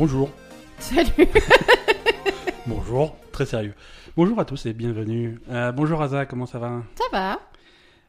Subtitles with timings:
[0.00, 0.30] Bonjour.
[0.78, 1.10] Salut.
[2.66, 3.14] Bonjour.
[3.32, 3.74] Très sérieux.
[4.16, 5.38] Bonjour à tous et bienvenue.
[5.50, 6.82] Euh, bonjour Aza, comment ça va?
[6.96, 7.38] Ça va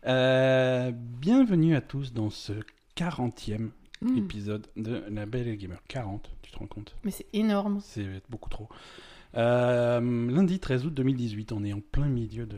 [0.07, 2.53] Euh, Bienvenue à tous dans ce
[2.95, 4.17] 40e Hmm.
[4.17, 5.79] épisode de La Belle et Gamer.
[5.89, 6.95] 40, tu te rends compte?
[7.03, 7.81] Mais c'est énorme.
[7.83, 8.69] C'est beaucoup trop.
[9.35, 9.99] Euh,
[10.31, 12.57] lundi 13 août 2018, on est en plein milieu de,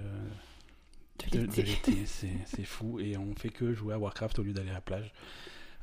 [1.31, 2.05] De de- l'été.
[2.05, 5.11] c'est fou et on fait que jouer à Warcraft au lieu d'aller à la plage.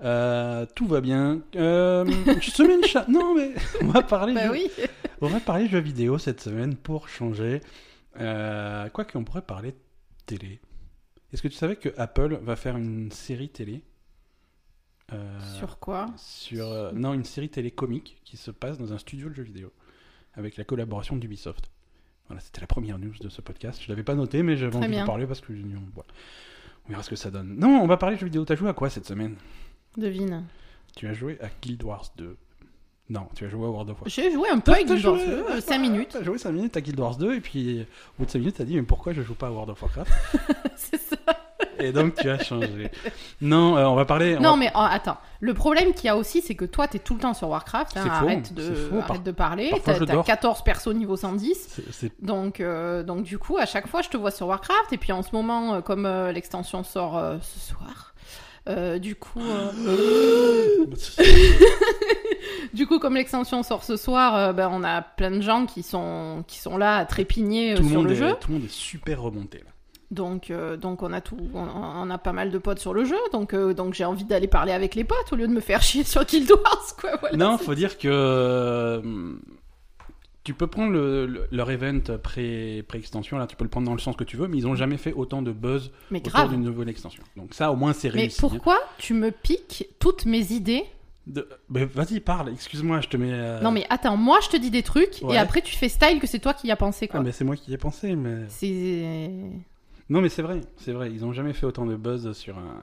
[0.02, 1.40] Euh, tout va bien.
[1.56, 2.04] Euh,
[2.42, 3.06] semaine chat.
[3.08, 4.34] Non mais on va parler.
[4.34, 4.70] Bah de- oui.
[5.22, 7.60] On va parler jeux vidéo cette semaine pour changer.
[8.18, 9.74] Euh, quoi qu'on pourrait parler
[10.24, 10.60] télé.
[11.32, 13.84] Est-ce que tu savais que Apple va faire une série télé?
[15.12, 16.06] Euh, Sur quoi?
[16.16, 19.42] sur, euh, non une série télé comique qui se passe dans un studio de jeux
[19.42, 19.72] vidéo
[20.34, 21.70] avec la collaboration d'Ubisoft.
[22.28, 23.82] Voilà, c'était la première news de ce podcast.
[23.82, 26.08] Je l'avais pas noté, mais j'avais envie de parler parce que voilà.
[26.86, 27.56] on verra ce que ça donne.
[27.58, 28.44] Non, on va parler de jeux vidéo.
[28.44, 29.34] T'as joué à quoi cette semaine?
[29.96, 30.44] Devine.
[30.96, 32.36] Tu as joué à Guild Wars 2.
[33.10, 34.14] Non, tu as joué à World of Warcraft.
[34.14, 36.08] J'ai joué un peu avec t'as Guild Wars joué- 2, 5 minutes.
[36.12, 37.84] T'as joué 5 minutes à Guild Wars 2 et puis au
[38.20, 40.12] bout de 5 minutes t'as dit mais pourquoi je joue pas à World of Warcraft?
[40.76, 41.16] C'est ça.
[41.80, 42.90] Et donc tu as changé.
[43.40, 44.36] Non, euh, on va parler.
[44.38, 45.16] on Non, va- mais oh, attends.
[45.40, 47.96] Le problème qu'il y a aussi, c'est que toi, t'es tout le temps sur Warcraft.
[47.96, 48.96] hein, arrête de, faux.
[48.98, 49.72] Par- arrête de parler.
[49.84, 50.24] T'as je t'as dors.
[50.24, 51.54] 14 persos niveau 110.
[51.68, 54.92] c'est- c'est- Donc, euh, donc, du coup, à chaque fois, je te vois sur Warcraft.
[54.92, 58.09] Et puis, en ce moment, euh, comme l'extension sort ce soir,
[58.68, 59.40] euh, du coup.
[59.40, 60.86] euh,
[62.74, 65.82] Du coup, comme l'extension sort ce soir, euh, ben, on a plein de gens qui
[65.82, 68.34] sont, qui sont là à trépigner tout, sur le est, jeu.
[68.40, 69.64] tout le monde est super remonté là.
[70.10, 73.16] Donc, donc on a tout, on, on a pas mal de potes sur le jeu.
[73.32, 76.02] Donc, donc j'ai envie d'aller parler avec les potes au lieu de me faire chier
[76.04, 77.16] sur Guild Wars, quoi.
[77.20, 79.00] Voilà, non, faut dire que
[80.44, 83.92] tu peux prendre le- le- leur event pré- pré-extension, là tu peux le prendre dans
[83.94, 86.48] le sens que tu veux, mais ils ont jamais fait autant de buzz mais autour
[86.48, 87.22] d'une nouvelle extension.
[87.36, 88.38] Donc ça au moins c'est Mais réussi.
[88.38, 88.48] hein.
[88.48, 90.84] pourquoi tu me piques toutes mes idées
[91.26, 93.32] De- mais Vas-y, parle, excuse-moi, je te mets.
[93.32, 95.34] euh, Non, mais attends, moi je te dis des trucs Ouais.
[95.34, 97.20] et après tu fais style que c'est toi qui y as pensé, Ah, quoi.
[97.22, 98.46] mais c'est moi qui y ai pensé, mais.
[98.48, 99.38] C'est.
[100.08, 102.80] Non, mais c'est vrai, c'est vrai, ils ont jamais fait autant de buzz sur, un,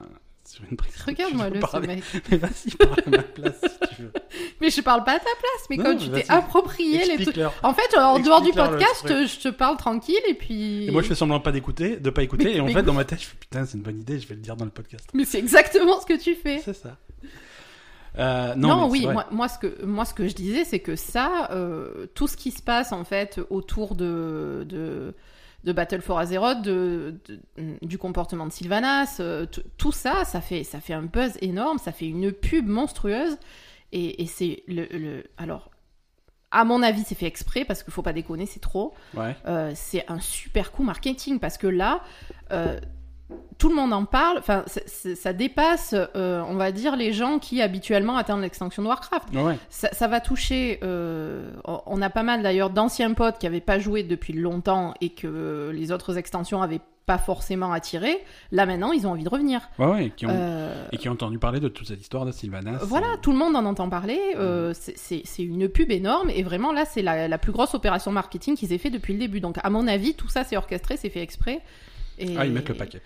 [0.48, 0.94] sur une prise.
[1.06, 1.86] Regarde-moi le, ce parler.
[1.86, 2.04] mec.
[2.30, 4.12] Mais vas-y, parle à ma place si tu veux.
[4.60, 7.24] Mais je parle pas à ta place, mais Non, quand mais tu t'es approprié les
[7.24, 7.38] trucs.
[7.62, 10.86] En fait, en dehors du podcast, je te parle tranquille et puis.
[10.86, 12.94] Et moi, je fais semblant pas d'écouter, de pas écouter, Mais- et en fait, dans
[12.94, 14.70] ma tête, je fais putain, c'est une bonne idée, je vais le dire dans le
[14.70, 15.08] podcast.
[15.14, 16.58] Mais c'est exactement ce que tu fais.
[16.64, 16.96] C'est ça.
[18.18, 22.06] Euh, non, oui, moi, ce que, moi ce que je disais, c'est que ça, euh,
[22.14, 25.14] tout ce qui se passe en fait autour de, de,
[25.64, 29.44] de Battle for Azeroth, de, de- du comportement de Sylvanas, euh,
[29.76, 33.36] tout ça, ça fait, ça fait un buzz énorme, ça fait une pub monstrueuse,
[33.92, 35.70] et, et c'est le, le- Alors,
[36.50, 38.94] à mon avis, c'est fait exprès, parce qu'il faut pas déconner, c'est trop.
[39.14, 39.36] Ouais.
[39.46, 42.00] Euh, c'est un super coup marketing parce que là,
[42.52, 42.80] euh,
[43.58, 44.38] tout le monde en parle.
[44.38, 49.34] Enfin, ça dépasse, euh, on va dire, les gens qui habituellement attendent l'extension de Warcraft.
[49.34, 49.58] Ouais.
[49.68, 50.78] Ça, ça va toucher.
[50.82, 55.08] euh, on- a pas mal d'ailleurs d'anciens potes qui avaient pas joué depuis longtemps et
[55.10, 58.18] que les autres extensions avaient pas forcément attiré.
[58.52, 59.68] Là maintenant, ils ont envie de revenir.
[59.78, 62.24] Ouais, ouais, et qui ont, Euh, et qui ont entendu parler de toute cette histoire
[62.26, 62.78] de Sylvanas.
[62.82, 64.20] voilà, tout le monde en entend parler.
[64.36, 67.74] euh, c'est- c'est c'est une pub énorme et vraiment là, c'est la, la plus grosse
[67.74, 69.40] opération marketing qu'ils aient fait depuis le début.
[69.40, 71.60] Donc, à mon avis, tout ça c'est orchestré, c'est fait exprès.
[72.18, 72.36] Et...
[72.36, 73.00] Ah, ils mettent le paquet.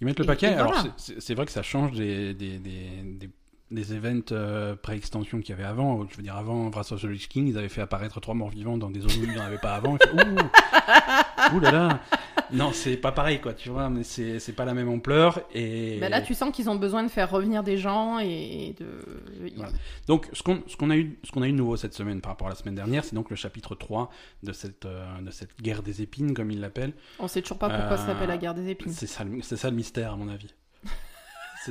[0.00, 0.46] Ils mettent le Et- paquet.
[0.50, 0.94] et Alors, voilà.
[0.96, 3.30] c'est- vrai que ça change des, des, des, des,
[3.70, 6.06] des events euh, pré-extension qu'il y avait avant.
[6.10, 8.48] Je veux dire, avant Wrath of the Lich King, ils avaient fait apparaître trois morts
[8.50, 9.96] vivants dans des zones où il n'y en avait pas avant.
[9.98, 12.00] Fait, Ouh, Ouh là là
[12.52, 15.40] Non, c'est pas pareil, quoi, tu vois, mais c'est pas la même ampleur.
[15.54, 15.98] Et...
[16.00, 18.86] Ben là, tu sens qu'ils ont besoin de faire revenir des gens et de.
[19.56, 19.72] Voilà.
[20.06, 22.50] Donc, ce qu'on a, eu- ce a eu de nouveau cette semaine par rapport à
[22.50, 24.10] la semaine dernière, c'est donc le chapitre 3
[24.42, 26.94] de cette, euh, de cette guerre des épines, comme ils l'appellent.
[27.18, 28.92] On sait toujours pas pourquoi ça s'appelle la guerre des épines.
[28.92, 30.54] C'est ça, le- c'est ça le mystère, à mon avis.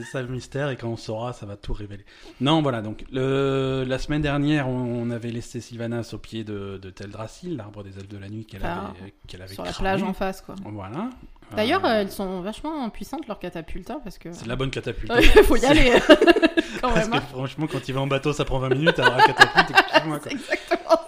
[0.04, 2.06] C'est ça le mystère, et quand on saura, ça va tout révéler.
[2.42, 6.78] Non, voilà, donc, le, la semaine dernière, on, on avait laissé Sylvanas au pied de,
[6.82, 9.74] de Teldrassil, l'arbre des elfes de la nuit qu'elle Enfin, avait, qu'elle avait Sur la
[9.74, 10.56] plage en face, quoi.
[10.66, 11.10] Voilà.
[11.56, 14.32] D'ailleurs, Euh, elles sont vachement puissantes, leurs catapultes, hein, parce que.
[14.34, 15.10] c'est de la bonne catapulte.
[15.12, 15.94] Ouais, faut y aller,
[16.82, 17.12] quand Parce même.
[17.12, 17.28] que hein.
[17.32, 20.32] franchement, quand il va en bateau, ça prend 20 minutes, alors la catapulte, excuse-moi, quoi.
[20.34, 21.00] Exactement.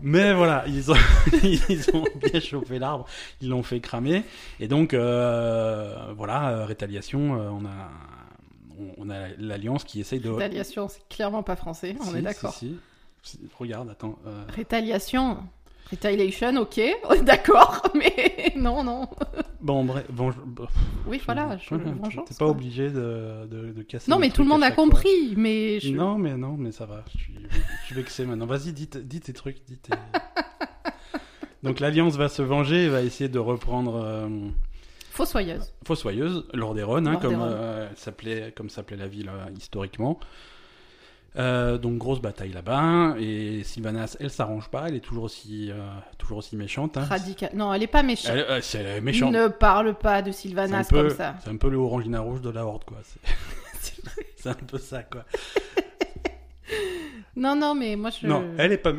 [0.00, 0.96] Mais voilà, ils ont,
[1.42, 3.06] ils ont bien chauffé l'arbre,
[3.40, 4.22] ils l'ont fait cramer.
[4.60, 7.90] Et donc, euh, voilà, euh, rétaliation, euh, on a,
[8.98, 10.30] on, a l'alliance qui essaye de.
[10.30, 12.52] Rétaliation, c'est clairement pas français, on Si, est d'accord.
[12.54, 12.78] si, si.
[13.20, 14.16] Si, Regarde, attends.
[14.26, 15.38] euh, Rétaliation.
[15.90, 16.80] Retaliation, ok,
[17.24, 19.08] d'accord, mais non, non.
[19.60, 20.32] Bon, bref, bon,
[21.06, 22.48] Oui, voilà, je, vengeance, T'es pas quoi.
[22.50, 24.10] obligé de, de, de casser.
[24.10, 24.84] Non, mais tout le monde a fois.
[24.84, 25.92] compris, mais je...
[25.94, 27.04] Non, mais non, mais ça va.
[27.14, 27.34] Je suis,
[27.80, 28.46] je suis vexé maintenant.
[28.46, 29.64] Vas-y, dis, tes trucs.
[29.66, 29.92] Dis tes...
[31.62, 34.28] Donc l'Alliance va se venger et va essayer de reprendre euh,
[35.10, 35.72] Fossoyeuse.
[35.84, 40.20] Fossoyeuse, Lordaeron, hein, comme euh, s'appelait, comme s'appelait la ville euh, historiquement.
[41.38, 45.76] Euh, donc grosse bataille là-bas et Sylvanas, elle s'arrange pas, elle est toujours aussi, euh,
[46.18, 46.96] toujours aussi méchante.
[46.96, 47.04] hein.
[47.04, 47.50] Radical.
[47.54, 48.32] Non, elle est pas méchante.
[48.34, 49.32] Elle, euh, elle est méchante.
[49.32, 51.36] Ne parle pas de Sylvanas peu- comme ça.
[51.44, 52.98] C'est un peu le Orangina rouge de la Horde, quoi.
[54.36, 55.24] C'est- un peu ça, quoi.
[57.36, 58.26] Non, non, mais moi je.
[58.26, 58.92] Non, elle est pas.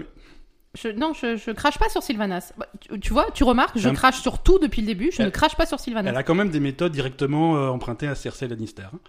[0.76, 2.54] je- non, je, je crache pas sur Sylvanas.
[2.58, 5.12] Bah, tu, tu vois, tu remarques, je crache sur tout depuis le début.
[5.12, 6.10] Je ne crache pas sur Sylvanas.
[6.12, 8.84] Elle a quand même des méthodes directement empruntées à Cersei Lannister.
[8.84, 9.00] hein.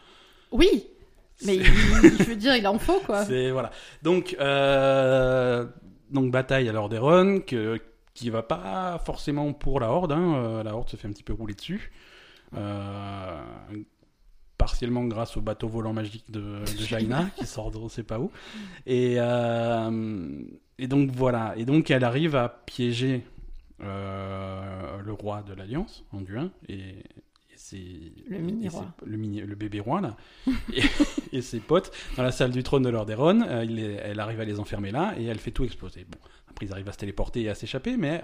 [0.51, 0.85] Oui,
[1.47, 3.25] mais il- je veux dire, il en faut quoi.
[3.27, 3.71] C'est voilà.
[4.03, 5.67] Donc euh,
[6.11, 7.79] donc bataille à Lordaeron que
[8.15, 10.13] qui va pas forcément pour la Horde.
[10.13, 10.35] hein.
[10.37, 11.91] Euh, La Horde se fait un petit peu rouler dessus.
[12.57, 13.41] Euh,
[14.59, 18.19] partiellement grâce au bateau volant magique de, de Jaina qui sort de on sait pas
[18.19, 18.31] où.
[18.87, 20.43] Et euh,
[20.79, 21.55] et donc voilà.
[21.57, 23.25] Et donc elle arrive à piéger
[23.83, 26.97] euh, le roi de l'Alliance, Anduin, et,
[27.77, 28.87] Le mini roi.
[29.05, 30.17] le mini le bébé roi là,
[30.75, 30.83] et,
[31.37, 33.43] et ses potes dans la salle du trône de Lordaeron.
[33.43, 36.07] euh, il est- elle arrive à les enfermer là et elle fait tout exploser.
[36.11, 36.19] Bon,
[36.49, 38.21] après ils arrivent à se téléporter et à s'échapper, mais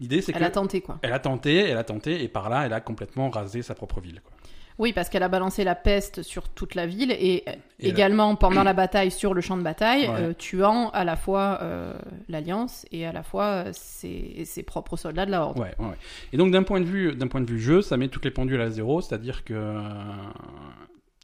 [0.00, 0.98] l'idée c'est Elle que a tenté quoi.
[1.02, 4.00] elle a tenté, elle a tenté, et par là elle a complètement rasé sa propre
[4.00, 4.20] ville.
[4.24, 4.32] Quoi.
[4.78, 7.44] Oui, parce qu'elle a balancé la peste sur toute la ville et,
[7.78, 10.20] Et également pendant la bataille sur le champ de bataille, Ouais.
[10.20, 11.94] euh, tuant à la fois euh,
[12.28, 15.58] l'Alliance et à la fois euh, ses, ses propres soldats de la Horde.
[15.60, 15.94] Ouais, ouais.
[16.32, 18.32] Et donc d'un point de vue, d'un point de vue jeu, ça met toutes les
[18.32, 19.80] pendules à zéro, c'est-à-dire que euh,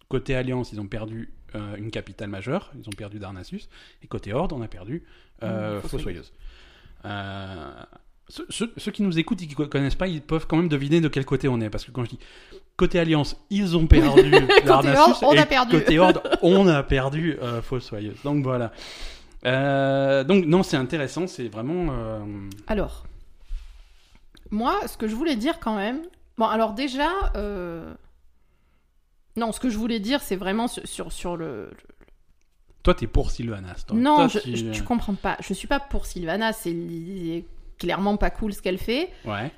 [0.09, 1.33] côté Alliance, ils ont perdu
[1.77, 3.63] une capitale majeure, ils ont perdu Darnassus,
[4.05, 5.03] et côté Horde, on a perdu
[5.43, 6.33] Mmh, Fossoyeuse.
[7.07, 7.73] Euh,
[8.31, 10.69] ceux, ceux- ceux qui nous écoutent et qui ne connaissent pas, ils peuvent quand même
[10.69, 12.19] deviner de quel côté on est, parce que quand je dis
[12.77, 14.33] côté Alliance, ils ont perdu
[14.67, 14.87] Horde,
[15.23, 15.73] on a perdu.
[15.73, 18.17] côté Horde, on a perdu euh, Fossoyeuse.
[18.25, 18.73] Donc voilà.
[19.47, 21.89] Euh, donc non, c'est intéressant, c'est vraiment.
[21.93, 22.21] euh,
[22.69, 23.05] Alors,
[24.51, 26.01] moi, ce que je voulais dire quand même.
[26.39, 27.11] Bon, alors déjà.
[27.37, 27.93] euh,
[29.37, 31.71] Non, ce que je voulais dire, c'est vraiment sur, sur, sur le.
[32.83, 33.85] Toi, t'es pour Sylvanas.
[33.87, 33.97] Toi.
[33.99, 35.37] Non, Toi, je, tu- je- tu comprends pas.
[35.41, 37.45] Je suis pas pour Sylvana, c'est
[37.81, 39.09] clairement pas cool ce qu'elle fait.
[39.25, 39.51] Ouais.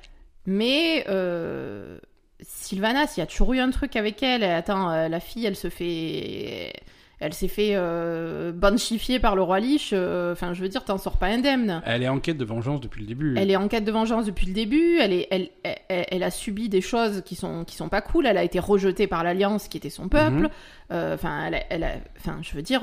[0.47, 1.97] Mais euh,
[2.41, 4.43] Sylvanas, il y a toujours eu un truc avec elle.
[4.43, 6.73] Attends, euh, la fille, elle se fait.
[7.19, 9.91] Elle s'est fait euh, banchifier par le roi Lich.
[9.93, 11.81] euh, Enfin, je veux dire, t'en sors pas indemne.
[11.85, 13.35] Elle est en quête de vengeance depuis le début.
[13.37, 14.97] Elle est en quête de vengeance depuis le début.
[14.99, 18.25] Elle, est, elle, elle, elle a subi des choses qui sont, qui sont pas cool.
[18.25, 20.31] Elle a été rejetée par l'Alliance qui était son peuple.
[20.41, 20.49] Mhm.
[20.91, 21.95] Euh, Enfin, elle, a- elle a-
[22.41, 22.81] je veux dire,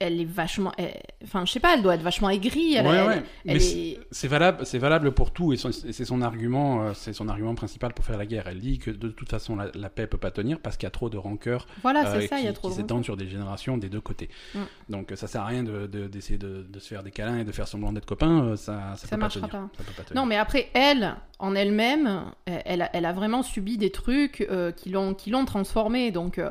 [0.00, 0.72] elle, est vachement.
[0.76, 2.74] elle- Enfin, je sais pas, elle doit être vachement aigrie.
[2.74, 3.22] Elle, Ouais, elle- ouais.
[3.44, 7.28] Mais est- C'est valable, c'est valable pour tout et c'est son argument, euh, c'est son
[7.28, 8.48] argument principal pour faire la guerre.
[8.48, 10.88] Elle dit que de toute façon la, la paix peut pas tenir parce qu'il y
[10.88, 12.80] a trop de rancœur Voilà, euh, c'est ça, il y a qui, trop qui de
[12.80, 14.28] s'étendent sur des générations des deux côtés.
[14.54, 14.58] Mm.
[14.88, 17.44] Donc ça sert à rien de- de- d'essayer de, de se faire des câlins et
[17.44, 19.68] de faire semblant d'être copains, euh, ça, ça, Ça peut marchera pas tenir.
[19.68, 19.76] pas.
[19.78, 20.20] Ça peut pas tenir.
[20.20, 24.72] Non, mais après, elle, en elle-même, elle, a, elle a vraiment subi des trucs euh,
[24.72, 26.10] qui l'ont qui l'ont transformée.
[26.10, 26.50] Donc, euh,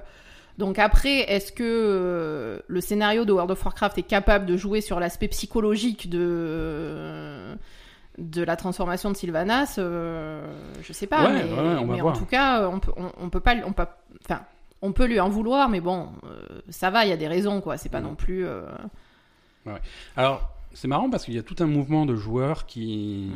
[0.62, 4.80] donc après, est-ce que euh, le scénario de World of Warcraft est capable de jouer
[4.80, 7.56] sur l'aspect psychologique de
[8.18, 10.46] de la transformation de Sylvanas euh,
[10.84, 12.18] Je sais pas, Ouais, mais, ouais, ouais, on va mais en voir.
[12.20, 13.86] tout cas, on peut, on, on peut pas, on peut,
[14.24, 14.42] enfin,
[14.84, 17.60] on peut lui en vouloir, mais bon, euh, ça va, il y a des raisons,
[17.62, 17.78] quoi.
[17.78, 18.04] C'est pas Mm.
[18.04, 18.46] non plus.
[18.46, 18.64] euh,
[20.16, 23.32] Alors, c'est marrant parce qu'il y a tout un mouvement de joueurs qui.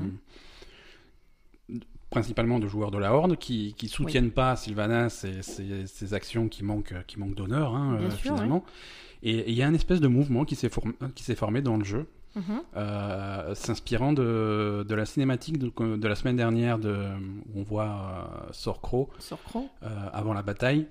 [2.15, 6.47] Principalement de joueurs de la Horde, qui, qui soutiennent pas Sylvanas et ses, ses actions
[6.47, 8.63] qui manquent, qui manquent d'honneur, hein, euh, sûr, finalement.
[8.67, 8.95] Et
[9.25, 12.05] et il y a un espèce de mouvement qui s'est formé, dans le jeu,
[12.35, 12.43] mhm.
[12.77, 16.95] euh, s'inspirant de, de la cinématique de, de la semaine dernière de,
[17.53, 19.09] où on voit euh, Sorcro
[19.83, 20.87] euh, avant la bataille.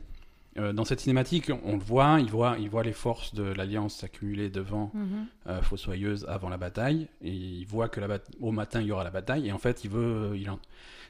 [0.56, 4.50] Dans cette cinématique, on le voit, il voit, il voit les forces de l'Alliance s'accumuler
[4.50, 5.62] devant Mhm.
[5.62, 9.10] Fossoyeuse avant la bataille, et il voit que la au matin il y aura la
[9.10, 10.60] bataille, et en fait il veut, il en...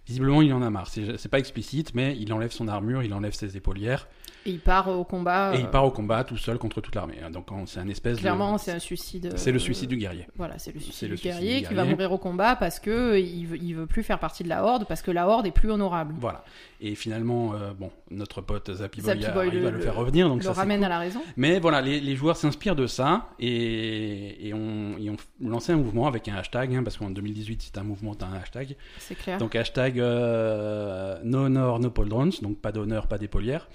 [0.07, 0.89] visiblement il en a marre.
[0.89, 4.09] C'est pas explicite, mais il enlève son armure, il enlève ses épaulières,
[4.47, 5.53] Et il part au combat.
[5.55, 7.17] et il euh, part au combat tout seul contre toute l'armée.
[7.33, 8.61] Donc on- c'est un espèce Clairement, de...
[8.61, 9.33] c'est un suicide.
[9.37, 10.27] c'est le euh, suicide du guerrier.
[10.37, 12.79] Voilà, c'est le suicide le du suicide guerrier du qui va mourir au combat parce
[12.79, 15.47] que il veut, il veut plus faire partie de la Horde parce que la Horde
[15.47, 16.15] est plus honorable.
[16.21, 16.45] Voilà.
[16.81, 20.29] Et finalement, euh, bon, notre pote Zappy Boy, Zappy a- Boy arrive le- faire revenir,
[20.29, 21.23] donc le ça ramène à la raison.
[21.37, 24.97] Mais voilà, les, les joueurs s'inspirent de ça et, et ont,
[25.41, 28.35] lancé un mouvement avec un hashtag, hein, parce qu'en 2018, c'est un mouvement, t'as un
[28.35, 28.77] hashtag.
[28.99, 29.39] C'est clair.
[29.39, 33.69] Donc hashtag euh, no honor, no pauldrons, donc pas d'honneur, pas d'épaulières.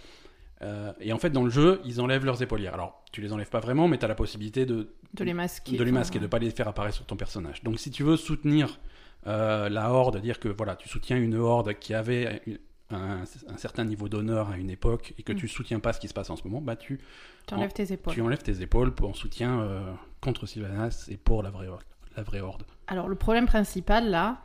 [0.61, 2.73] Euh, et en fait, dans le jeu, ils enlèvent leurs épaulières.
[2.73, 5.77] Alors, tu les enlèves pas vraiment, mais tu as la possibilité de, de les masquer.
[5.77, 7.63] de les masquer, de pas les faire apparaître sur ton personnage.
[7.63, 8.79] Donc, si tu veux soutenir
[9.27, 12.59] euh, la horde, dire que voilà, tu soutiens une horde qui avait une-
[12.91, 15.35] un, un certain niveau d'honneur à une époque et que Mm.
[15.35, 16.99] tu soutiens pas ce qui se passe en ce moment, bah tu,
[17.47, 18.13] Tu enlèves tes épaules.
[18.13, 21.83] tu enlèves tes épaules pour en soutien euh, contre Sylvanas et pour la vraie, horde-
[22.17, 22.63] la vraie horde.
[22.87, 24.41] Alors, le problème principal là,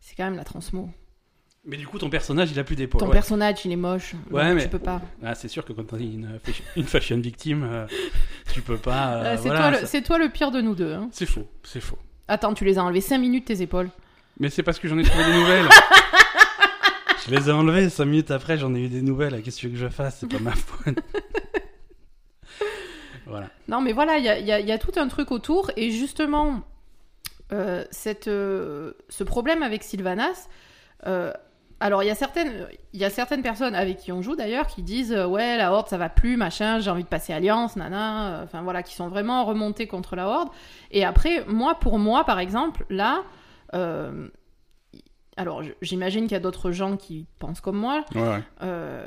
[0.00, 0.88] c'est quand même la transmo.
[1.66, 3.00] Mais du coup, ton personnage, il a plus d'épaule.
[3.00, 3.12] Ton ouais.
[3.12, 4.12] personnage, il est moche.
[4.30, 5.00] Ouais, donc mais- Tu peux pas.
[5.24, 7.86] Ah, c'est sûr que quand t'as une, fashion- une fashion victime, euh,
[8.52, 9.14] tu peux pas.
[9.14, 10.92] euh, Euh, c'est voilà, toi, le- ça- c'est toi le pire de nous deux.
[10.92, 11.08] hein.
[11.10, 11.98] C'est faux, c'est faux.
[12.28, 13.88] Attends, tu les as enlevés 5 minutes tes épaules.
[14.40, 15.68] Mais c'est parce que j'en ai trouvé des nouvelles.
[17.26, 19.40] je les ai enlevées 5 minutes après, j'en ai eu des nouvelles.
[19.42, 20.18] Qu'est-ce que tu veux que je fasse?
[20.20, 20.98] C'est pas ma faute.
[23.26, 23.48] voilà.
[23.68, 25.30] Non, mais voilà, il y a, il y a- il y a tout un truc
[25.30, 25.70] autour.
[25.76, 26.60] Et justement,
[27.52, 30.48] euh, cette, euh, ce problème avec Sylvanas.
[31.86, 34.66] Alors, il y, a certaines, il y a certaines personnes avec qui on joue d'ailleurs
[34.66, 37.76] qui disent euh, Ouais, la Horde ça va plus, machin, j'ai envie de passer Alliance,
[37.76, 38.38] nana.
[38.40, 40.48] euh, Enfin voilà, qui sont vraiment remontés contre la Horde.
[40.90, 43.22] Et après, moi, pour moi, par exemple, là.
[43.74, 44.28] euh,
[45.36, 48.04] alors, j'imagine qu'il y a d'autres gens qui pensent comme moi.
[48.14, 48.42] Ouais.
[48.62, 49.06] Euh,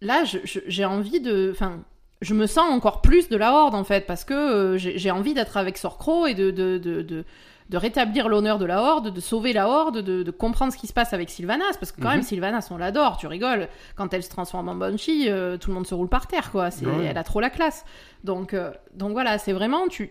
[0.00, 1.50] là, j'ai envie de.
[1.52, 1.82] Enfin,
[2.22, 5.34] je me sens encore plus de la Horde, en fait, parce que j'ai j'ai envie
[5.34, 7.24] d'être avec Sorcro et de, de, de, de,
[7.70, 10.86] de rétablir l'honneur de la Horde, de sauver la Horde, de, de comprendre ce qui
[10.86, 12.14] se passe avec Sylvanas, parce que quand Mhm.
[12.16, 13.68] même, Sylvanas, on l'adore, tu rigoles.
[13.96, 16.70] Quand elle se transforme en Banshee, euh, tout le monde se roule par terre, quoi.
[16.70, 17.06] C'est- Ouais.
[17.06, 17.84] Elle a trop la classe.
[18.22, 19.88] Donc, euh, donc voilà, c'est vraiment.
[19.88, 20.10] Tu,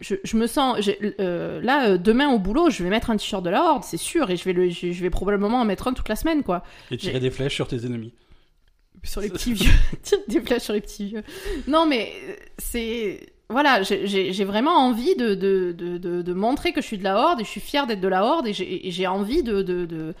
[0.00, 0.78] je, je me sens
[1.20, 3.96] euh, là euh, demain au boulot je vais mettre un t-shirt de la horde c'est
[3.96, 6.42] sûr et je vais le je, je vais probablement en mettre un toute la semaine
[6.42, 8.12] quoi Et tirer des flèches sur tes ennemis.
[9.02, 9.72] sur les petits vieux.
[10.28, 11.22] Des flèches sur les petits vieux.
[11.66, 12.12] Non, mais
[12.58, 13.32] c'est.
[13.50, 17.40] Voilà, j'ai- vraiment envie de, de, de, de, montrer que je suis de la Horde
[17.40, 20.14] et je suis fière d'être de la Horde et j'ai envie de, de, de,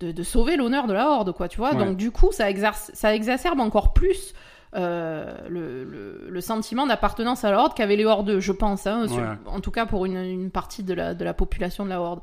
[0.00, 1.74] de, de sauver l'honneur de la Horde, quoi, tu vois.
[1.74, 1.84] Ouais.
[1.84, 4.34] Donc, du coup, ça, exerce, ça exacerbe encore plus
[4.74, 9.06] euh, le, le, le sentiment d'appartenance à la Horde qu'avaient les Hordeux, je pense, hein,
[9.06, 9.24] sur- Ouais.
[9.46, 12.20] en tout cas pour une, une partie de la, de la population de la Horde.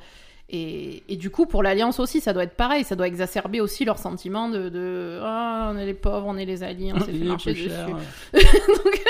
[0.51, 3.85] Et, et du coup, pour l'Alliance aussi, ça doit être pareil, ça doit exacerber aussi
[3.85, 7.11] leur sentiment de, de Ah, on est les pauvres, on est les alliés, on s'est
[7.11, 7.69] fait marcher dessus.
[7.69, 7.87] cher.
[8.33, 9.01] Donc,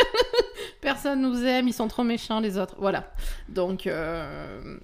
[0.93, 2.75] personne nous aime, ils sont trop méchants les autres.
[2.79, 3.11] Voilà.
[3.47, 4.77] Donc, euh,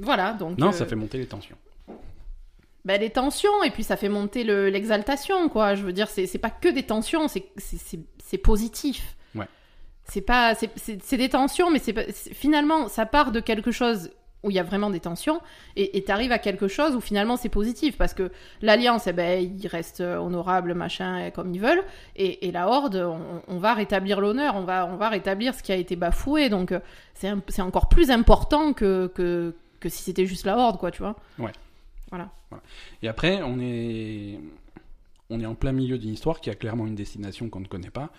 [0.00, 0.32] voilà.
[0.32, 1.56] Donc, Non, euh, ça fait monter les tensions.
[2.84, 5.74] bah, les tensions, et puis ça fait monter le- l'exaltation, quoi.
[5.74, 9.16] Je veux dire, c'est pas que des tensions, c'est- c'est c'est- c'est positif.
[9.34, 9.48] Ouais.
[10.04, 14.10] C'est pas, c'est- des tensions, mais c'est- finalement, ça part de quelque chose
[14.44, 15.40] où il y a vraiment des tensions,
[15.74, 18.30] et t'arrives à quelque chose où finalement c'est positif, parce que
[18.62, 21.82] l'Alliance, eh ben, ils restent euh, honorables, machin, comme ils veulent,
[22.14, 25.62] et, et la Horde, on, on va rétablir l'honneur, on va, on va rétablir ce
[25.62, 26.78] qui a été bafoué, donc euh,
[27.14, 31.16] c'est encore plus important que, que, que si c'était juste la Horde, quoi, tu vois.
[33.02, 34.38] Et après, on est,
[35.30, 37.90] on est en plein milieu d'une histoire qui a clairement une destination qu'on ne connaît
[37.90, 38.10] pas.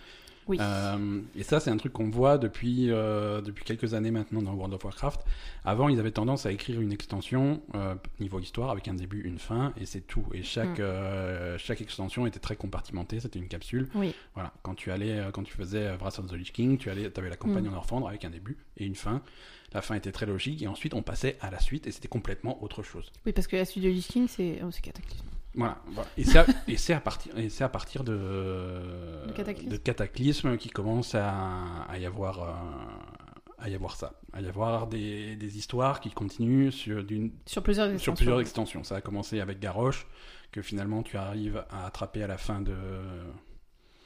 [0.48, 0.58] Oui.
[0.62, 4.54] Euh, et ça, c'est un truc qu'on voit depuis, euh, depuis quelques années maintenant dans
[4.54, 5.22] World of Warcraft.
[5.64, 9.40] Avant, ils avaient tendance à écrire une extension euh, niveau histoire avec un début, une
[9.40, 10.26] fin, et c'est tout.
[10.34, 11.58] Et chaque, Mm.
[11.58, 13.88] chaque extension était très compartimentée, c'était une capsule.
[13.96, 14.14] Oui.
[14.36, 14.54] Voilà.
[14.62, 17.38] Quand tu allais, quand tu faisais Wrath of the Lich King, tu allais, avais la
[17.38, 17.74] campagne Mm.
[17.74, 19.22] en Orphandre avec un début et une fin.
[19.74, 22.64] La fin était très logique, et ensuite on passait à la suite, et c'était complètement
[22.64, 23.12] autre chose.
[23.26, 25.26] Oui, parce que la suite de Lich King, c'est oh, c'est cataclysme.
[25.56, 26.10] Voilà, voilà.
[26.18, 29.70] Et c'est à, et à partir, et à partir de, De Cataclysme.
[29.70, 32.52] de Cataclysme qui commence à, à y avoir, euh,
[33.60, 37.64] à y avoir ça, à y avoir des, des histoires qui continuent sur, d'une, Sur
[37.64, 38.14] plusieurs sur extensions.
[38.16, 38.84] plusieurs extensions.
[38.84, 40.06] Ça a commencé avec Garrosh,
[40.52, 42.76] que finalement tu arrives à attraper à la fin de,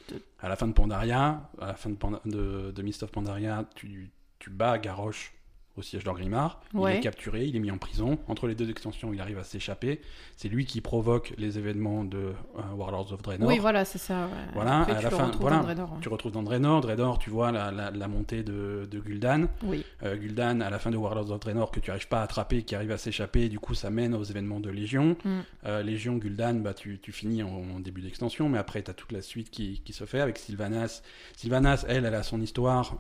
[0.10, 3.12] De- à la fin de Pandaria, à la fin de, Panda- de, de Mist of
[3.12, 5.34] Pandaria, tu, tu bats Garrosh
[5.80, 6.62] au siège d'Orgrimmar.
[6.74, 6.98] Il Ouais.
[6.98, 8.20] est capturé, il est mis en prison.
[8.28, 10.02] Entre les deux extensions, il arrive à s'échapper.
[10.38, 13.48] C'est lui qui provoque les événements de euh, Warlords of Draenor.
[13.48, 14.26] Oui, voilà, c'est ça.
[14.26, 14.32] ouais.
[14.54, 15.58] Voilà, Après, à la fin, voilà.
[15.58, 15.98] dans Draenor, ouais.
[16.02, 19.48] Tu retrouves dans Draenor, Draenor, tu vois la, la, la montée de, de Gul'dan.
[19.64, 22.24] Oui, Euh, Gul'dan, à la fin de Warlords of Draenor, que tu n'arrives pas à
[22.24, 25.16] attraper, qui arrive à s'échapper, du coup ça mène aux événements de Légion.
[25.24, 25.30] Mm.
[25.66, 28.94] Euh, Légion, Gul'dan, bah, tu, tu finis en, en début d'extension, mais après tu as
[28.94, 31.02] toute la suite qui, qui se fait avec Sylvanas.
[31.36, 32.96] Sylvanas, elle, elle a son histoire,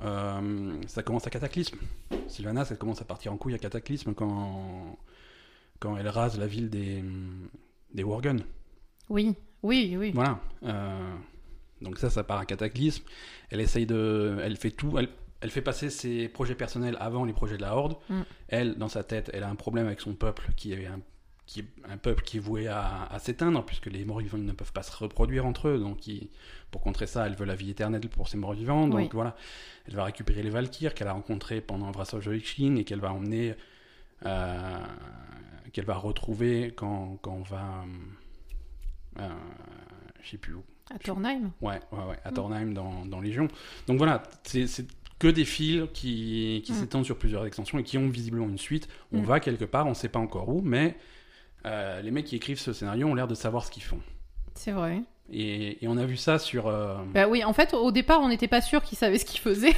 [0.87, 1.77] ça commence à Cataclysme.
[2.27, 4.97] Sylvanas, elle commence à partir en couille à Cataclysme quand,
[5.79, 7.03] quand elle rase la ville des,
[7.93, 8.43] des Worgen.
[9.09, 10.11] oui, oui, oui.
[10.13, 10.39] Voilà.
[10.63, 11.15] Euh,
[11.81, 13.03] donc ça, ça part à cataclysme.
[13.49, 14.97] Elle essaye de, elle fait tout.
[14.97, 15.09] Elle,
[15.41, 17.97] elle fait passer ses projets personnels avant les projets de la Horde.
[18.09, 18.21] Mm.
[18.49, 20.99] Elle, dans sa tête, elle a un problème avec son peuple qui est un,
[21.49, 24.71] qui est un peuple qui est voué à, à s'éteindre puisque les morts-vivants ne peuvent
[24.71, 25.79] pas se reproduire entre eux.
[25.79, 25.97] Donc,
[26.69, 28.87] pour contrer ça, elle veut la vie éternelle pour ses morts-vivants.
[28.87, 29.09] Donc Oui.
[29.11, 29.35] voilà,
[29.87, 33.55] elle va récupérer les Valkyres qu'elle a rencontrés pendant Wrath of et qu'elle va emmener,
[34.27, 34.77] euh,
[35.73, 37.83] qu'elle va retrouver quand, quand on va,
[39.19, 39.27] euh,
[40.21, 40.63] je sais plus où.
[40.93, 42.33] À Tornheim Ouais, ouais, ouais, à Mm.
[42.35, 43.47] Tornheim dans, dans Légion.
[43.87, 44.67] Donc voilà, c'est
[45.17, 46.75] que des fils qui, qui Mm.
[46.75, 48.87] s'étendent sur plusieurs extensions et qui ont visiblement une suite.
[49.11, 49.25] On Mm.
[49.25, 50.95] va quelque part, on sait pas encore où, mais
[51.65, 53.99] euh, les mecs qui écrivent ce scénario ont l'air de savoir ce qu'ils font.
[54.55, 55.01] C'est vrai.
[55.31, 56.67] Et, et on a vu ça sur.
[56.67, 59.39] euh, Bah oui, en fait, au départ, on n'était pas sûr qu'ils savaient ce qu'ils
[59.39, 59.75] faisaient.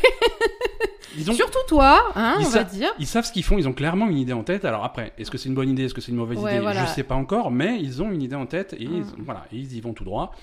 [1.18, 2.90] ils, ont- Surtout toi, hein, Ils on va dire.
[3.00, 4.64] ils savent ce qu'ils font, ils ont clairement une idée en tête.
[4.64, 6.62] Alors après, est-ce que c'est une bonne idée, est-ce que c'est une mauvaise Ouais, idée?
[6.62, 6.86] Voilà.
[6.86, 9.14] Je sais pas encore, mais ils ont une idée en tête et, ils, Mm.
[9.20, 10.34] voilà, et ils y vont tout droit.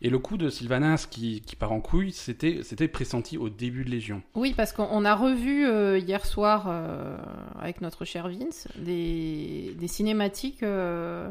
[0.00, 3.84] Et le coup de Sylvanas qui, qui part en couille, c'était c'était pressenti au début
[3.84, 4.22] de Légion.
[4.36, 7.16] Oui, parce qu'on on a revu euh, hier soir euh,
[7.58, 10.62] avec notre cher Vince des, des cinématiques.
[10.62, 11.28] euh,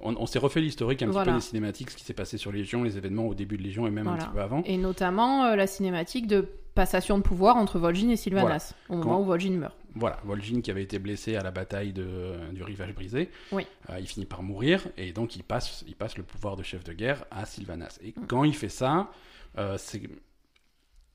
[0.00, 2.50] On, on s'est refait l'historique un petit peu des cinématiques, ce qui s'est passé sur
[2.50, 4.62] Légion, les événements au début de Légion et même un petit peu avant.
[4.64, 9.20] et notamment la cinématique de passation de pouvoir entre Vol'jin et Sylvanas, au moment Quand-
[9.20, 9.74] où Vol'jin meurt.
[9.94, 13.66] Voilà, Vol'jin qui avait été blessé à la bataille de, du rivage brisé, Oui.
[13.90, 16.84] euh, il finit par mourir et donc il passe, il passe le pouvoir de chef
[16.84, 17.98] de guerre à Sylvanas.
[18.02, 18.26] Et Mm.
[18.28, 19.10] quand il fait ça,
[19.56, 20.02] euh, c'est,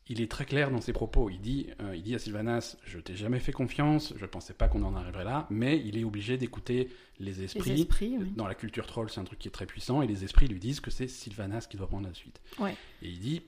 [0.09, 1.29] il est très clair dans ses propos.
[1.29, 4.67] Il dit, euh, il dit à Sylvanas, je t'ai jamais fait confiance, je pensais pas
[4.67, 6.89] qu'on en arriverait là, mais il est obligé d'écouter
[7.19, 7.69] les esprits.
[7.69, 8.33] Les esprits, oui.
[8.35, 10.59] Dans la culture troll, c'est un truc qui est très puissant et les esprits lui
[10.59, 12.41] disent que c'est Sylvanas qui doit prendre la suite.
[12.59, 12.75] Ouais.
[13.01, 13.43] Et il dit,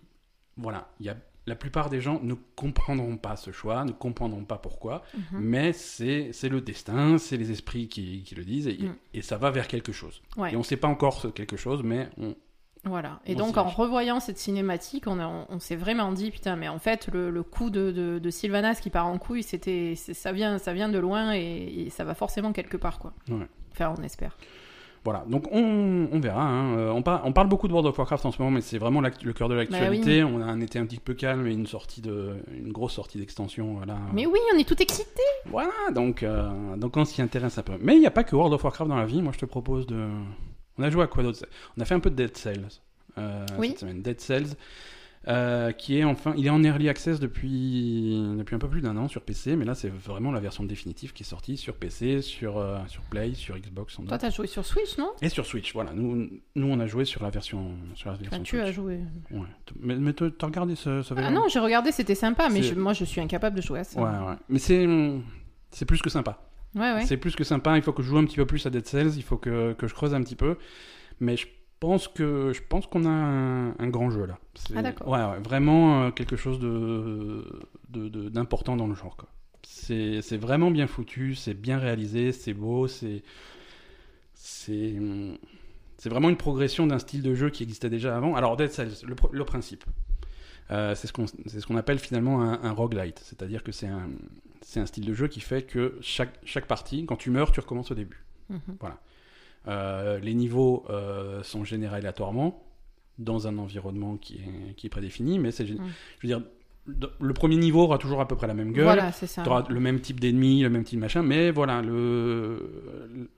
[0.55, 1.17] voilà, il y a
[1.48, 5.40] la plupart des gens ne comprendront pas ce choix, ne comprendront pas pourquoi, Mhm.
[5.40, 8.96] mais c'est c'est le destin, c'est les esprits qui, qui le disent, et, Mm.
[9.14, 10.22] et ça va vers quelque chose.
[10.38, 10.52] Ouais.
[10.54, 12.36] Et on ne sait pas encore ce quelque chose, mais on,
[12.88, 13.20] Voilà.
[13.25, 16.68] Et On donc, en revoyant cette cinématique, on, on, on s'est vraiment dit, putain, mais
[16.68, 20.60] en fait, le, le coup de, de, de Sylvanas qui part en couille, ça vient,
[20.60, 23.14] ça vient de loin et, et ça va forcément quelque part, quoi.
[23.30, 23.48] Ouais.
[23.72, 24.38] Enfin, on espère.
[25.05, 25.24] Voilà.
[25.29, 26.43] Donc on, on verra.
[26.43, 26.77] hein.
[26.77, 28.77] Euh, On, par- on parle beaucoup de World of Warcraft en ce moment, mais c'est
[28.77, 30.24] vraiment le cœur de l'actualité.
[30.25, 33.17] On a un été un petit peu calme et une sortie de, une grosse sortie
[33.17, 33.75] d'extension.
[33.75, 33.97] Voilà.
[34.13, 35.05] Mais oui, on est tout excités.
[35.45, 37.74] Voilà, donc, euh, donc on s'y intéresse un peu.
[37.79, 39.21] Mais il n'y a pas que World of Warcraft dans la vie.
[39.21, 40.07] Moi, je te propose de.
[40.77, 41.45] On a joué à quoi d'autre?
[41.77, 42.67] On a fait un peu de Dead Cells
[43.17, 43.69] euh, Oui.
[43.69, 44.01] cette semaine.
[44.01, 44.55] Dead Cells,
[45.27, 46.34] euh, qui est enfin.
[46.38, 49.65] Il est en early access depuis, depuis un peu plus d'un an sur PC, mais
[49.65, 53.34] là, c'est vraiment la version définitive qui est sortie sur PC, sur, euh, sur Play,
[53.34, 55.12] sur Xbox Toi, t'as joué sur Switch, non?
[55.22, 55.94] Et sur Switch, voilà.
[55.94, 59.00] Nous, nous, on a joué sur la version, sur la version Enfin, tu as joué.
[59.32, 59.39] Ouais.
[59.79, 62.94] Mais, mais t'as regardé ce, ce Ah non, j'ai regardé, c'était sympa, mais je- moi,
[62.94, 64.00] je suis incapable de jouer à ça.
[64.01, 64.36] Ouais, ouais.
[64.50, 64.88] Mais c'est.
[65.72, 66.39] C'est plus que sympa.
[66.75, 66.94] ouais.
[66.94, 67.05] ouais.
[67.05, 67.75] C'est plus que sympa.
[67.75, 69.13] Il faut que je joue un petit peu plus à Dead Cells.
[69.17, 70.58] Il faut que, que je creuse un petit peu.
[71.20, 71.48] Mais je
[71.86, 74.39] pense que je pense qu'on a un, un grand jeu là.
[74.75, 75.07] Ah, d'accord.
[75.07, 77.46] Ouais, ouais, vraiment euh, quelque chose de
[77.90, 79.16] d'important dans le genre.
[79.62, 81.36] C'est vraiment bien foutu.
[81.36, 82.31] C'est bien réalisé.
[82.31, 82.88] C'est beau.
[82.88, 83.22] C'est
[84.33, 84.96] c'est
[85.98, 88.36] c'est vraiment une progression d'un style de jeu qui existait déjà avant.
[88.36, 89.86] Alors Dead Cells, le, principe.
[90.72, 93.88] Euh, c'est ce qu'on c'est ce qu'on appelle finalement un, un roguelite, c'est-à-dire que c'est
[93.88, 94.09] un,
[94.62, 97.59] c'est un style de jeu qui fait que chaque, chaque partie, quand tu meurs, tu
[97.59, 98.25] recommences au début.
[98.50, 98.59] Mhm.
[98.83, 98.88] Euh,
[99.68, 102.62] les niveaux euh, sont générés aléatoirement
[103.18, 105.78] dans un environnement qui est, qui est prédéfini, mais c'est, Mm.
[106.20, 106.42] je veux dire,
[107.20, 109.44] le premier niveau aura toujours à peu près la même gueule, Voilà, ça.
[109.48, 113.30] auras le même type d'ennemi, le même type de machin, mais voilà, le,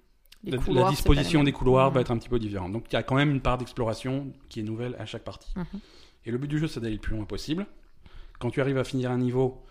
[0.44, 2.72] la, couloirs, disposition des couloirs va être un petit peu différente.
[2.74, 5.52] Donc il y a quand même une part d'exploration qui est nouvelle à chaque partie.
[5.56, 5.66] Mhm.
[6.26, 7.66] Et le but du jeu, c'est d'aller le plus loin possible.
[8.40, 9.64] Quand tu arrives à finir un niveau,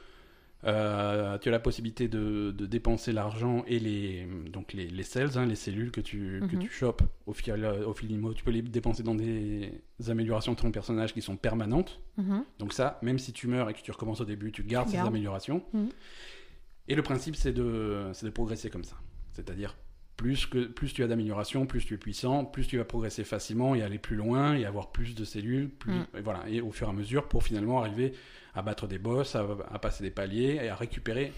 [0.66, 5.36] euh, tu as la possibilité de, de dépenser l'argent et les, donc les, les cells,
[5.38, 6.62] hein, les cellules que tu, que Mhm.
[6.62, 7.52] tu chopes au fil,
[7.86, 8.20] au fil.
[8.34, 9.70] Tu peux les dépenser dans des
[10.08, 12.00] améliorations de ton personnage qui sont permanentes.
[12.16, 12.44] Mhm.
[12.58, 14.92] Donc ça, même si tu meurs et que tu recommences au début, tu gardes Tu
[14.96, 15.62] ces améliorations.
[15.72, 15.88] Mhm.
[16.88, 18.96] Et le principe, c'est de, c'est de progresser comme ça.
[19.32, 19.76] C'est-à-dire,
[20.16, 23.74] plus, que, plus tu as d'améliorations, plus tu es puissant, plus tu vas progresser facilement
[23.74, 25.68] et aller plus loin et avoir plus de cellules.
[25.68, 26.06] Plus, Mhm.
[26.18, 28.12] et voilà, et au fur et à mesure, pour finalement arriver
[28.54, 31.32] à battre des boss, à, à passer des paliers et à récupérer.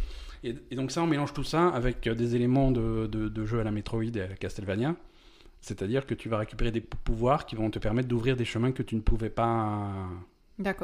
[0.45, 3.45] Et, et donc ça, on mélange tout ça avec euh, des éléments de, de, de
[3.45, 4.95] jeu à la Metroid et à la Castlevania.
[5.61, 8.71] C'est-à-dire que tu vas récupérer des pou- pouvoirs qui vont te permettre d'ouvrir des chemins
[8.71, 9.91] que tu ne pouvais pas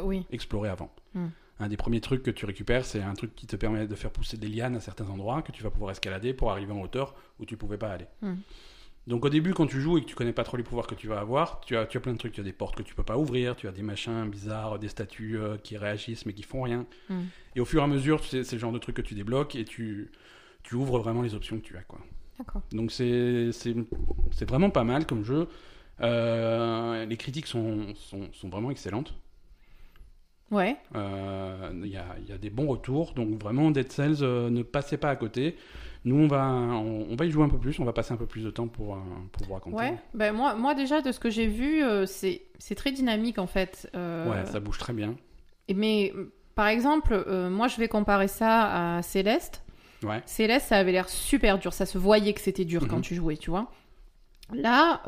[0.02, 0.26] oui.
[0.33, 0.92] explorer avant.
[1.14, 1.28] Hmm.
[1.60, 4.10] Un des premiers trucs que tu récupères, c'est un truc qui te permet de faire
[4.10, 7.14] pousser des lianes à certains endroits que tu vas pouvoir escalader pour arriver en hauteur
[7.38, 8.06] où tu pouvais pas aller.
[8.22, 8.34] Hmm.
[9.06, 10.94] Donc au début, quand tu joues et que tu connais pas trop les pouvoirs que
[10.94, 12.32] tu vas avoir, tu as, tu as plein de trucs.
[12.32, 14.88] Tu as des portes que tu peux pas ouvrir, tu as des machins bizarres, des
[14.88, 16.86] statues euh, qui réagissent mais qui font rien.
[17.08, 17.24] Hmm.
[17.54, 19.54] Et au fur et à mesure, c'est c'est le genre de truc que tu débloques
[19.56, 20.10] et tu,
[20.64, 21.82] tu ouvres vraiment les options que tu as.
[21.82, 22.00] Quoi.
[22.38, 22.62] D'accord.
[22.72, 23.76] Donc c'est c'est-
[24.32, 25.46] c'est vraiment pas mal comme jeu.
[26.00, 29.14] Euh, les critiques sont, sont, sont vraiment excellentes.
[30.54, 30.76] Ouais.
[30.94, 34.50] Euh, Il y, a, il y a des bons retours, donc vraiment Dead Cells, euh,
[34.50, 35.56] ne passez pas à côté.
[36.04, 38.16] Nous, on va, on, on va y jouer un peu plus, on va passer un
[38.18, 38.98] peu plus de temps pour, euh,
[39.32, 39.76] pour vous raconter.
[39.76, 39.94] Ouais.
[40.12, 43.46] Ben moi, moi déjà de ce que j'ai vu, euh, c'est c'est très dynamique en
[43.46, 43.90] fait.
[43.94, 45.16] Ouais, ça bouge très bien.
[45.74, 46.12] Mais
[46.54, 49.64] par exemple, moi je vais comparer ça à Céleste.
[50.02, 50.22] Ouais.
[50.26, 51.72] Céleste, ça avait l'air super dur.
[51.72, 53.02] Ça se voyait que c'était dur quand Mhm.
[53.02, 53.70] tu jouais, tu vois.
[54.52, 55.00] Là,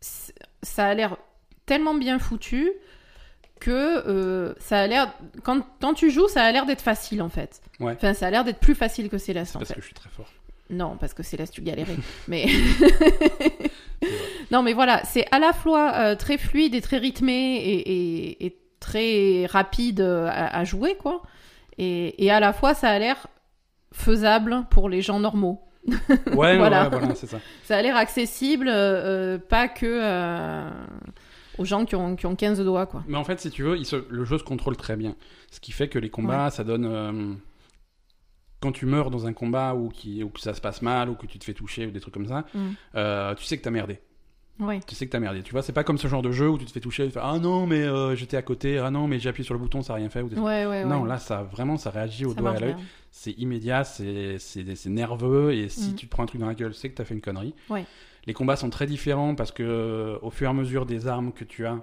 [0.00, 1.16] ça a l'air
[1.66, 2.70] tellement bien foutu
[3.60, 3.70] que
[4.08, 5.12] euh, ça a l'air.
[5.42, 7.60] Quand, quand tu joues, ça a l'air d'être facile en fait.
[7.80, 7.92] Ouais.
[7.92, 9.74] Enfin, ça a l'air d'être plus facile que Céleste en parce fait.
[9.76, 10.26] que je suis très fort.
[10.68, 11.96] Non, parce que Céleste, tu galérais.
[12.28, 12.46] Mais.
[14.50, 18.46] non, mais voilà, c'est à la fois euh, très fluide et très rythmé et, et-
[18.46, 21.22] et très rapide euh, à, à jouer, quoi.
[21.78, 23.26] Et, et à la fois, ça a l'air
[23.92, 25.62] faisable pour les gens normaux.
[26.34, 26.84] Ouais, Voilà.
[26.84, 27.38] ouais, voilà, c'est ça.
[27.64, 29.86] Ça a l'air accessible, euh, pas que
[31.58, 33.02] aux gens qui ont, qui ont 15 doigts, quoi.
[33.08, 35.14] Mais en fait, si tu veux, il se- le jeu se contrôle très bien.
[35.50, 36.84] Ce qui fait que les combats, ça donne.
[36.86, 37.34] euh,
[38.60, 41.14] Quand tu meurs dans un combat ou, qui, ou que ça se passe mal ou
[41.14, 42.58] que tu te fais toucher ou des trucs comme ça, Mm.
[42.94, 44.00] euh, tu sais que t'as merdé.
[44.58, 44.80] Ouais.
[44.86, 45.42] Tu sais que t'as merdé.
[45.42, 47.10] Tu vois, c'est pas comme ce genre de jeu où tu te fais toucher, tu
[47.12, 49.60] fais Ah non, mais euh, j'étais à côté, ah non, mais j'ai appuyé sur le
[49.60, 50.22] bouton, ça a rien fait.
[50.22, 50.28] Ou.
[50.28, 52.76] Ouais, ouais, Non, là, ça vraiment, ça réagit au ça doigt et à l'œil.
[53.10, 54.38] C'est immédiat, c'est
[54.86, 55.94] nerveux, et si Mm.
[55.96, 57.54] tu te prends un truc dans la gueule, c'est que t'as fait une connerie.
[57.68, 57.84] Ouais.
[58.26, 61.32] Les combats sont très différents parce que euh, au fur et à mesure des armes
[61.32, 61.80] que tu as,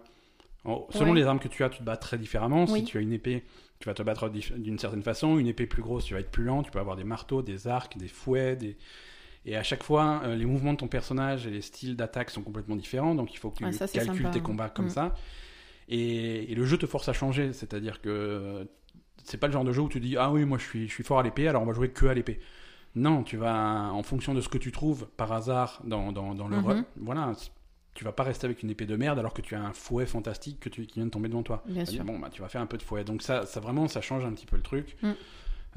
[0.91, 1.19] selon Ouais.
[1.19, 2.67] les armes que tu as, tu te bats très différemment.
[2.67, 3.43] Si tu as une épée,
[3.79, 5.37] tu vas te battre d'une certaine façon.
[5.37, 6.63] Une épée plus grosse, tu vas être plus lent.
[6.63, 8.77] Tu peux avoir des marteaux, des arcs, des fouets, des...
[9.45, 12.41] Et à chaque fois, euh, les mouvements de ton personnage et les styles d'attaque sont
[12.41, 14.29] complètement différents, donc il faut que tu Ah, ça, calcules sympa.
[14.29, 14.89] tes combats comme Mm.
[14.91, 15.15] ça.
[15.89, 18.65] Et, et le jeu te force à changer, c'est-à-dire que
[19.25, 20.93] c'est pas le genre de jeu où tu dis ah oui moi je suis je
[20.93, 22.39] suis fort à l'épée alors on va jouer que à l'épée.
[22.95, 26.47] Non, tu vas en fonction de ce que tu trouves par hasard dans, dans, dans
[26.47, 26.83] le Mhm.
[27.01, 27.31] voilà,
[27.95, 30.05] tu vas pas rester avec une épée de merde alors que tu as un fouet
[30.05, 31.63] fantastique que tu, qui vient de tomber devant toi.
[31.67, 32.03] Bien sûr.
[32.03, 33.03] Bon bah tu vas faire un peu de fouet.
[33.03, 34.95] Donc ça ça vraiment ça change un petit peu le truc.
[35.01, 35.11] Mm.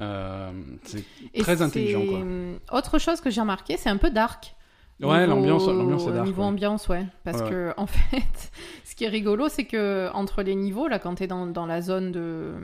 [0.00, 0.52] Euh,
[0.84, 1.04] c'est
[1.42, 2.78] très intelligent quoi.
[2.78, 4.54] Autre chose que j'ai remarqué, c'est un peu dark.
[5.00, 6.26] Ouais, l'ambiance l'ambiance est dark.
[6.26, 6.48] Niveau ouais.
[6.48, 7.04] ambiance, ouais.
[7.24, 8.50] Parce Ouais, que, en fait,
[8.84, 11.82] ce qui est rigolo, c'est que entre les niveaux, là, quand t'es dans, dans la
[11.82, 12.54] zone de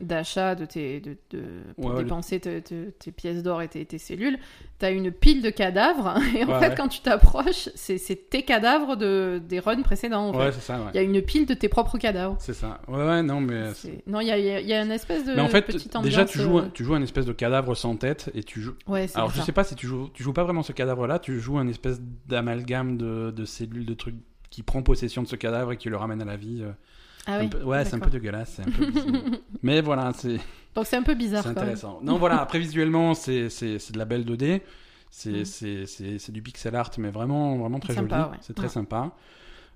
[0.00, 1.42] d'achat de tes de, de-
[1.76, 4.38] pour Ouais, ouais, le- dépenser te- te- tes pièces d'or et tes, tes cellules
[4.80, 6.74] t'as une pile de cadavres et en Ouais, fait ouais.
[6.76, 10.80] quand tu t'approches c'est tes cadavres de des runs précédents en Ouais, fait c'est ça.
[10.92, 12.80] il y a une pile de tes propres cadavres C'est ça.
[12.88, 15.32] Ouais non mais C'est- non il y a, y a- y a une espèce de
[15.34, 17.32] mais en fait petite ambiance déjà tu joues euh, un- tu joues un espèce de
[17.32, 20.10] cadavre sans tête et tu joues ouais c'est Alors je sais pas si tu joues,
[20.12, 23.94] tu joues pas vraiment ce cadavre-là, tu joues un espèce d'amalgame de, de cellules, de
[23.94, 24.16] trucs
[24.50, 26.62] qui prend possession de ce cadavre et qui le ramène à la vie.
[27.26, 28.86] Ah Un oui peu- ouais, c'est un peu dégueulasse, un peu.
[29.62, 30.38] Mais voilà, c'est
[30.74, 32.00] donc c'est un peu bizarre c'est intéressant.
[32.02, 34.60] Non voilà, après visuellement c'est de la belle 2D,
[35.10, 35.86] c'est Mm.
[36.18, 38.38] c'est du pixel art, mais vraiment vraiment très Sympa, joli, ouais.
[38.40, 38.72] c'est très Ouais.
[38.72, 39.12] sympa.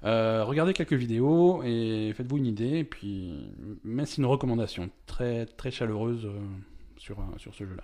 [0.05, 2.79] Euh, regardez quelques vidéos et faites-vous une idée.
[2.79, 3.49] Et puis,
[3.85, 6.39] mais c'est une recommandation très très chaleureuse euh,
[6.97, 7.83] sur sur ce jeu-là.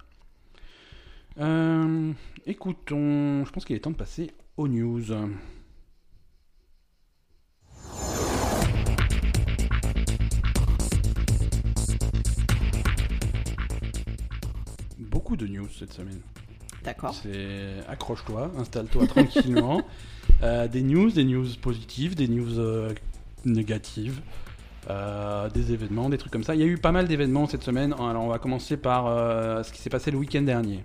[1.41, 2.13] Euh,
[2.47, 5.03] écoutons, je pense qu'il est temps de passer aux news.
[15.35, 16.21] Beaucoup de news cette semaine.
[16.85, 19.83] d'accord C'est accroche-toi, installe-toi tranquillement.
[20.43, 22.93] Euh, des news, des news positives, des news euh,
[23.45, 24.21] négatives,
[24.91, 26.55] euh, des événements, des trucs comme ça.
[26.55, 27.93] Il y a eu pas mal d'événements cette semaine.
[27.95, 29.05] Alors on va commencer par
[29.65, 30.83] ce qui s'est passé le week-end dernier.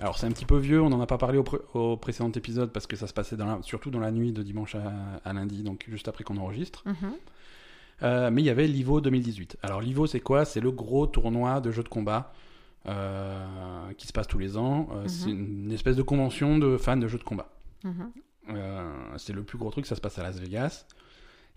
[0.00, 2.30] Alors c'est un petit peu vieux, on n'en a pas parlé au, pré- au précédent
[2.32, 4.92] épisode parce que ça se passait dans la- surtout dans la nuit de dimanche à,
[5.24, 6.84] à lundi, donc juste après qu'on enregistre.
[6.86, 8.30] Mhm.
[8.32, 9.58] Mais il y avait l'IVO 2018.
[9.62, 10.44] Alors l'IVO c'est quoi?
[10.44, 12.32] C'est le gros tournoi de jeux de combat
[12.88, 14.88] euh, qui se passe tous les ans.
[14.92, 15.08] Euh, Mhm.
[15.08, 17.48] C'est une espèce de convention de fans de jeux de combat.
[17.84, 18.10] Mhm.
[18.50, 20.86] Euh, c'est le plus gros truc, ça se passe à Las Vegas.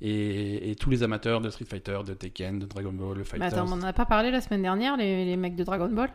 [0.02, 3.24] Et, et tous les amateurs de Street Fighter, de Tekken, de Dragon Ball, de Mais
[3.24, 3.48] Fighters.
[3.54, 6.10] attends, on en a pas parlé la semaine dernière, les, les mecs de Dragon Ball?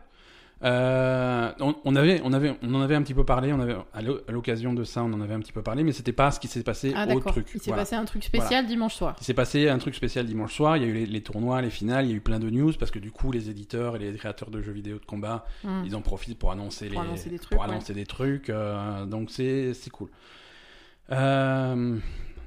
[0.65, 3.53] Euh, on, on avait, on avait, on en avait un petit peu parlé.
[3.53, 5.85] On avait à l'o- à l'occasion de ça, on en avait un petit peu parlé,
[5.85, 7.47] mais c'était pas ce qui s'est passé Ah au truc.
[7.55, 7.83] il s'est Voilà.
[7.83, 9.15] passé un truc spécial dimanche soir.
[9.21, 10.77] Il s'est passé un truc spécial dimanche soir.
[10.77, 12.07] Il y a eu les, les tournois, les finales.
[12.07, 14.13] Il y a eu plein de news parce que du coup, les éditeurs et les
[14.15, 15.83] créateurs de jeux vidéo de combat, Mhm.
[15.87, 17.71] ils en profitent pour annoncer Pour les, annoncer des trucs, pour ouais.
[17.73, 18.51] annoncer des trucs.
[18.51, 20.09] euh, donc c'est c'est cool.
[21.13, 21.97] Euh,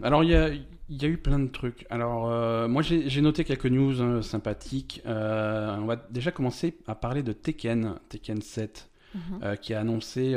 [0.03, 1.85] alors il y a, il y a eu plein de trucs.
[1.89, 5.01] Alors euh, moi j'ai noté quelques news euh, sympathiques.
[5.05, 9.39] Euh, on va déjà commencer à parler de Tekken, Tekken 7, Mhm.
[9.43, 10.33] euh, qui a annoncé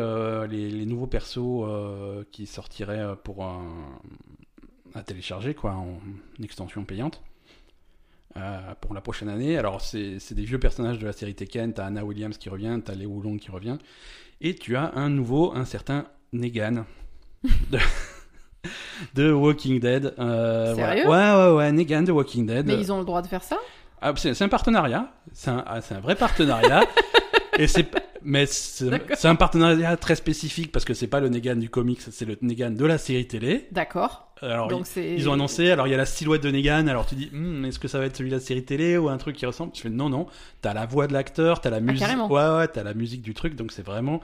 [0.51, 1.65] les, les nouveaux persos
[2.33, 6.01] qui sortiraient pour à télécharger quoi, en
[6.43, 7.23] extension payante.
[8.81, 9.57] pour la prochaine année.
[9.59, 11.73] Alors, c'est c'est des vieux personnages de la série Tekken.
[11.73, 13.79] T'as Anna Williams qui revient, t'as Leo Long qui revient.
[14.41, 16.85] Et tu as un nouveau, un certain Negan.
[17.71, 17.79] de,
[19.15, 20.15] de Walking Dead.
[20.19, 20.95] Euh, voilà.
[20.95, 21.09] Sérieux?
[21.09, 22.67] Ouais, ouais, ouais, Negan de Walking Dead.
[22.67, 23.59] Mais ils ont le droit de faire ça?
[24.01, 25.09] Ah, c'est un partenariat.
[25.33, 26.85] C'est un, ah, un vrai partenariat.
[27.59, 27.89] et c'est
[28.27, 32.25] mais c'est un partenariat très spécifique parce que c'est pas le Negan du comics, c'est
[32.25, 33.69] le Negan de la série télé.
[33.71, 34.33] D'accord.
[34.41, 37.05] Alors Donc ils, ils ont annoncé, alors il y a la silhouette de Negan, alors
[37.05, 39.19] tu dis, Hmm, est-ce que ça va être celui de la série télé ou un
[39.19, 39.73] truc qui ressemble?
[39.75, 40.27] Je fais non, non,
[40.63, 42.31] t'as la voix de l'acteur, t'as la musique, Ah, carrément.
[42.31, 44.21] ouais, ouais, t'as la musique du truc, donc c'est vraiment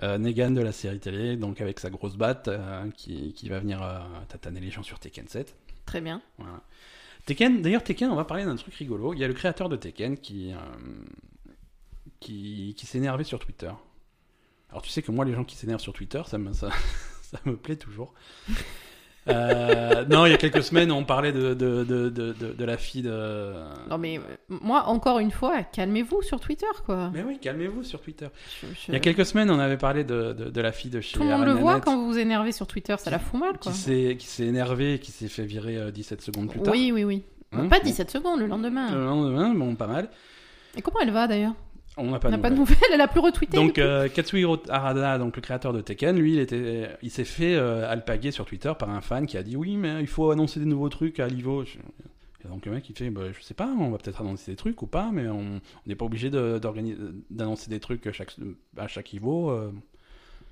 [0.00, 3.82] Negan de la série télé, donc avec sa grosse batte euh, qui, qui va venir
[3.82, 5.54] euh, tataner les gens sur Tekken 7.
[5.86, 6.22] Très bien.
[6.38, 6.62] Voilà.
[7.26, 9.12] Tekken, d'ailleurs Tekken, on va parler d'un truc rigolo.
[9.12, 10.56] Il y a le créateur de Tekken qui euh,
[12.20, 13.70] qui, qui s'est énervé sur Twitter.
[14.70, 16.70] Alors tu sais que moi les gens qui s'énervent sur Twitter, ça me ça,
[17.22, 18.14] ça me plaît toujours.
[19.28, 23.02] Euh, non, il y a quelques semaines, on parlait de, de, de, de, la fille
[23.02, 23.52] de.
[23.90, 27.10] Non mais moi, encore une fois, calmez-vous sur Twitter, quoi.
[27.12, 28.28] Mais oui, calmez-vous sur Twitter.
[28.62, 31.00] Je- je- Il y a quelques semaines, on avait parlé de, de, la fille de
[31.00, 33.18] chez Tout le monde le Arena voit quand vous vous énervez sur Twitter, ça la
[33.18, 33.72] fout mal, quoi.
[33.72, 36.72] qui s'est qui s'est énervé et qui s'est fait virer euh, 17 secondes plus tard.
[36.74, 37.24] Oui, oui, oui.
[37.52, 38.90] Hein pas 17 secondes, le lendemain.
[38.92, 40.08] Le lendemain, bon, pas mal.
[40.76, 41.54] Et comment elle va d'ailleurs?
[41.98, 42.78] On n'a pas de n'a pas de nouvelles.
[42.92, 43.56] elle a plus retweeté.
[43.56, 47.54] Donc euh, Katsuhiro Harada, donc le créateur de Tekken, lui, il était, il s'est fait
[47.56, 50.60] euh, alpaguer sur Twitter par un fan qui a dit oui, mais il faut annoncer
[50.60, 51.64] des nouveaux trucs à l'Ivo.
[51.64, 51.78] Je-
[52.44, 54.56] Et donc le mec il fait, bah, je sais pas, on va peut-être annoncer des
[54.56, 56.60] trucs ou pas, mais on n'est pas obligé de-
[57.30, 58.34] d'annoncer des trucs à chaque
[58.76, 59.50] à chaque Ivo.
[59.50, 59.72] euh,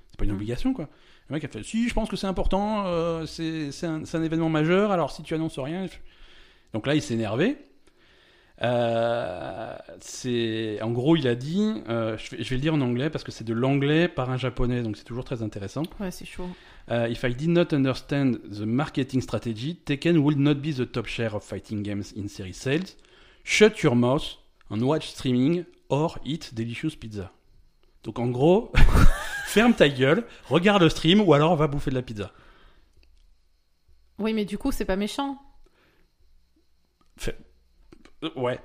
[0.09, 0.35] c'est pas une Mm.
[0.35, 0.89] obligation quoi.
[1.29, 4.49] Le mec a fait, si, je pense que c'est important, euh, c'est un, un événement
[4.49, 4.91] majeur.
[4.91, 5.93] Alors si tu annonces rien, je-
[6.73, 7.57] donc là il s'est énervé.
[8.63, 12.81] Euh, c'est en gros il a dit euh, je, vais, je vais le dire en
[12.81, 16.09] anglais parce que c'est de l'anglais par un japonais donc c'est toujours très intéressant Ouais,
[16.09, 16.49] c'est chaud.
[16.89, 21.05] Uh, if I did not understand the marketing strategy Tekken will not be the top
[21.05, 22.97] share of fighting games in series sales
[23.43, 24.23] shut your mouth
[24.71, 27.31] and watch streaming or eat delicious pizza
[28.03, 28.71] donc en gros
[29.45, 32.31] ferme ta gueule regarde le stream ou alors va bouffer de la pizza
[34.19, 35.37] Oui, mais du coup, c'est pas méchant.
[37.27, 37.31] Euh,
[38.35, 38.59] ouais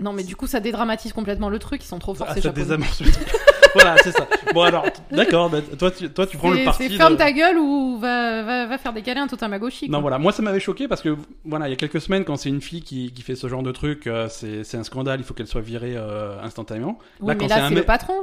[0.00, 1.82] Non, mais du coup, ça dédramatise complètement le truc.
[1.84, 2.64] Ils sont trop forts, Ah, ces ça japonais.
[2.64, 3.28] désamorce le truc.
[3.74, 6.96] voilà c'est ça bon alors d'accord bah, toi tu, toi tu prends le parti C'est
[6.98, 9.88] ferme de- ta gueule ou va, va, va faire des câlins à tout un magoshi.
[9.88, 12.36] Non, voilà, moi ça m'avait choqué parce que, voilà, il y a quelques semaines, quand
[12.36, 15.24] c'est une fille qui, qui fait ce genre de truc, euh, c'est un scandale, il
[15.24, 16.98] faut qu'elle soit virée euh, instantanément.
[17.20, 18.14] Oui, Là, mais quand là, c'est le patron.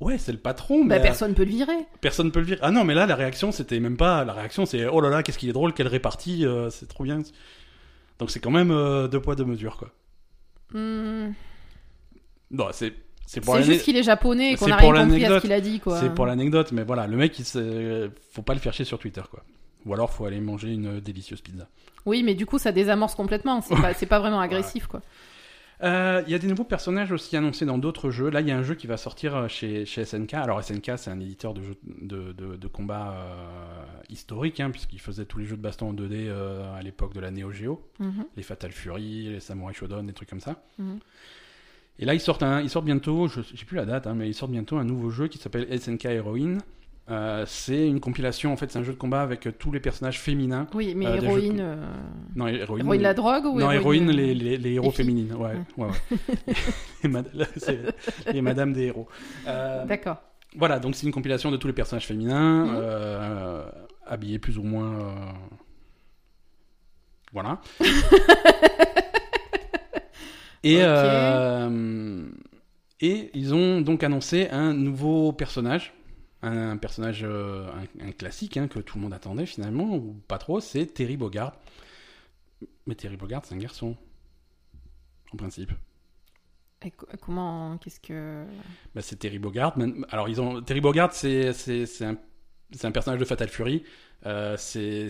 [0.00, 1.72] Ouais, c'est le patron, Bah, mais personne peut le virer.
[1.72, 2.60] euh, personne peut le virer.
[2.62, 4.24] Ah non, mais là, la réaction, c'était même pas.
[4.24, 7.04] La réaction, c'est oh là là, qu'est-ce qu'il est drôle, quelle répartie, euh, c'est trop
[7.04, 7.20] bien.
[8.18, 9.90] Donc c'est quand même euh, deux poids, deux mesures, quoi.
[10.72, 11.32] Hmm.
[12.50, 12.94] Non, c'est
[13.26, 15.24] c'est pour C'est l'ane- juste qu'il est japonais et qu'on c'est a pour rien compris
[15.24, 15.42] à ce l'anecdote.
[15.42, 15.98] qu'il a dit, quoi.
[16.00, 18.10] c'est pour l'anecdote, mais voilà, le mec, il se...
[18.32, 19.42] faut pas le faire chier sur Twitter, quoi.
[19.86, 21.66] Ou alors, faut aller manger une délicieuse pizza.
[22.06, 23.60] Oui, mais du coup, ça désamorce complètement.
[23.62, 25.00] C'est pas, c'est pas vraiment agressif, quoi.
[25.82, 28.30] Euh, Il y a des nouveaux personnages aussi annoncés dans d'autres jeux.
[28.30, 30.34] Là, il y a un jeu qui va sortir euh, chez, chez SNK.
[30.34, 35.00] Alors, SNK, c'est un éditeur de jeux de, de, de combat euh, historique, hein, puisqu'il
[35.00, 37.82] faisait tous les jeux de baston en 2D euh, à l'époque de la Neo Geo.
[37.98, 38.24] Mhm.
[38.36, 40.62] Les Fatal Fury, les Samurai Shodown, des trucs comme ça.
[40.78, 40.98] Mhm.
[41.98, 44.28] Et là, ils sortent, un, ils sortent bientôt, je sais plus la date, hein, mais
[44.28, 46.60] ils sortent bientôt un nouveau jeu qui s'appelle SNK Heroine.
[47.10, 49.80] Euh, c'est une compilation, en fait, c'est un jeu de combat avec euh, tous les
[49.80, 50.66] personnages féminins.
[50.72, 51.56] Oui, mais Euh, héroïne.
[51.58, 51.76] de- euh,
[52.34, 52.86] Non, héroïne.
[52.86, 55.34] Héroïne la drogue ou non, héroïne, les, les, les héros les féminines.
[55.34, 56.54] Ouais, ouais, ouais.
[57.02, 57.30] les, mad-
[58.32, 59.06] les madames des héros.
[59.44, 60.22] D'accord.
[60.56, 63.64] voilà, donc c'est une compilation de tous les personnages féminins, Mhm.
[64.06, 65.34] habillés plus ou moins.
[67.34, 67.60] Voilà.
[70.62, 70.78] et,
[73.00, 75.92] et ils ont donc annoncé un nouveau personnage.
[76.46, 80.36] Un personnage, euh, un, un classique hein, que tout le monde attendait finalement, ou pas
[80.36, 81.54] trop, c'est Terry Bogard.
[82.86, 83.96] Mais Terry Bogard, c'est un garçon.
[85.32, 85.72] En principe.
[86.84, 87.78] Et comment.
[87.78, 88.44] Qu'est-ce que.
[88.94, 89.74] Bah, c'est Terry Bogard.
[90.10, 90.60] Alors, ils ont...
[90.62, 91.48] Terry Bogard, c'est,
[92.02, 92.18] un...
[92.72, 93.82] c'est un personnage de Fatal Fury.
[94.26, 95.08] Euh, c'est,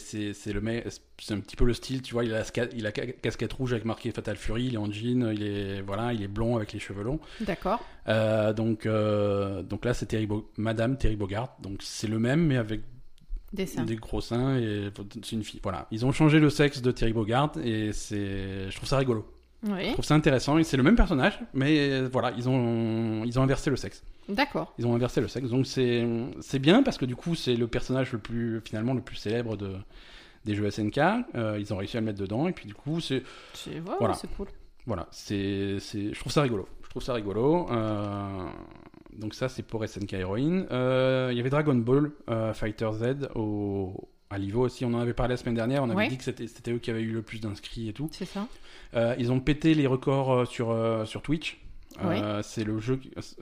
[0.53, 0.87] le mec...
[1.19, 2.25] c'est un petit peu le style, tu vois.
[2.25, 2.43] Il a,
[2.75, 4.65] il a ca- casquette rouge avec marqué Fatal Fury.
[4.67, 5.31] Il est en jean.
[5.33, 7.21] Il est, voilà, il est blond avec les cheveux longs.
[7.41, 7.85] D'accord.
[8.09, 11.57] Euh, donc, euh, donc là, c'est Terry Bo- Madame Terry Bogard.
[11.63, 12.81] Donc, c'est le même, mais avec
[13.53, 13.85] Dessin.
[13.85, 14.59] des gros seins.
[14.59, 14.91] Et
[15.23, 15.61] c'est une fille.
[15.63, 15.87] Voilà.
[15.93, 17.53] Ils ont changé le sexe de Terry Bogard.
[17.63, 18.69] Et c'est...
[18.71, 19.31] je trouve ça rigolo.
[19.65, 20.63] Je trouve ça intéressant.
[20.63, 24.03] C'est le même personnage, mais euh, voilà, ils ont, ils ont inversé le sexe.
[24.29, 24.75] D'accord.
[24.79, 26.07] Ils ont inversé le sexe, donc c'est
[26.41, 29.57] c'est bien parce que du coup c'est le personnage le plus finalement le plus célèbre
[29.57, 29.77] de
[30.45, 30.99] des jeux SNK.
[31.35, 33.23] Euh, ils ont réussi à le mettre dedans et puis du coup c'est
[33.99, 34.15] Voilà.
[34.15, 34.47] c'est cool.
[34.87, 36.67] voilà c'est c'est je trouve ça rigolo.
[36.85, 37.67] Je trouve ça rigolo.
[37.71, 38.47] Euh,
[39.19, 40.67] donc ça c'est pour SNK Heroine.
[40.71, 42.11] Euh, Il y avait Dragon Ball
[42.55, 45.95] Fighter Z au à l'Ivo aussi, on en avait parlé la semaine dernière, on avait
[45.95, 46.09] Ouais.
[46.09, 48.09] dit que c'était eux qui avaient eu le plus d'inscrits et tout.
[48.13, 48.47] C'est ça.
[48.95, 51.59] Euh, ils ont pété les records euh, sur, euh, sur Twitch.
[52.03, 53.01] Euh, C'est le jeu,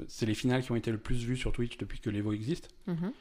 [0.09, 2.69] c'est les finales qui ont été le plus vues sur Twitch depuis que l'Evo existe.
[2.87, 3.13] Mhm.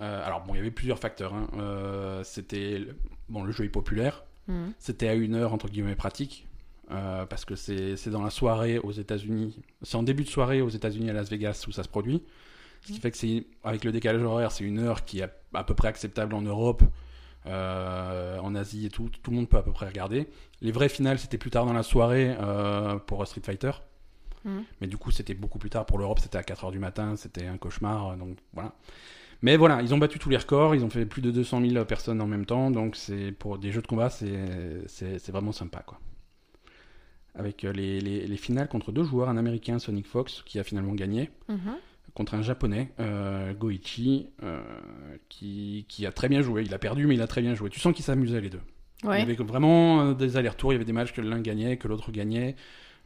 [0.00, 1.32] Alors bon, il y avait plusieurs facteurs.
[1.34, 2.20] hein.
[2.24, 2.82] C'était
[3.28, 4.24] bon, le jeu est populaire.
[4.48, 4.72] Mhm.
[4.78, 6.46] C'était à une heure entre guillemets pratique
[6.88, 9.56] parce que c'est c'est dans la soirée aux États-Unis.
[9.82, 12.22] C'est en début de soirée aux États-Unis à Las Vegas où ça se produit.
[12.82, 15.64] Ce qui fait que c'est avec le décalage horaire, c'est une heure qui est à
[15.64, 16.82] peu près acceptable en Europe,
[17.46, 19.10] euh, en Asie et tout.
[19.22, 20.28] Tout le monde peut à peu près regarder.
[20.60, 23.72] Les vraies finales, c'était plus tard dans la soirée euh, pour Street Fighter.
[24.44, 24.64] Mhm.
[24.80, 26.18] Mais du coup, c'était beaucoup plus tard pour l'Europe.
[26.20, 27.16] C'était à 4h du matin.
[27.16, 28.10] C'était un cauchemar.
[28.10, 28.72] euh, Donc voilà.
[29.42, 30.74] Mais voilà, ils ont battu tous les records.
[30.74, 32.70] Ils ont fait plus de 200 000 personnes en même temps.
[32.70, 35.98] Donc c'est pour des jeux de combat, c'est vraiment sympa quoi.
[37.34, 40.92] Avec les, les, les finales contre deux joueurs, un américain Sonic Fox qui a finalement
[40.94, 41.58] gagné Mhm.
[42.14, 44.62] Contre un japonais, euh, Goichi, euh,
[45.28, 46.62] qui, qui a très bien joué.
[46.62, 47.70] Il a perdu, mais il a très bien joué.
[47.70, 48.62] Tu sens qu'ils s'amusaient les deux.
[49.02, 50.72] Il y avait vraiment euh, des allers-retours.
[50.72, 52.54] Il y avait des matchs que l'un gagnait, que l'autre gagnait.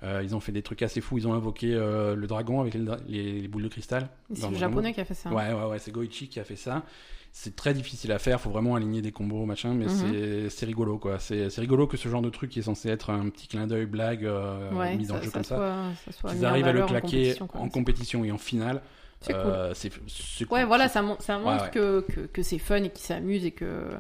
[0.05, 1.19] Euh, ils ont fait des trucs assez fous.
[1.19, 4.09] Ils ont invoqué euh, le dragon avec les, dra- les- les boules de cristal.
[4.33, 5.31] C'est le japonais qui a fait ça.
[5.31, 6.85] Ouais, ouais, ouais, c'est Goichi qui a fait ça.
[7.33, 9.91] C'est très difficile à faire, faut vraiment aligner des combos, machin, mais Mhm.
[9.91, 11.19] c'est- c'est rigolo, quoi.
[11.19, 13.87] C'est rigolo que ce genre de truc qui est censé être un petit clin d'œil,
[13.87, 15.93] blague, euh, Ouais, mis le jeu ça comme ça.
[16.13, 17.61] soit, en arrivent à le en claquer compétition, quoi.
[17.61, 18.81] en compétition et en finale.
[19.21, 19.43] C'est cool.
[19.45, 20.63] euh, c'est Ouais, cool.
[20.69, 21.71] voilà, ça, mon- ça montre ouais.
[21.71, 23.91] que, que, que c'est fun et qu'ils s'amusent et que.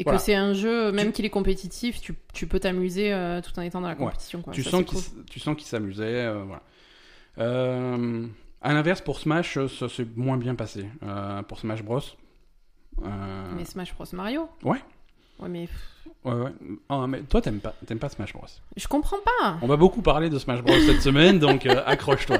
[0.00, 0.18] Et Voilà.
[0.18, 3.62] que c'est un jeu, même qu'il est compétitif, tu, tu peux t'amuser euh, tout en
[3.62, 4.00] étant dans la Ouais.
[4.06, 4.42] compétition.
[4.42, 4.52] Quoi.
[4.52, 5.00] tu, Ça, sens cool.
[5.30, 6.62] tu sens qu'ils s'amusaient, euh, voilà.
[7.38, 8.26] Euh,
[8.62, 10.86] à l'inverse, pour Smash, euh, ça s'est moins bien passé.
[11.48, 12.00] Pour Smash Bros.
[13.02, 14.78] Mais Smash Bros Mario Ouais.
[15.40, 15.68] Ouais, mais
[16.24, 16.50] ouais, ouais.
[16.88, 18.44] Ah, mais toi, t'aimes pas, t'aimes pas Smash Bros.
[18.76, 19.56] je comprends pas.
[19.62, 22.38] On va beaucoup parler de Smash Bros cette semaine, donc euh, accroche-toi.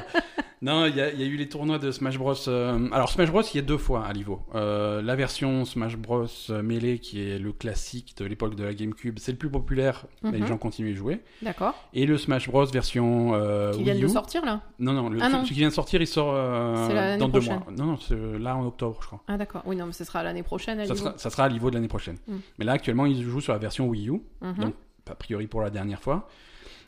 [0.62, 2.32] Non, il y, y a eu les tournois de Smash Bros.
[2.48, 4.40] euh, Alors Smash Bros, il y a deux fois à l'Ivo.
[4.54, 6.24] Euh, la version Smash Bros
[6.62, 10.06] Melee, qui est le classique de l'époque de la GameCube, c'est le plus populaire.
[10.22, 10.46] Les Mhm.
[10.46, 11.20] gens continuent à y jouer.
[11.42, 11.74] D'accord.
[11.92, 13.32] Et le Smash Bros version
[13.74, 14.62] Qui viennent de sortir là?
[14.78, 15.38] Non, non, le Ah, non.
[15.42, 17.54] celui qui vient de sortir, il sort dans deux prochaine.
[17.58, 17.66] mois.
[17.76, 19.20] Non, non, c'est là en octobre, je crois.
[19.28, 19.62] Ah, d'accord.
[19.66, 20.80] Oui, non, mais ce sera l'année prochaine.
[20.80, 22.16] à Ça sera, ça sera à l'Ivo de l'année prochaine.
[22.26, 22.34] Mm.
[22.58, 24.54] Mais là, actuellement, ils jouent sur la version Wii U, Mhm.
[24.56, 24.74] donc
[25.10, 26.28] a priori pour la dernière fois.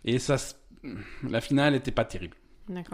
[0.05, 0.37] Et ça,
[1.29, 2.37] la finale était pas terrible.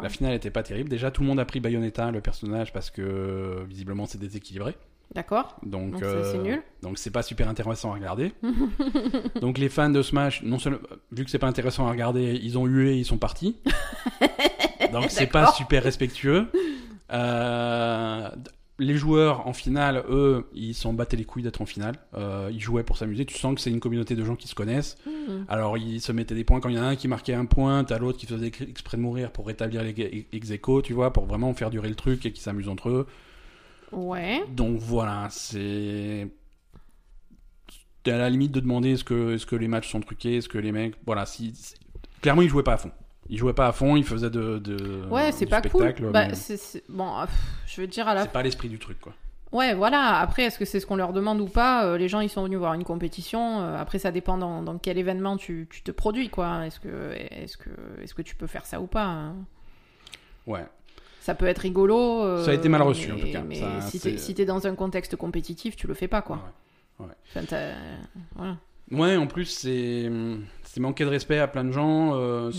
[0.02, 0.88] La finale était pas terrible.
[0.90, 4.76] Déjà, tout le monde a pris Bayonetta, le personnage, parce que visiblement c'est déséquilibré.
[5.14, 5.56] D'accord.
[5.62, 6.62] Donc, c'est- euh, nul.
[6.82, 8.32] Donc c'est pas super intéressant à regarder.
[9.40, 10.78] donc les fans de Smash, non seulement
[11.10, 13.56] vu que c'est pas intéressant à regarder, ils ont hué, ils sont partis.
[14.92, 16.48] donc c'est pas super respectueux.
[17.12, 18.30] Euh,
[18.78, 21.94] les joueurs en finale, eux, ils s'en battaient les couilles d'être en finale.
[22.14, 23.24] Euh, ils jouaient pour s'amuser.
[23.26, 24.96] Tu sens que c'est une communauté de gens qui se connaissent.
[25.06, 25.44] Mhm.
[25.48, 27.44] Alors ils se mettaient des points quand il y en a un qui marquait un
[27.44, 30.94] point, t'as l'autre qui faisait ex- exprès de mourir pour rétablir les ex aequo, tu
[30.94, 33.06] vois, pour vraiment faire durer le truc et qu'ils s'amusent entre eux.
[33.92, 34.42] Ouais.
[34.48, 36.28] Donc voilà, c'est.
[38.02, 40.58] T'es à la limite de demander est-ce que, que les matchs sont truqués, est-ce que
[40.58, 40.94] les mecs.
[41.06, 41.52] Voilà, si-
[42.20, 42.90] Clairement, ils jouaient pas à fond.
[43.32, 44.58] Ils jouaient pas à fond, ils faisaient de.
[44.58, 45.94] de Ouais, c'est pas cool.
[46.12, 47.14] Bah, mais Bon,
[47.66, 49.14] je veux dire à la C'est pas l'esprit du truc, quoi.
[49.52, 50.18] Ouais, voilà.
[50.18, 52.44] Après, est-ce que c'est ce qu'on leur demande ou pas Euh, Les gens, ils sont
[52.44, 53.62] venus voir une compétition.
[53.62, 56.66] Euh, après, ça dépend dans, dans quel événement tu, tu te produis, quoi.
[56.66, 57.70] Est-ce que, est-ce que,
[58.02, 59.34] est-ce que tu peux faire ça ou pas hein?
[60.46, 60.66] Ouais.
[61.22, 62.22] Ça peut être rigolo.
[62.22, 63.42] euh, Ça a été mal reçu, mais- en tout cas.
[63.48, 66.38] Mais Ça, si t'es si dans un contexte compétitif, tu le fais pas, quoi.
[67.00, 67.06] Ouais.
[67.30, 67.72] Enfin, t'as-
[68.36, 68.58] voilà.
[68.90, 70.10] Ouais, en plus, c'est
[70.72, 72.50] c'est manquer de respect à plein de gens, euh,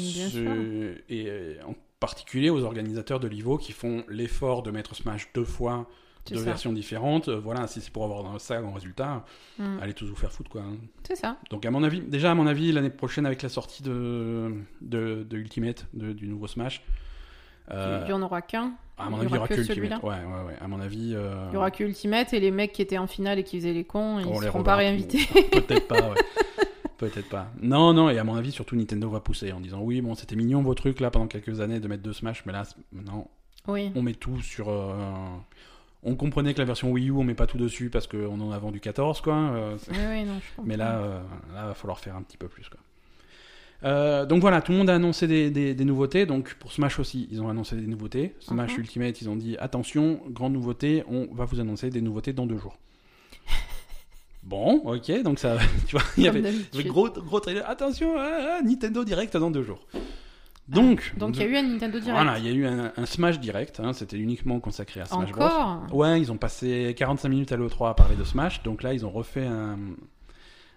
[1.10, 5.45] et euh, en particulier aux organisateurs de l'IVO qui font l'effort de mettre Smash deux
[5.45, 5.88] fois,
[6.30, 6.43] deux ça.
[6.45, 7.30] versions différentes.
[7.30, 9.26] Euh, voilà, si c'est pour avoir ça en résultat,
[9.58, 9.80] Mm.
[9.82, 10.62] allez tous vous faire foutre, quoi.
[10.62, 10.76] hein.
[11.08, 11.38] C'est ça.
[11.49, 15.23] Donc à mon avis, déjà à mon avis, l'année prochaine avec la sortie de, de,
[15.28, 16.84] de Ultimate, de- du nouveau Smash,
[17.71, 18.73] Il y en aura qu'un.
[18.97, 19.95] à mon avis, il y aura que que celui-là.
[19.95, 20.04] Ultimate.
[20.04, 20.56] Ouais, ouais, ouais.
[20.62, 23.39] À mon avis, Il y aura que Ultimate et les mecs qui étaient en finale
[23.39, 25.26] et qui faisaient les cons, ils les seront pas réinvités.
[25.52, 26.15] Peut-être pas, ouais.
[26.97, 27.47] Peut-être pas.
[27.62, 30.36] Non, non, et à mon avis, surtout Nintendo va pousser en disant oui, bon, c'était
[30.36, 33.29] mignon vos trucs là pendant quelques années de mettre deux Smash, mais là, maintenant,
[33.67, 33.91] oui.
[33.95, 34.69] on met tout sur.
[34.69, 34.93] euh,
[36.03, 38.51] On comprenait que la version Wii U, on met pas tout dessus parce qu'on en
[38.51, 39.36] a vendu 14, quoi.
[39.36, 40.62] euh, Oui, oui, non, je.
[40.63, 41.21] Mais là, euh,
[41.53, 42.67] là, va falloir faire un petit peu plus.
[42.69, 42.79] Quoi.
[43.86, 46.25] Euh, donc voilà, tout le monde a annoncé des, des- des nouveautés.
[46.25, 48.36] Donc pour Smash aussi, ils ont annoncé des nouveautés.
[48.39, 48.79] Smash Mhm.
[48.79, 52.58] Ultimate, ils ont dit attention, grande nouveauté, on va vous annoncer des nouveautés dans deux
[52.58, 52.77] jours.
[54.43, 56.43] Bon, ok, donc ça, tu vois, il y avait,
[56.86, 57.67] gros, gros trailer.
[57.69, 59.86] Attention, ah, ah, Nintendo Direct dans deux jours.
[60.69, 62.23] Donc, Donc il y a eu un Nintendo Direct.
[62.23, 63.82] voilà, il y a eu un, un Smash Direct.
[63.82, 65.43] hein, C'était uniquement consacré à Smash Bros.
[65.43, 68.93] Encore Ouais, ils ont passé 45 minutes à l'E3 à parler de Smash, donc là
[68.93, 69.77] ils ont refait un,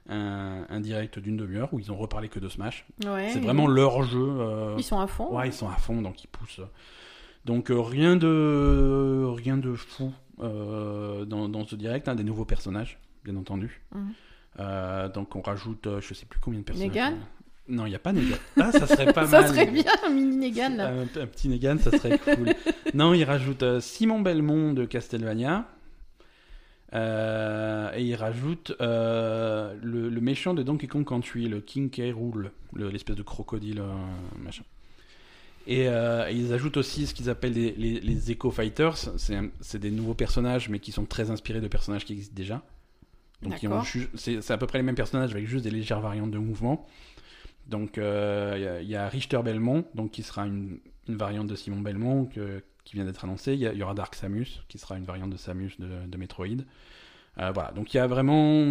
[0.09, 2.85] un, un direct d'une demi-heure où ils ont reparlé que de Smash.
[3.05, 3.31] Ouais.
[3.33, 4.19] C'est vraiment leur jeu.
[4.41, 5.33] euh, Ils sont à fond.
[5.33, 6.61] Ouais, ils sont à fond, donc ils poussent.
[7.45, 12.45] Donc euh, rien de rien de fou euh, dans, dans ce direct, hein, des nouveaux
[12.45, 12.99] personnages,
[13.31, 13.81] bien entendu.
[13.95, 14.13] Mhm.
[14.59, 16.91] Euh, donc on rajoute, euh, je sais plus combien de personnages.
[16.91, 17.17] Negan
[17.69, 18.37] Non, il n'y a pas Negan.
[18.59, 19.51] Ah, ça serait pas ça mal.
[19.51, 20.89] serait bien, un mini Negan là.
[20.89, 22.55] Un, un petit Negan, ça serait cool.
[22.95, 25.67] non, il rajoute euh, Simon Belmont de Castlevania.
[26.93, 32.15] Et il rajoute le, le méchant de Donkey Kong Country, le King K.
[32.15, 33.83] Rool, le- l'espèce de crocodile
[34.39, 34.63] machin.
[35.67, 38.97] Et, euh, ils ajoutent aussi ce qu'ils appellent les, les, les Echo Fighters.
[39.61, 42.63] C'est des nouveaux personnages, mais qui sont très inspirés de personnages qui existent déjà.
[43.43, 43.53] Donc
[44.15, 46.87] c'est à peu près les mêmes personnages avec juste des légères variantes de mouvement.
[47.69, 50.79] Donc euh, il y a- il y, a Richter Belmont, donc qui sera une,
[51.09, 53.55] une variante de Simon Belmont que- qui vient d'être annoncée.
[53.55, 56.47] Il y, aura Dark Samus, qui sera une variante de Samus de, de Metroid.
[57.39, 58.63] Euh, voilà, donc il y a vraiment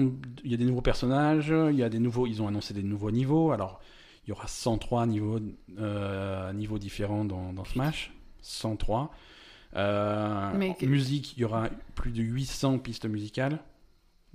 [0.44, 2.82] il y a des nouveaux personnages, il y a des nouveaux, ils ont annoncé des
[2.84, 3.52] nouveaux niveaux.
[3.52, 3.80] Alors
[4.26, 5.40] il y aura 103 niveaux,
[5.78, 8.12] euh, niveaux différents dans, dans Smash,
[8.42, 9.12] 103.
[9.76, 10.52] Euh,
[10.82, 13.60] Mais Musique, il y aura plus de 800 pistes musicales.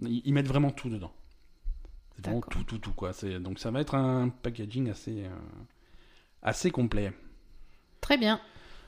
[0.03, 1.13] Ils, mettent vraiment tout dedans.
[2.17, 3.13] C'est vraiment tout, tout, tout, quoi.
[3.41, 5.31] Donc ça va être un packaging assez, euh,
[6.43, 7.13] assez complet.
[8.01, 8.41] Très bien.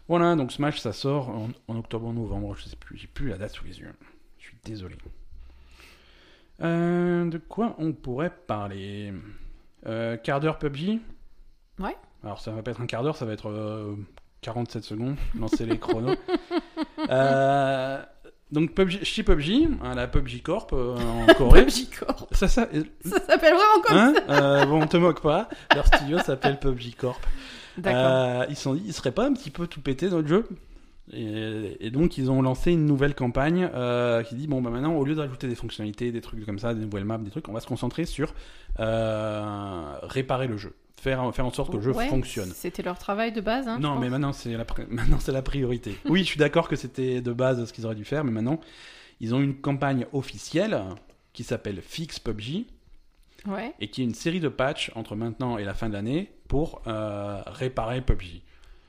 [0.08, 3.28] Voilà, donc Smash, ça sort en, en octobre ou novembre, je sais plus, j'ai plus
[3.28, 3.92] la date sous les yeux.
[4.38, 4.96] Je suis désolé.
[6.60, 9.12] Euh, de quoi on pourrait parler?
[9.86, 11.00] Euh, Quart d'heure PUBG
[11.78, 11.96] Ouais.
[12.22, 13.96] Alors ça va pas être un quart d'heure, ça va être euh,
[14.42, 16.16] 47 secondes, lancer les chronos.
[17.10, 18.00] Euh,
[18.52, 21.62] donc PUBG, chez PUBG, hein, la PUBG Corp euh, en Corée.
[21.66, 22.28] PUBG Corp.
[22.32, 22.68] ça, ça,
[23.04, 25.48] Ça s'appelle vraiment comme hein Euh, bon, on te moque pas.
[25.74, 27.20] Leur studio s'appelle PUBG Corp.
[27.78, 28.00] D'accord.
[28.04, 30.46] Euh, ils se sont dit, ils seraient pas un petit peu tout pété notre jeu
[31.12, 34.94] et, et donc ils ont lancé une nouvelle campagne euh, qui dit bon bah maintenant
[34.94, 37.52] au lieu d'ajouter des fonctionnalités, des trucs comme ça, des nouvelles maps, des trucs, on
[37.52, 38.34] va se concentrer sur
[38.78, 42.50] euh, réparer le jeu, faire faire en sorte que le jeu Ouais, fonctionne.
[42.54, 43.66] C'était leur travail de base.
[43.66, 45.98] Hein, non mais maintenant c'est la maintenant la priorité.
[46.06, 48.60] Oui je suis d'accord que c'était de base ce qu'ils auraient dû faire, mais maintenant
[49.20, 50.80] ils ont une campagne officielle
[51.32, 52.66] qui s'appelle Fix PUBG
[53.48, 53.74] Ouais.
[53.80, 56.80] et qui est une série de patchs entre maintenant et la fin de l'année pour
[56.86, 58.40] euh, réparer PUBG.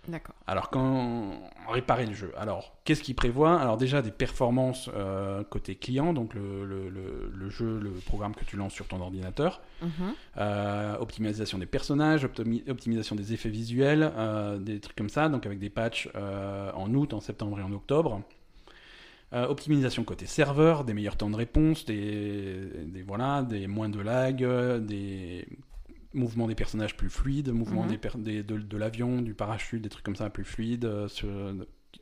[0.10, 0.36] D'accord.
[0.48, 1.40] Alors, quand
[1.70, 2.34] réparer le jeu.
[2.38, 3.58] Alors, qu'est-ce qu'il prévoit?
[3.60, 8.36] Alors, déjà des performances euh, côté client, donc le, le- le- le jeu, le programme
[8.36, 9.62] que tu lances sur ton ordinateur.
[9.82, 9.90] Mhm.
[10.38, 15.46] Euh, optimisation des personnages, optimi- optimisation des effets visuels, euh, des trucs comme ça, donc
[15.46, 18.22] avec des patchs en août, en septembre et en octobre.
[19.32, 24.38] Optimisation côté serveur, des meilleurs temps de réponse, des, des- voilà, des moins de lag,
[24.86, 25.48] des
[26.14, 27.98] mouvements des personnages plus fluides, mouvements Mhm.
[28.24, 31.30] des de, de l'avion, du parachute, des trucs comme ça plus fluides, euh, sur-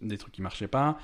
[0.01, 0.97] des trucs qui marchaient pas.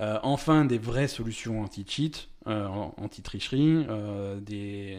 [0.00, 2.66] Euh, enfin, des vraies solutions anti-cheat, euh,
[2.96, 4.98] anti-tricherie, euh, des,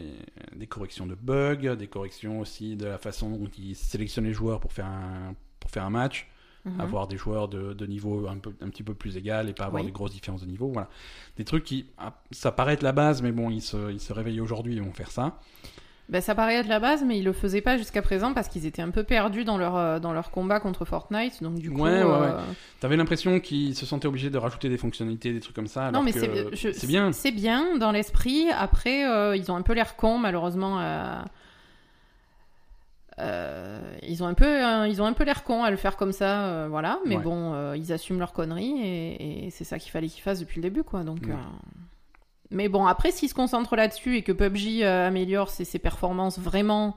[0.55, 4.59] des corrections de bugs, des corrections aussi de la façon dont ils sélectionnent les joueurs
[4.59, 6.27] pour faire un, pour faire un match,
[6.65, 6.79] Mhm.
[6.79, 9.65] avoir des joueurs de, de niveau un, peu, un petit peu plus égal et pas
[9.65, 9.87] avoir Oui.
[9.87, 10.69] des grosses différences de niveau.
[10.71, 10.87] Voilà.
[11.35, 14.13] Des trucs qui, ah, ça paraît être la base, mais bon, ils se, ils se
[14.13, 15.39] réveillent aujourd'hui et vont faire ça.
[16.09, 18.65] Ben, ça paraît être la base, mais ils le faisaient pas jusqu'à présent parce qu'ils
[18.65, 21.41] étaient un peu perdus dans leur, euh, dans leur combat contre Fortnite.
[21.41, 21.81] Donc, du coup.
[21.81, 22.39] Ouais, ouais, euh,
[22.81, 25.87] T'avais l'impression qu'ils se sentaient obligés de rajouter des fonctionnalités, des trucs comme ça.
[25.87, 27.11] Alors Non, mais c'est bien.
[27.13, 28.47] C'est bien dans l'esprit.
[28.51, 30.79] Après, euh, ils ont un peu l'air cons, malheureusement.
[33.19, 36.11] euh, ils ont un peu, ils ont un peu l'air cons à le faire comme
[36.11, 36.99] ça, voilà.
[37.05, 37.23] Mais Ouais.
[37.23, 40.63] bon, ils assument leurs conneries et, et c'est ça qu'il fallait qu'ils fassent depuis le
[40.63, 41.03] début, quoi.
[41.03, 41.19] Donc.
[41.23, 41.33] Ouais.
[42.53, 46.95] Mais bon, après, s'ils se concentrent là-dessus et que PUBG euh, améliore ses performances vraiment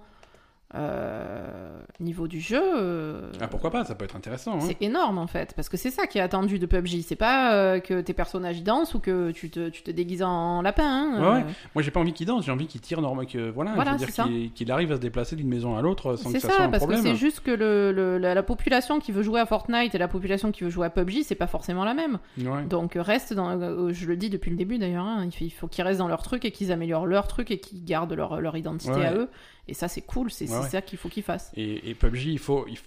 [0.76, 4.54] euh, niveau du jeu, euh, Ah, pourquoi pas, ça peut être intéressant.
[4.56, 4.60] hein.
[4.60, 7.02] c'est énorme en fait, parce que c'est ça qui est attendu de PUBG.
[7.02, 10.22] C'est pas euh, que tes personnages y dansent ou que tu te, tu te déguises
[10.22, 10.84] en lapin.
[10.84, 11.20] hein.
[11.20, 11.40] Ouais, ouais.
[11.48, 13.92] Euh, Moi, j'ai pas envie qu'il danse, j'ai envie qu'il tire normal, que voilà, Voilà,
[13.92, 14.54] je veux c'est dire ça.
[14.54, 16.64] qu'il arrive à se déplacer d'une maison à l'autre sans que C'est ça, soit ça,
[16.64, 17.02] un parce que problème.
[17.14, 20.08] c'est juste que le, le- la, la population qui veut jouer à Fortnite et la
[20.08, 22.18] population qui veut jouer à PUBG, c'est pas forcément la même.
[22.38, 22.64] Ouais.
[22.68, 23.58] Donc reste dans,
[23.92, 26.08] je le dis depuis le début d'ailleurs, hein, il faut, il faut qu'ils restent dans
[26.08, 29.28] leur truc et qu'ils améliorent leur truc et qu'ils gardent leur, leur identité à eux.
[29.68, 31.50] Et ça c'est cool, c'est Ouais, ça qu'il faut qu'ils fassent.
[31.56, 32.78] Et, et PUBG, il faut, il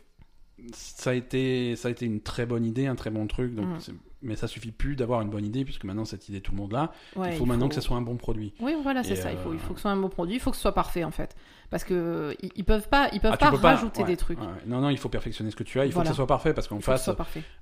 [0.73, 3.55] ça a été, ça a été une très bonne idée, un très bon truc.
[3.55, 3.93] Donc, Mm.
[4.21, 6.73] mais ça suffit plus d'avoir une bonne idée puisque maintenant cette idée tout le monde
[6.73, 6.91] l'a.
[7.15, 8.53] Ouais, il faut maintenant que ce soit un bon produit.
[8.59, 9.31] Oui, voilà, c'est ça.
[9.31, 10.61] Il faut, euh, il faut que ce soit un bon produit, il faut que ce
[10.61, 11.33] soit parfait en fait,
[11.69, 14.39] parce que euh, ils, peuvent pas, ils peuvent Ah, tu pas rajouter des trucs.
[14.67, 15.85] Non, non, il faut perfectionner ce que tu as.
[15.85, 17.09] Il faut que ce soit parfait parce qu'en face,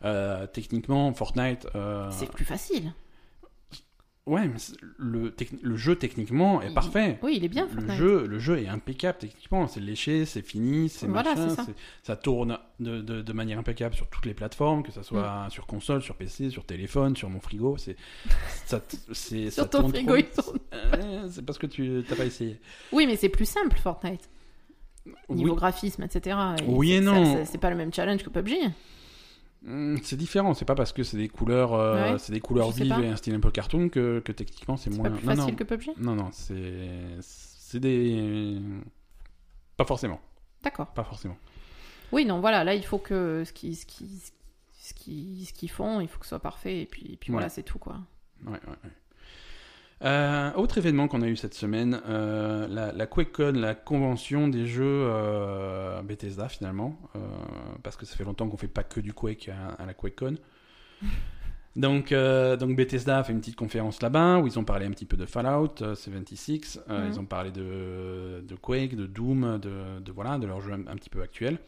[0.03, 1.67] euh, techniquement, Fortnite.
[1.75, 2.93] euh, C'est plus facile.
[4.27, 4.57] Ouais, mais
[4.97, 7.17] le, le jeu techniquement est Il- parfait.
[7.23, 7.95] Oui, il est bien Le Fortnite.
[7.97, 11.65] jeu, le jeu est impeccable techniquement, c'est léché, c'est fini, c'est Voilà, machin, ça.
[12.03, 15.49] ça tourne de, de, de manière impeccable sur toutes les plateformes, que ce soit Mm.
[15.49, 17.95] sur console, sur PC, sur téléphone, sur mon frigo, c'est
[18.65, 18.81] ça,
[19.13, 20.33] c'est ça Sur ton tourne frigo, trop il vite.
[20.35, 20.59] tourne.
[20.73, 22.59] Euh, c'est parce que tu t'as pas essayé.
[22.91, 24.29] Oui, mais c'est plus simple Fortnite.
[25.29, 25.55] Niveau Oui.
[25.55, 26.37] graphisme, etc.
[26.67, 27.45] Oui et non.
[27.45, 28.55] C'est pas le même challenge que PUBG.
[29.63, 32.71] Mm, C'est différent, c'est pas parce que c'est des couleurs, euh, Ouais, c'est des couleurs
[32.71, 32.99] vives pas.
[33.01, 35.09] et un style un peu cartoon que, que techniquement c'est moins.
[35.09, 35.89] pas plus non, facile non, que PUBG.
[35.97, 38.59] non, non, c'est c'est des
[39.75, 40.19] pas forcément,
[40.63, 40.87] D'accord.
[40.93, 41.37] pas forcément.
[42.11, 44.07] Oui, non, voilà, là il faut que ce qu'ils ce qui,
[44.79, 47.31] ce qui, ce qu'ils font, il faut que ce soit parfait et puis, et puis
[47.31, 47.97] voilà, c'est tout quoi.
[48.45, 48.91] Ouais, ouais, ouais.
[50.03, 54.67] Euh, autre événement qu'on a eu cette semaine, euh, la, la QuakeCon, la convention des
[54.67, 56.99] jeux euh, Bethesda finalement,
[57.81, 60.35] parce que ça fait longtemps qu'on fait pas que du Quake à, à la QuakeCon.
[61.75, 65.05] Donc, donc Bethesda a fait une petite conférence là-bas où ils ont parlé un petit
[65.05, 67.11] peu de Fallout euh, 76, euh, Mhm.
[67.13, 70.87] ils ont parlé de, de Quake, de Doom, de, de voilà, de leur jeu un,
[70.87, 71.59] un petit peu actuel.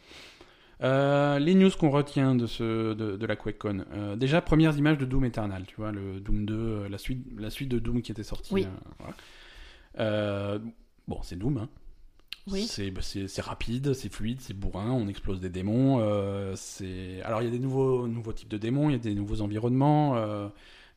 [0.82, 3.84] Euh, les news qu'on retient de, ce, de, de la QuakeCon.
[3.94, 7.26] Euh, déjà, premières images de Doom Eternal, tu vois, le Doom 2, euh, la suite,
[7.38, 8.54] la suite de Doom qui était sortie.
[8.54, 8.68] Oui.
[9.98, 10.60] voilà.
[11.08, 11.70] Bon, c'est Doom, hein.
[12.48, 12.66] Oui.
[12.66, 16.00] C'est bah, c'est- rapide, c'est fluide, c'est bourrin, on explose des démons.
[16.56, 19.14] c'est alors il y a des nouveaux, nouveaux types de démons, il y a des
[19.14, 20.16] nouveaux environnements.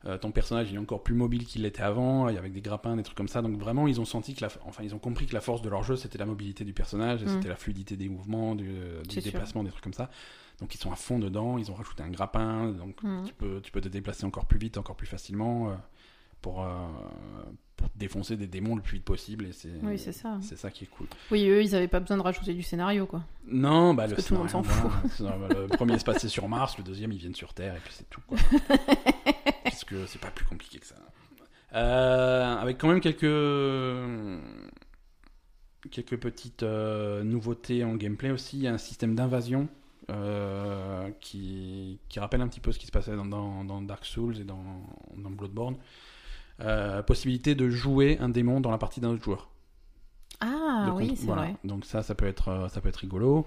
[0.05, 2.39] Euh, euh, ton personnage il est encore plus mobile qu'il l'était avant, il y a
[2.39, 3.41] avec des grappins, des trucs comme ça.
[3.41, 5.69] Donc vraiment ils ont senti que la, enfin ils ont compris que la force de
[5.69, 7.29] leur jeu c'était la mobilité du personnage, et Mm.
[7.29, 8.69] c'était la fluidité des mouvements, du,
[9.09, 9.21] sûr.
[9.21, 10.09] déplacement, des trucs comme ça.
[10.59, 13.23] Donc ils sont à fond dedans, ils ont rajouté un grappin, donc Mhm.
[13.25, 15.73] tu peux, tu peux te déplacer encore plus vite, encore plus facilement euh,
[16.41, 16.67] pour, euh,
[17.77, 19.45] pour défoncer des démons le plus vite possible.
[19.45, 20.37] Et c'est Oui, c'est ça.
[20.41, 21.07] c'est ça qui est cool.
[21.31, 23.23] Oui, eux, ils avaient pas besoin de rajouter du scénario, quoi.
[23.47, 24.91] Non, bah, le, que tout le monde s'en voilà.
[25.09, 27.93] C'est- Le premier se passait sur Mars, le deuxième ils viennent sur Terre, et puis
[27.93, 28.21] c'est tout.
[28.27, 28.37] Quoi.
[29.73, 30.95] Parce que c'est pas plus compliqué que ça.
[31.73, 33.25] Euh, avec quand même quelques
[35.91, 38.57] quelques petites euh, nouveautés en gameplay aussi.
[38.57, 39.67] Il y a un système d'invasion
[40.09, 44.05] euh, qui, qui rappelle un petit peu ce qui se passait dans, dans- dans Dark
[44.05, 44.63] Souls et dans,
[45.17, 45.75] dans Bloodborne.
[46.61, 49.49] Euh, possibilité de jouer un démon dans la partie d'un autre joueur.
[50.39, 51.41] Ah oui, c'est voilà.
[51.43, 51.55] vrai.
[51.63, 53.45] Donc ça, ça peut être, ça peut être rigolo.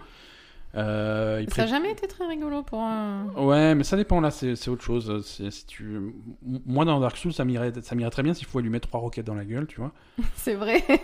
[0.76, 3.28] Euh, il Ça a pré- jamais été très rigolo pour un...
[3.36, 5.24] Ouais, mais ça dépend là, c'est autre chose.
[5.26, 6.12] C'est- Si tu...
[6.66, 9.00] Moi dans Dark Souls, ça m'irait ça m'irait très bien s'il pouvait lui mettre trois
[9.00, 9.92] roquettes dans la gueule, tu vois.
[10.34, 10.82] C'est vrai.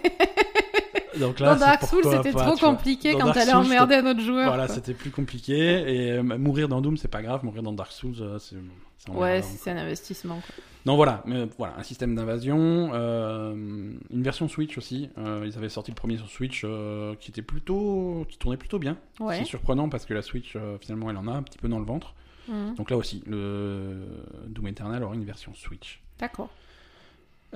[1.19, 4.49] Donc Dans c'est Dark Souls, c'était trop compliqué Dans quand t'allais emmerder un autre joueur.
[4.49, 5.55] Voilà, c'était plus compliqué.
[5.55, 7.45] Et euh, mourir dans Doom, c'est pas grave.
[7.45, 8.57] Mourir dans Dark Souls, euh, c'est.
[8.99, 10.37] c'est Ouais, c'est un investissement.
[10.37, 10.65] Quoi.
[10.85, 15.11] Non, voilà, mais voilà, un système d'invasion, euh, une version Switch aussi.
[15.17, 18.81] Euh, ils avaient sorti le premier sur Switch euh, qui était plutôt, qui tournait plutôt
[18.81, 18.97] bien.
[19.21, 19.39] Ouais.
[19.39, 21.79] C'est surprenant parce que la Switch euh, finalement elle en a un petit peu dans
[21.79, 22.15] le ventre.
[22.49, 22.75] Mhm.
[22.75, 24.01] Donc là aussi, le
[24.49, 26.03] Doom Eternal aura une version Switch.
[26.19, 26.51] D'accord.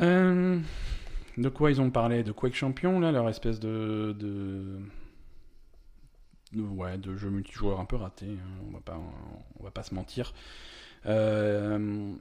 [0.00, 0.60] Euh,
[1.36, 2.22] de quoi ils ont parlé?
[2.22, 4.78] De Quake Champion là, leur espèce de, de,
[6.54, 8.26] ouais, de jeu multijoueur un peu raté.
[8.26, 8.98] hein, on va pas,
[9.60, 10.32] on va pas se mentir.
[11.06, 12.12] Euh,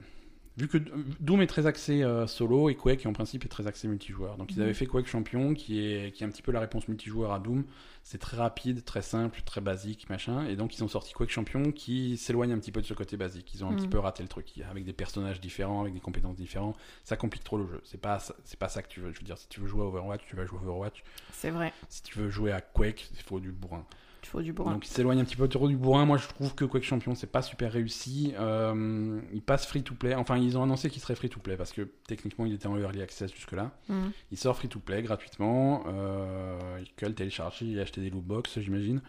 [0.56, 0.78] vu que
[1.20, 4.36] Doom est très axé euh, solo et Quake en principe est très axé multijoueur.
[4.36, 4.62] Donc ils Mhm.
[4.64, 7.38] avaient fait Quake Champion qui est, qui est un petit peu la réponse multijoueur à
[7.38, 7.64] Doom.
[8.02, 10.46] C'est très rapide, très simple, très basique, machin.
[10.46, 13.16] Et donc ils ont sorti Quake Champion qui s'éloigne un petit peu de ce côté
[13.16, 13.52] basique.
[13.54, 13.76] Ils ont un Mhm.
[13.78, 16.76] petit peu raté le truc avec des personnages différents, avec des compétences différentes.
[17.04, 17.80] Ça complique trop le jeu.
[17.84, 19.12] C'est pas, c'est pas ça que tu veux.
[19.12, 21.02] Je veux dire, si tu veux jouer à Overwatch, tu vas jouer à Overwatch.
[21.32, 21.72] C'est vrai.
[21.88, 23.84] Si tu veux jouer à Quake, il faut du bourrin.
[24.26, 24.72] Il faut du bourrin.
[24.72, 26.04] Donc il s'éloigne un petit peu trop du bourrin.
[26.04, 28.34] Moi je trouve que Quake Champion c'est pas super réussi.
[28.36, 30.16] Euh, il passe free to play.
[30.16, 32.76] Enfin ils ont annoncé qu'il serait free to play parce que techniquement il était en
[32.76, 33.70] early access jusque là.
[33.88, 34.10] Mhm.
[34.32, 35.84] Il sort free to play gratuitement.
[35.86, 39.00] Euh, il peut le télécharger et acheter des loot box j'imagine.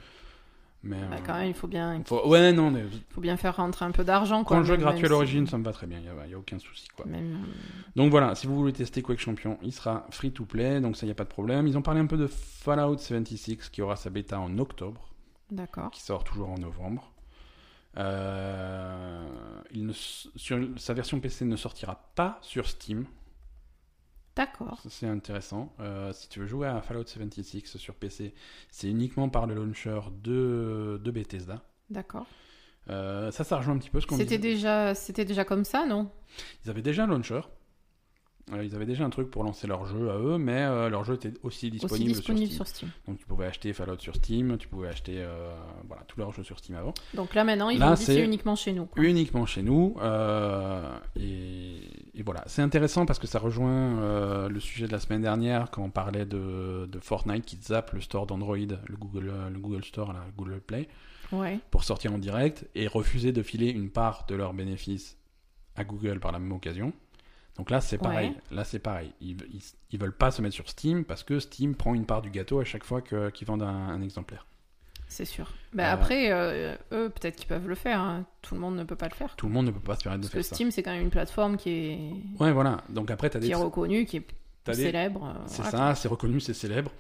[0.84, 3.56] Mais Bah, euh, quand même, il faut bien, faut- ouais non mais faut bien faire
[3.58, 4.40] rentrer un peu d'argent.
[4.40, 6.00] quand quoi, le jeu est gratuit à l'origine si- ça me va très bien.
[6.00, 7.06] Il y a, il aucun souci quoi.
[7.06, 7.46] même-
[7.96, 11.06] Donc voilà, si vous voulez tester Quake Champion, il sera free to play, donc ça
[11.08, 11.68] y a pas de problème.
[11.68, 15.10] Ils ont parlé un peu de Fallout 76 qui aura sa bêta en octobre.
[15.50, 15.90] D'accord.
[15.92, 17.12] qui sort toujours en novembre.
[17.98, 19.26] Euh,
[19.72, 23.06] il ne, sur, sa version PC ne sortira pas sur Steam.
[24.38, 24.80] D'accord.
[24.90, 25.74] C'est intéressant.
[25.80, 28.34] Euh, si tu veux jouer à Fallout 76 sur PC,
[28.72, 31.62] c'est uniquement par le launcher de, de Bethesda.
[31.90, 32.26] D'accord.
[32.90, 34.54] Euh, ça, ça rejoint un petit peu ce qu'on C'était disait.
[34.56, 36.10] déjà, c'était déjà comme ça, non?
[36.64, 37.42] Ils avaient déjà un launcher.
[38.54, 41.04] Euh, ils avaient déjà un truc pour lancer leur jeu à eux, mais euh, leur
[41.04, 42.90] jeu était aussi disponible, Aussi disponible sur sur Steam.
[43.06, 45.54] Donc tu pouvais acheter Fallout sur Steam, tu pouvais acheter euh,
[45.86, 46.94] voilà, tous leurs jeux sur Steam avant.
[47.14, 48.86] Donc là maintenant, ils Là, dit c'est- uniquement chez nous.
[48.86, 49.04] quoi.
[49.04, 49.96] uniquement chez nous.
[51.16, 51.80] et,
[52.16, 55.84] et voilà, c'est intéressant parce que ça rejoint le sujet de la semaine dernière quand
[55.84, 60.14] on parlait de, de Fortnite qui zappe le store d'Android, le Google, le Google Store,
[60.14, 60.88] le Google Play,
[61.34, 61.60] Ouais.
[61.72, 65.18] pour sortir en direct et refuser de filer une part de leurs bénéfices
[65.76, 66.94] à Google par la même occasion.
[67.58, 68.30] Donc là, c'est pareil.
[68.30, 68.36] Ouais.
[68.56, 69.12] Là, c'est pareil.
[69.22, 72.22] Ils, ils, ils veulent pas se mettre sur Steam parce que Steam prend une part
[72.22, 74.46] du gâteau à chaque fois qu'ils vendent un, un exemplaire.
[75.10, 75.52] C'est sûr.
[75.74, 78.00] Bah, Euh, Après, euh, eux, peut-être qu'ils peuvent le faire.
[78.02, 78.26] hein.
[78.42, 79.36] Tout le monde ne peut pas le faire.
[79.38, 80.56] Tout le monde ne peut pas se permettre de Parce que faire ça.
[80.56, 82.00] Steam, c'est quand même une plateforme qui est,
[82.40, 82.84] Ouais, voilà.
[82.90, 84.28] Donc après, as qui des, est reconnue, qui est
[84.74, 85.26] célèbre.
[85.26, 86.92] euh, C'est voilà, ça, c'est reconnu, c'est célèbre.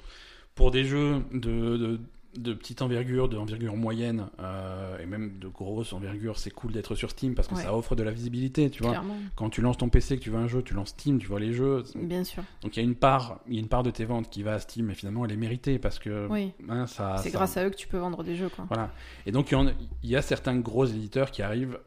[0.55, 1.99] Pour des jeux de, de,
[2.37, 7.09] de petite envergure, d'envergure moyenne, euh, et même de grosse envergure, c'est cool d'être sur
[7.11, 7.63] Steam parce que Ouais.
[7.63, 8.91] ça offre de la visibilité, tu vois.
[8.91, 9.15] Clairement.
[9.35, 11.39] Quand tu lances ton PC, que tu veux un jeu, tu lances Steam, tu vois
[11.39, 11.83] les jeux.
[11.95, 12.43] Bien sûr.
[12.61, 14.43] Donc il y a une part, il y a une part de tes ventes qui
[14.43, 16.53] va à Steam, et finalement elle est méritée parce que Oui.
[16.69, 17.17] hein, ça.
[17.17, 18.49] c'est ça- grâce à eux que tu peux vendre des jeux.
[18.49, 18.65] Quoi.
[18.69, 18.91] Voilà.
[19.25, 19.73] Et donc il y, a,
[20.03, 21.79] il y a certains gros éditeurs qui arrivent.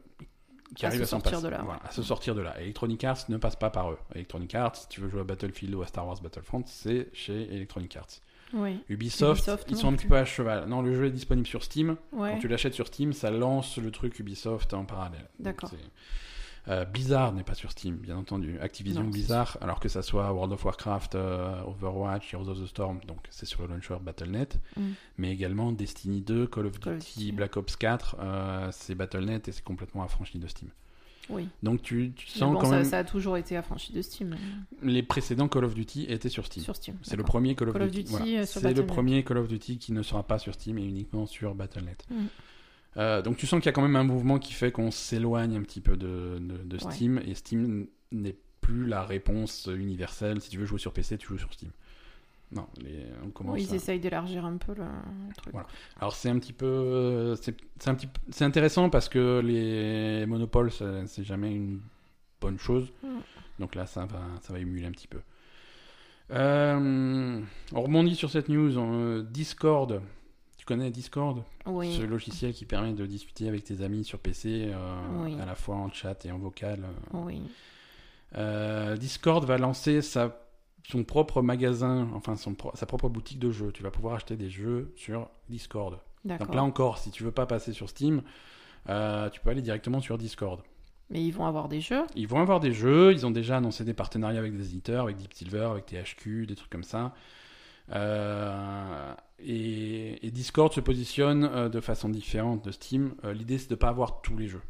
[0.73, 1.43] Qui À arrivent se à s'en sortir passer.
[1.43, 2.57] de là, Voilà, à se sortir de là.
[2.61, 3.97] Electronic Arts ne passe pas par eux.
[4.15, 7.53] Electronic Arts, si tu veux jouer à Battlefield ou à Star Wars Battlefront, c'est chez
[7.53, 8.07] Electronic Arts.
[8.53, 8.79] Oui.
[8.89, 10.67] Ubisoft, Ubisoft, ils sont un petit peu à cheval.
[10.67, 11.95] Non, le jeu est disponible sur Steam.
[12.11, 12.31] Ouais.
[12.33, 15.27] Quand tu l'achètes sur Steam, ça lance le truc Ubisoft en parallèle.
[15.39, 15.71] D'accord.
[16.67, 18.59] Euh, Blizzard n'est pas sur Steam, bien entendu.
[18.59, 22.67] Activision Non, Blizzard, alors que ça soit World of Warcraft, euh, Overwatch, Heroes of the
[22.67, 24.81] Storm, donc c'est sur le launcher Battle.net, Mm.
[25.17, 27.31] mais également Destiny 2, Call of Duty, Call of Duty.
[27.31, 30.69] Black Ops 4, euh, c'est Battle.net et c'est complètement affranchi de Steam.
[31.29, 31.47] Oui.
[31.63, 34.35] Donc tu, sens bon, quand ça, même ça a toujours été affranchi de Steam.
[34.81, 36.63] les précédents Call of Duty étaient sur Steam.
[36.63, 36.95] Sur Steam.
[37.03, 38.03] C'est le premier Call of Call Duty.
[38.03, 38.25] Duty, voilà.
[38.41, 41.25] euh, C'est le premier Call of Duty qui ne sera pas sur Steam et uniquement
[41.25, 42.05] sur Battle.net.
[42.09, 42.15] Mm.
[42.97, 45.55] Euh, donc tu sens qu'il y a quand même un mouvement qui fait qu'on s'éloigne
[45.55, 46.91] un petit peu de, de, de Ouais.
[46.91, 50.41] Steam et Steam n'est plus la réponse universelle.
[50.41, 51.71] Si tu veux jouer sur PC, tu joues sur Steam.
[52.53, 53.55] Non, les- on commence.
[53.55, 55.53] Oui, ils à- essayent d'élargir un peu le, le truc.
[55.53, 55.67] Voilà.
[55.99, 60.25] Alors c'est un petit peu, c'est c'est un petit, peu- c'est intéressant parce que les
[60.25, 61.79] monopoles, c'est jamais une
[62.41, 62.91] bonne chose.
[63.03, 63.07] Mm.
[63.59, 65.19] Donc là, ça va, ça va émuler un petit peu.
[66.31, 67.41] Euh,
[67.73, 68.77] on rebondit sur cette news.
[68.77, 70.01] euh, Discord.
[70.57, 71.43] Tu connais Discord?
[71.65, 71.95] Oui.
[71.97, 75.35] Ce logiciel qui permet de discuter avec tes amis sur PC, euh, Oui.
[75.41, 76.85] à la fois en chat et en vocal.
[77.13, 77.41] Oui.
[78.37, 80.39] Euh, Discord va lancer sa,
[80.87, 83.71] son propre magasin, enfin son, sa propre boutique de jeux.
[83.71, 85.99] Tu vas pouvoir acheter des jeux sur Discord.
[86.25, 88.21] Donc là encore, si tu veux pas passer sur Steam,
[88.89, 90.61] euh, tu peux aller directement sur Discord.
[91.09, 92.03] Mais ils vont avoir des jeux?
[92.15, 95.17] Ils vont avoir des jeux, ils ont déjà annoncé des partenariats avec des éditeurs, avec
[95.17, 97.13] Deep Silver, avec THQ, des trucs comme ça.
[97.91, 103.15] Euh, et, et Discord se positionne euh, de façon différente de Steam.
[103.33, 104.61] L'idée, c'est de pas avoir tous les jeux.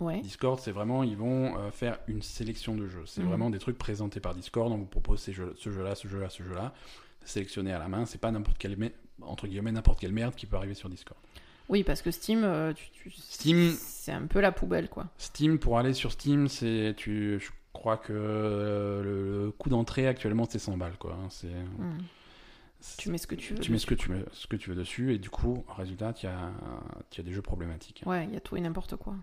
[0.00, 0.20] Ouais.
[0.20, 3.02] Discord, c'est vraiment, ils vont euh, faire une sélection de jeux.
[3.06, 3.28] C'est Mhm.
[3.28, 4.72] vraiment des trucs présentés par Discord.
[4.72, 6.72] On vous propose ces jeux, ce jeu-là, ce jeu-là, ce jeu-là,
[7.24, 8.06] sélectionné à la main.
[8.06, 8.76] C'est pas n'importe quelle,
[9.22, 11.20] entre guillemets, n'importe quelle merde qui peut arriver sur Discord.
[11.68, 15.06] Oui, parce que Steam, euh, tu- tu- Steam- c'est un peu la poubelle, quoi.
[15.18, 20.06] Steam, pour aller sur Steam, c'est, tu, je crois que euh, le, le coût d'entrée
[20.06, 21.12] actuellement, c'est 100 balles, quoi.
[21.12, 21.26] hein.
[21.28, 21.98] C'est, Hmm.
[22.96, 23.58] Tu mets ce que tu veux.
[23.60, 24.06] tu mets ce que dessus.
[24.06, 26.52] tu, mets, ce que tu veux dessus, et du coup, résultat, tu as,
[27.10, 28.04] tu as des jeux problématiques.
[28.06, 29.14] Ouais, il y a tout et n'importe quoi.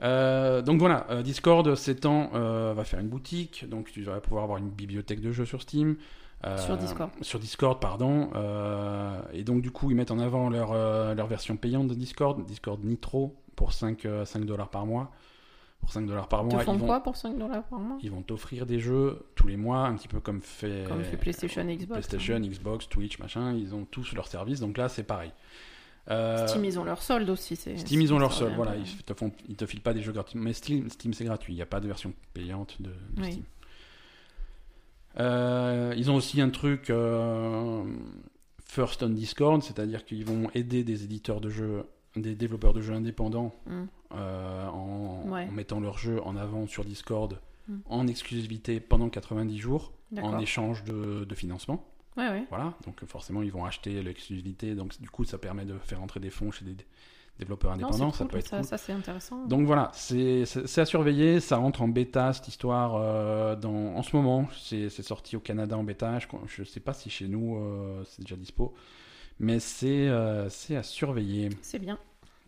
[0.00, 4.44] Euh, donc voilà, euh, Discord s'étend, euh, va faire une boutique, donc tu vas pouvoir
[4.44, 5.96] avoir une bibliothèque de jeux sur Steam.
[6.56, 7.10] Sur Discord.
[7.20, 8.30] Sur Discord, pardon.
[9.32, 10.72] et donc du coup, ils mettent en avant leur,
[11.14, 15.10] leur version payante de Discord, Discord Nitro, pour 5, euh, 5 dollars par mois.
[15.80, 17.80] Pour 5 dollars par Ils te mois, font ils vont, quoi pour 5 dollars par
[17.80, 17.98] mois?
[18.02, 21.16] ils vont t'offrir des jeux tous les mois, un petit peu comme fait, Comme fait
[21.16, 21.94] PlayStation Xbox, hein.
[21.94, 25.32] PlayStation, Xbox, Twitch, machin, ils ont tous leurs services, donc là c'est pareil.
[26.10, 27.54] Euh, Steam, ils ont leur solde aussi.
[27.56, 30.00] c'est- Steam, ils ont leur solde, voilà, ils te, font, ils te filent pas des
[30.02, 30.38] jeux gratuits.
[30.38, 33.32] Mais Steam, Steam c'est gratuit, il n'y a pas de version payante de, de Oui.
[33.32, 33.44] Steam.
[35.20, 37.82] Euh, ils ont aussi un truc euh,
[38.64, 41.84] First on Discord, c'est-à-dire qu'ils vont aider des éditeurs de jeux,
[42.16, 43.54] des développeurs de jeux indépendants
[44.14, 45.46] euh, en, Ouais.
[45.48, 47.38] en mettant leurs jeux en avant sur Discord
[47.68, 47.76] Mm.
[47.90, 49.92] en exclusivité pendant 90 jours
[50.22, 51.84] en échange de, de financement.
[52.18, 52.44] Ouais, ouais.
[52.50, 56.20] Voilà, donc forcément ils vont acheter l'exclusivité, donc du coup ça permet de faire entrer
[56.20, 56.76] des fonds chez des
[57.38, 58.66] développeurs Non, indépendants, ça peut être ça, cool.
[58.66, 59.46] ça, c'est intéressant.
[59.46, 60.42] Donc voilà, c'est
[60.76, 65.36] à surveiller, ça rentre en bêta cette histoire euh, dans, en ce moment, c'est sorti
[65.36, 68.74] au Canada en bêta, je ne sais pas si chez nous euh, c'est déjà dispo,
[69.38, 71.50] mais c'est euh, c'est à surveiller.
[71.62, 71.98] C'est bien.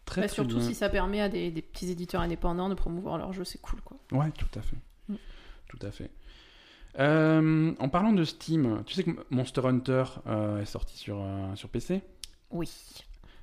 [0.04, 0.66] Très, Bah, très surtout bien.
[0.66, 3.80] si ça permet à des, des petits éditeurs indépendants de promouvoir leurs jeux, c'est cool,
[3.82, 3.96] quoi.
[4.10, 4.76] Ouais, tout à fait.
[5.08, 5.14] Mm.
[5.68, 6.10] Tout à fait.
[6.98, 11.54] Euh, en parlant de Steam, tu sais que Monster Hunter euh, est sorti sur, euh,
[11.54, 12.02] sur PC
[12.50, 12.70] Oui.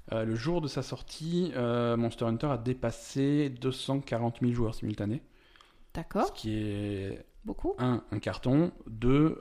[0.09, 5.21] Le jour de sa sortie, Monster Hunter a dépassé 240 000 joueurs simultanés.
[5.21, 6.31] Ce D'accord.
[6.31, 7.73] qui est, Beaucoup.
[7.77, 8.71] un, un carton.
[8.87, 9.37] Deux,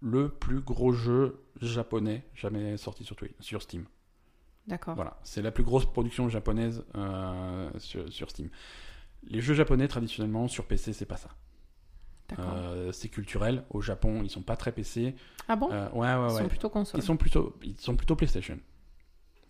[0.00, 3.08] le plus gros jeu japonais jamais sorti
[3.40, 3.86] sur, Steam.
[4.66, 4.96] D'accord.
[4.96, 6.84] Voilà, c'est la plus grosse production japonaise
[7.78, 8.50] sur, sur Steam.
[9.22, 11.30] Les jeux japonais, traditionnellement, sur PC, c'est pas ça.
[12.38, 13.64] Euh, c'est culturel.
[13.70, 15.14] Au Japon, ils sont pas très PC.
[15.48, 15.70] ah bon?
[15.72, 16.42] Euh, ouais, ouais, Ils ouais.
[16.42, 17.00] sont plutôt consoles.
[17.00, 18.58] Ils sont plutôt, ils sont plutôt PlayStation.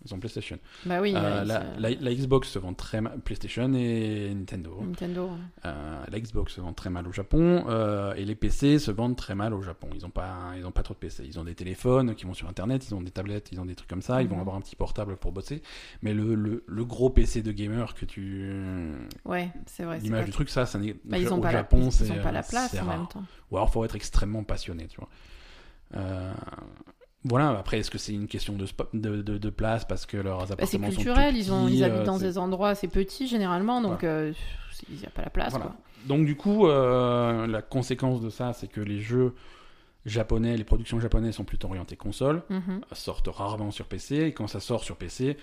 [0.04, 0.58] Ils sont PlayStation.
[0.86, 4.78] Bah oui, Euh, la, la- la Xbox se vend très mal, PlayStation et Nintendo.
[4.80, 5.26] Nintendo.
[5.26, 5.36] ouais.
[5.66, 9.16] Euh, la Xbox se vend très mal au Japon euh, et les PC se vendent
[9.16, 9.88] très mal au Japon.
[9.94, 11.24] Ils n'ont pas, ils ont pas trop de PC.
[11.26, 13.74] Ils ont des téléphones qui vont sur Internet, ils ont des tablettes, ils ont des
[13.74, 14.22] trucs comme ça.
[14.22, 14.40] Ils vont Mhm.
[14.42, 15.62] avoir un petit portable pour bosser.
[16.02, 18.92] Mais le, le, le gros PC de gamer que tu,
[19.24, 19.98] Ouais, c'est vrai.
[19.98, 22.32] l'image du truc, ça, ça n'est Bah, ils ont pas la, Japon, ils ont pas
[22.32, 22.98] la place en rare.
[22.98, 23.24] même temps.
[23.50, 25.08] Ou alors, faut être extrêmement passionné, tu vois.
[25.96, 26.32] Euh,
[27.24, 27.50] voilà.
[27.58, 30.44] Après, est-ce que c'est une question de, de, de, de place parce que leurs Bah,
[30.46, 32.68] c'est appartements sont culturel, tout ils, ont, petits, ils habitent euh, dans c'est- des endroits
[32.70, 34.32] assez petits généralement, donc euh,
[34.88, 35.50] il n'y a pas la place.
[35.50, 35.66] Voilà.
[35.66, 35.76] Quoi.
[36.06, 39.34] Donc du coup, euh, la conséquence de ça, c'est que les jeux
[40.06, 42.80] japonais, les productions japonaises sont plutôt orientées console, Mhm.
[42.92, 45.36] sortent rarement sur PC, et quand ça sort sur PC,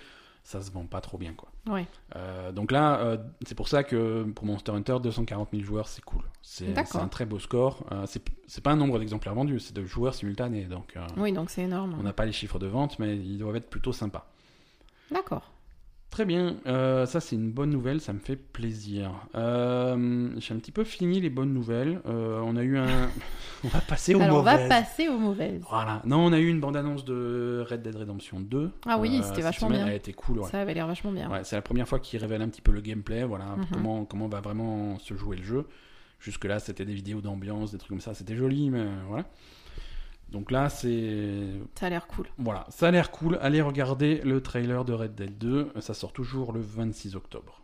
[0.46, 1.48] ça se vend pas trop bien, quoi.
[1.66, 1.88] Ouais.
[2.14, 6.02] Euh, donc là, euh, c'est pour ça que pour Monster Hunter, 240 000 joueurs, c'est
[6.04, 6.22] cool.
[6.40, 7.84] C'est un très beau score.
[7.90, 11.32] Euh, c'est c'est pas un nombre d'exemplaires vendus, c'est de joueurs simultanés, donc euh, Oui,
[11.32, 11.96] donc c'est énorme.
[11.98, 14.30] on n'a pas les chiffres de vente, mais ils doivent être plutôt sympas.
[15.10, 15.50] D'accord.
[16.10, 19.10] Très bien, euh, ça c'est une bonne nouvelle, ça me fait plaisir.
[19.34, 22.00] Euh, J'ai un petit peu fini les bonnes nouvelles.
[22.06, 22.86] Euh, on a eu un,
[23.64, 24.68] On va passer aux Alors, on va mauvaises.
[24.68, 25.62] passer aux mauvaises.
[25.68, 26.00] Voilà.
[26.06, 28.70] Non, on a eu une bande-annonce de Red Dead Redemption 2.
[28.86, 29.80] Ah oui, c'était vachement semaine.
[29.80, 29.86] bien.
[29.88, 30.48] Elle a été cool, ouais.
[30.48, 31.30] Ça avait l'air vachement bien.
[31.30, 33.66] Ouais, c'est la première fois qu'ils révèlent un petit peu le gameplay, voilà, Mhm.
[33.72, 35.66] comment, comment va vraiment se jouer le jeu.
[36.20, 39.26] Jusque-là, c'était des vidéos d'ambiance, des trucs comme ça, c'était joli, mais voilà.
[40.30, 41.44] Donc là, c'est.
[41.78, 42.26] Ça a l'air cool.
[42.38, 43.38] Voilà, ça a l'air cool.
[43.40, 47.62] Allez regarder le trailer de Red Dead 2, ça sort toujours le 26 octobre.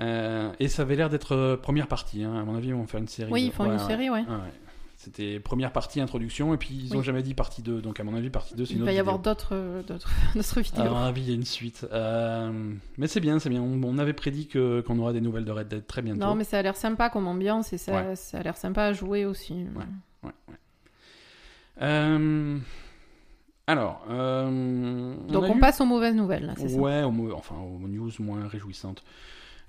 [0.00, 2.34] Euh, et ça avait l'air d'être euh, première partie, hein.
[2.36, 3.32] à mon avis, ils vont faire une série.
[3.32, 3.86] Oui, de- ils font ouais, une ouais.
[3.86, 4.20] série, ouais.
[4.20, 4.52] Ouais.
[4.98, 7.04] C'était première partie introduction, et puis ils ont Oui.
[7.04, 8.92] jamais dit partie 2, donc à mon avis, partie 2, c'est une Il autre va
[8.96, 10.84] y avoir d'autres euh, d'autres d'autres À vidéos.
[10.90, 11.86] mon avis, il y a une suite.
[11.92, 13.62] Euh, Mais c'est bien, c'est bien.
[13.62, 16.20] On, on avait prédit que- qu'on aura des nouvelles de Red Dead très bientôt.
[16.20, 18.92] Non, mais ça a l'air sympa comme ambiance et ça, ça a l'air sympa à
[18.92, 19.66] jouer aussi.
[21.80, 21.86] Ouais.
[21.86, 21.92] Ouais, ouais.
[21.92, 22.58] Euh,
[23.68, 27.56] Alors, euh, Donc on eu- passe aux mauvaises nouvelles, c'est ça Ouais, aux, mau- enfin,
[27.56, 29.02] aux news moins réjouissantes.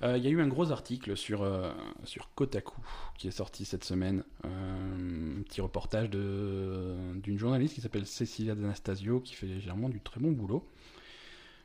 [0.03, 1.71] Euh, Il y a eu un gros article sur, euh,
[2.03, 2.75] sur Kotaku
[3.17, 4.23] qui est sorti cette semaine.
[4.43, 10.31] Un petit reportage d'une journaliste qui s'appelle Cecilia D'Anastasio qui fait généralement du très bon
[10.31, 10.63] boulot.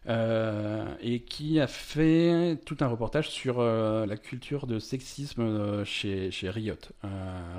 [0.08, 5.84] Euh, et qui a fait tout un reportage sur euh, la culture de sexisme euh,
[5.84, 6.74] chez, chez Riot.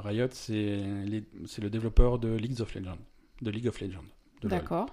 [0.03, 0.81] Riot, c'est
[1.61, 2.97] le développeur de League of Legends.
[3.41, 4.03] De League of Legends.
[4.43, 4.87] D'accord.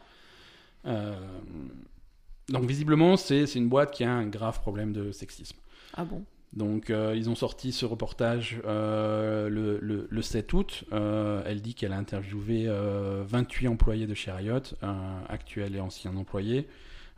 [0.84, 5.56] Donc visiblement, c'est une boîte qui a un grave problème de sexisme.
[5.94, 6.24] Ah bon?
[6.52, 10.84] Donc euh, ils ont sorti ce reportage euh, le, le- le 7 août.
[10.92, 14.60] Euh, elle dit qu'elle a interviewé euh, 28 employés de chez Riot,
[15.28, 16.66] actuels et anciens employés,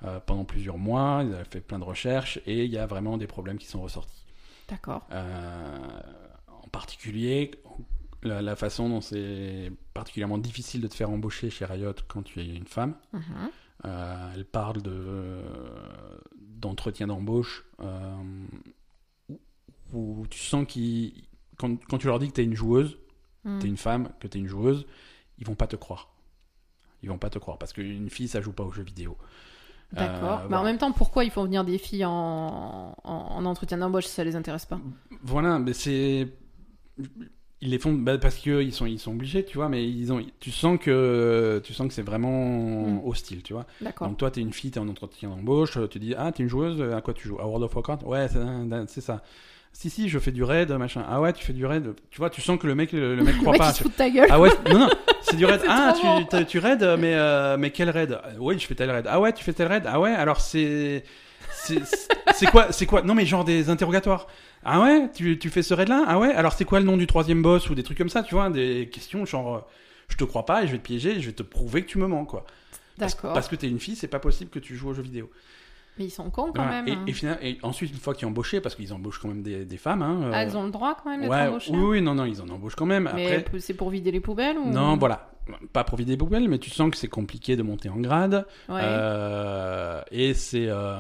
[0.05, 1.23] euh, pendant plusieurs mois.
[1.23, 3.81] Elle a fait plein de recherches et il y a vraiment des problèmes qui sont
[3.81, 4.25] ressortis.
[4.69, 5.07] D'accord.
[5.13, 6.01] Euh,
[6.49, 7.51] en particulier,
[8.23, 12.41] la, la façon dont c'est particulièrement difficile de te faire embaucher chez Riot quand tu
[12.41, 12.95] es une femme.
[13.13, 13.23] Mhm.
[13.85, 15.41] Euh, elle parle de
[16.39, 17.65] d'entretien d'embauche
[19.29, 19.35] où,
[19.93, 21.25] où tu sens qu'ils
[21.57, 22.97] quand, quand tu leur dis que tu es une joueuse,
[23.45, 23.59] Mm.
[23.59, 24.87] tu es une femme, que tu es une joueuse,
[25.39, 26.15] ils vont pas te croire.
[27.03, 29.19] Ils vont pas te croire parce qu'une fille ça joue pas aux jeux vidéo.
[29.93, 30.41] D'accord.
[30.41, 30.63] Euh, Mais en voilà.
[30.65, 34.07] même temps, pourquoi ils font venir des filles en, en, en entretien d'embauche?
[34.07, 34.81] Si ça les intéresse pas
[35.23, 36.29] Voilà, mais c'est
[37.65, 40.13] ils les font bah, parce que ils sont ils sont obligés, tu vois, mais ils
[40.13, 42.33] ont tu sens que tu sens que c'est vraiment
[42.87, 43.01] Mm.
[43.07, 43.67] hostile, tu vois.
[43.81, 44.09] D'accord.
[44.09, 46.83] Donc toi, t'es une fille, t'es en entretien d'embauche, tu dis ah t'es une joueuse,
[46.93, 47.39] à quoi tu joues?
[47.39, 48.03] À World of Warcraft?
[48.05, 48.41] Ouais, c'est
[48.89, 49.23] c'est ça.
[49.75, 51.03] Si si, je fais du raid, machin.
[51.09, 51.95] Ah ouais, tu fais du raid.
[52.11, 53.71] Tu vois, tu sens que le mec le, le mec croit mec, pas.
[53.71, 54.29] il se fout de ta gueule.
[54.31, 54.89] Ah ouais, non non,
[55.33, 55.61] c'est du raid.
[55.69, 55.93] Ah
[56.31, 58.13] tu tu, raid, mais euh, mais quel raid?
[58.13, 59.07] Euh, Oui, je fais tel raid.
[59.09, 59.85] Ah ouais, tu fais tel raid?
[59.87, 61.05] Ah ouais, alors c'est
[62.35, 63.03] c'est quoi c'est quoi?
[63.03, 64.27] Non mais genre des interrogatoires.
[64.65, 66.97] Ah ouais, tu, tu fais ce raid là Ah ouais, alors c'est quoi le nom
[66.97, 69.61] du troisième boss ou des trucs comme ça, tu vois, des questions genre euh,
[70.09, 71.89] je te crois pas et je vais te piéger, et je vais te prouver que
[71.89, 72.45] tu me mens quoi.
[72.99, 73.33] Parce- D'accord.
[73.33, 75.31] Parce que t'es une fille, c'est pas possible que tu joues aux jeux vidéo.
[75.99, 76.83] Mais ils sont cons quand Voilà.
[76.83, 76.89] même.
[76.89, 77.05] Et, hein.
[77.07, 79.77] et, finalement- et ensuite, une fois qu'ils embauché, parce qu'ils embauchent quand même des, des
[79.77, 80.01] femmes.
[80.03, 81.71] Hein, Ah, euh, ils ont le droit quand même d'être ouais, embauchés.
[81.73, 83.11] oui, oui, non, non, ils en embauchent quand même.
[83.15, 84.71] Mais Après, c'est pour vider les poubelles ou...
[84.71, 85.29] non, voilà.
[85.73, 88.47] Pas pour vider les poubelles, mais tu sens que c'est compliqué de monter en grade.
[88.69, 88.81] Ouais.
[88.83, 90.67] Euh, et c'est.
[90.69, 90.97] Euh,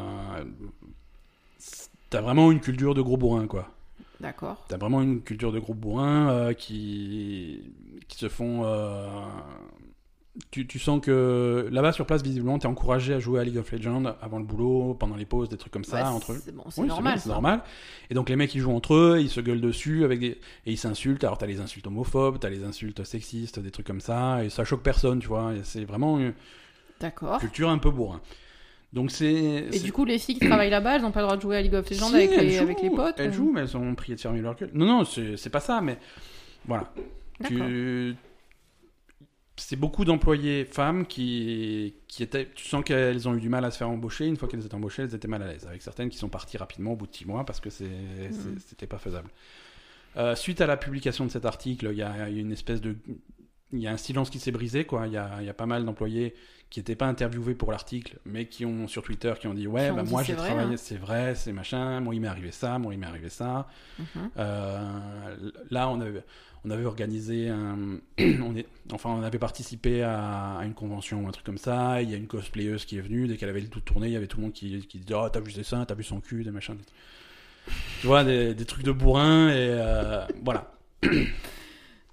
[2.11, 3.71] T'as vraiment une culture de gros bourrin, quoi.
[4.21, 4.65] D'accord.
[4.69, 7.63] T'as vraiment une culture de gros bourrins euh, qui,
[8.09, 8.65] qui se font.
[10.37, 13.59] Euh, tu, tu sens que là-bas sur place, visiblement, t'es encouragé à jouer à League
[13.59, 16.55] of Legends avant le boulot, pendant les pauses, des trucs comme ça, Ouais, entre c'est
[16.55, 17.19] bon, c'est Oui, normal.
[17.21, 17.63] C'est normal.
[18.11, 20.29] Et donc les mecs ils jouent entre eux, ils se gueulent dessus avec des...
[20.67, 21.25] et ils s'insultent.
[21.25, 24.65] Alors t'as les insultes homophobes, t'as les insultes sexistes, des trucs comme ça, et ça
[24.65, 25.53] choque personne, tu vois.
[25.65, 26.33] C'est vraiment une
[27.41, 28.21] culture un peu bourrin.
[28.93, 29.33] Donc c'est.
[29.73, 31.57] Et du coup, les filles qui travaillent là-bas, elles n'ont pas le droit de jouer
[31.57, 33.63] à League of Legends Si, avec, les, jouent, avec les potes Elles ou- jouent, mais
[33.63, 34.71] elles sont priées de fermer leur gueule.
[34.75, 35.99] Non, non, c'est pas ça, mais
[36.67, 36.93] voilà.
[37.41, 37.57] D'accord.
[37.67, 38.15] Tu...
[39.57, 42.49] C'est beaucoup d'employés femmes qui, qui étaient.
[42.55, 44.27] Tu sens qu'elles ont eu du mal à se faire embaucher.
[44.27, 45.67] Une fois qu'elles étaient embauchées, elles étaient mal à l'aise.
[45.67, 47.87] Avec certaines qui sont parties rapidement au bout de six mois parce que c'est-
[48.67, 49.29] c'était pas faisable.
[50.17, 52.97] Euh, suite à la publication de cet article, il y a une espèce de.
[53.73, 55.07] Il y a un silence qui s'est brisé, quoi.
[55.07, 56.35] Il y a, il y a pas mal d'employés
[56.73, 59.93] qui n'étaient pas interviewés pour l'article, mais qui ont sur Twitter qui ont dit ouais,
[59.93, 60.77] bah, dit, moi j'ai travaillé, hein.
[60.79, 62.01] c'est vrai, c'est machin.
[62.01, 63.69] Moi il m'est arrivé ça, moi il m'est arrivé ça.
[63.99, 64.31] Mhm.
[64.39, 66.25] Euh, là, on avait,
[66.65, 67.99] on avait organisé un.
[68.19, 72.01] on est, enfin, on avait participé à, à une convention ou un truc comme ça.
[72.01, 73.29] Il y a une cosplayeuse qui est venue.
[73.29, 75.29] Dès qu'elle avait tout tourné, il y avait tout le monde qui, qui disait Oh,
[75.31, 76.75] t'as vu ses seins, t'as vu son cul, des machins.
[76.77, 79.51] des- Tu vois, des, des trucs de bourrin.
[79.51, 80.73] Et euh, voilà.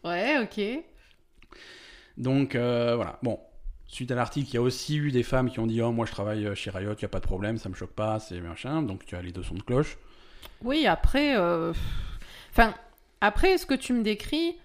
[0.04, 0.84] Ouais, ok.
[2.18, 3.20] Donc, euh, voilà.
[3.24, 3.40] Bon.
[3.92, 6.06] Suite à l'article, il y a aussi eu des femmes qui ont dit Oh, moi
[6.06, 8.40] je travaille chez Riot, il n'y a pas de problème, ça me choque pas, c'est
[8.40, 8.84] machin.
[8.84, 9.98] Donc, tu as les deux sons de cloche.
[10.64, 11.36] Oui, après...
[11.38, 11.74] euh,
[12.52, 12.74] Enfin,
[13.20, 14.56] après, ce que tu me décris...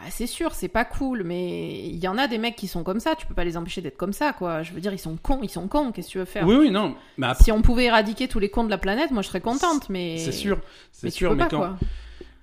[0.00, 2.82] ah, c'est sûr, c'est pas cool, mais il y en a des mecs qui sont
[2.82, 4.62] comme ça, tu peux pas les empêcher d'être comme ça, quoi.
[4.64, 6.44] Je veux dire, ils sont cons, ils sont cons, qu'est-ce que tu veux faire?
[6.46, 6.96] Oui, oui, non.
[7.18, 9.40] Mais après, Si on pouvait éradiquer tous les cons de la planète, moi je serais
[9.40, 10.18] contente, mais...
[10.18, 10.60] c'est sûr.
[10.90, 11.58] C'est sûr, mais pas, quand.
[11.58, 11.78] quoi.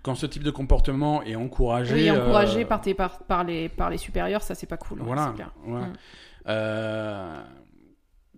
[0.03, 1.95] Quand ce type de comportement est encouragé.
[1.95, 4.99] Oui, encouragé euh, par, tes, par, par, les, par les supérieurs, ça c'est pas cool.
[4.99, 5.31] ouais, Voilà.
[5.35, 5.51] clair.
[5.65, 5.85] voilà.
[5.87, 5.93] Mm.
[6.47, 7.41] Euh,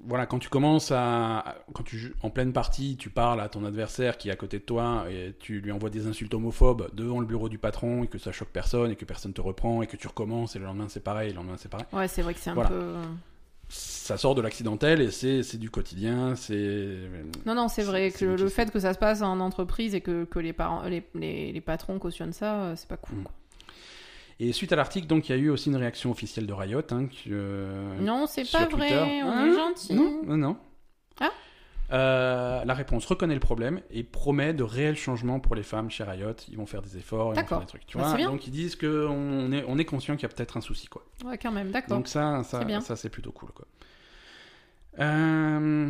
[0.07, 4.17] voilà, quand tu commences à, quand tu en pleine partie, tu parles à ton adversaire
[4.19, 7.25] qui est à côté de toi et tu lui envoies des insultes homophobes devant le
[7.25, 9.97] bureau du patron et que ça choque personne et que personne te reprend et que
[9.97, 11.87] tu recommences et le lendemain c'est pareil, le lendemain c'est pareil.
[11.91, 12.69] Ouais, c'est vrai que c'est un Voilà.
[12.69, 12.93] peu.
[13.67, 16.97] Ça sort de l'accidentel et c'est du quotidien, c'est
[17.45, 20.25] Non, non, c'est vrai que le fait que ça se passe en entreprise et que,
[20.25, 23.17] que les, parents, les, les, les patrons cautionnent ça, euh, c'est pas cool.
[23.17, 23.25] Mm.
[24.41, 26.81] Et suite à l'article, donc il y a eu aussi une réaction officielle de Riot.
[26.91, 28.93] Hein, que, euh, Non, c'est pas Twitter.
[28.93, 29.93] vrai, on Ah, est gentil.
[29.95, 30.57] Non, non, non.
[31.21, 31.31] Ah.
[31.91, 36.03] Euh, la réponse reconnaît le problème et promet de réels changements pour les femmes chez
[36.03, 36.33] Riot.
[36.49, 37.85] Ils vont faire des efforts, ils vont faire des trucs.
[37.85, 38.25] Tu Bah, vois.
[38.25, 40.87] Donc ils disent qu'on est, on est conscient qu'il y a peut-être un souci.
[40.87, 41.05] Quoi.
[41.23, 41.97] Ouais, quand même, d'accord.
[41.97, 43.49] Donc ça, ça, ça c'est plutôt cool.
[43.51, 43.67] Quoi.
[44.99, 45.89] Euh,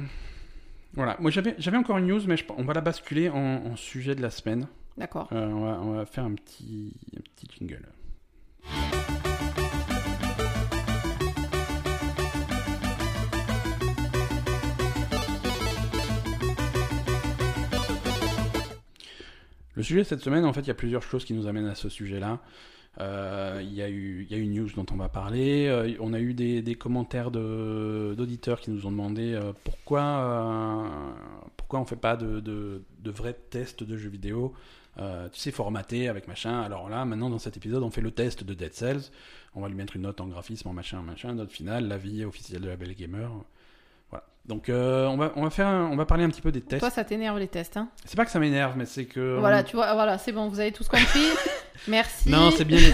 [0.94, 4.16] Voilà, moi j'avais encore une news, mais je- on va la basculer en, en sujet
[4.16, 4.68] de la semaine.
[4.98, 5.28] D'accord.
[5.34, 7.86] Euh, on, va, on va faire un petit, un petit jingle.
[19.76, 21.68] Le sujet de cette semaine, en fait, il y a plusieurs choses qui nous amènent
[21.68, 22.40] à ce sujet-là.
[23.02, 25.68] Euh, Il y, a eu- une news dont on va parler.
[25.68, 30.80] Euh, on a eu des, commentaires d'auditeurs qui nous ont demandé euh, pourquoi,
[31.58, 34.54] pourquoi on fait pas de, vrais tests de jeux vidéo
[34.98, 36.62] tu sais, formaté avec machin.
[36.62, 39.12] Alors là, maintenant, dans cet épisode, on fait le test de Dead Cells.
[39.54, 42.24] On va lui mettre une note en graphisme, en machin, en machin, note finale, l'avis
[42.24, 43.30] officiel de la Belle Gamer.
[44.16, 44.24] Voilà.
[44.46, 46.62] Donc, euh, on, va, on, va faire un- on va parler un petit peu des
[46.62, 46.80] tests.
[46.82, 47.90] Toi, ça t'énerve les tests, hein?
[48.06, 49.38] C'est pas que ça m'énerve, mais c'est que.
[49.40, 51.28] Voilà, tu vois, voilà, c'est bon, vous avez tous compris.
[51.88, 52.30] Merci.
[52.30, 52.80] Non, c'est bien.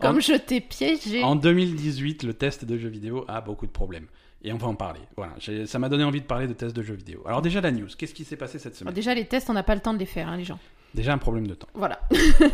[0.00, 1.22] Comme je t'ai piégé.
[1.22, 4.06] En 2018, le test de jeux vidéo a beaucoup de problèmes.
[4.42, 5.00] Et on va en parler.
[5.16, 5.34] Voilà,
[5.66, 7.22] ça m'a donné envie de parler de tests de jeux vidéo.
[7.26, 9.54] Alors déjà la news, qu'est-ce qui s'est passé cette Alors, semaine déjà, les tests, on
[9.54, 10.58] n'a pas le temps de les faire, hein, les gens.
[10.94, 11.68] Déjà un problème de temps.
[11.74, 12.00] Voilà.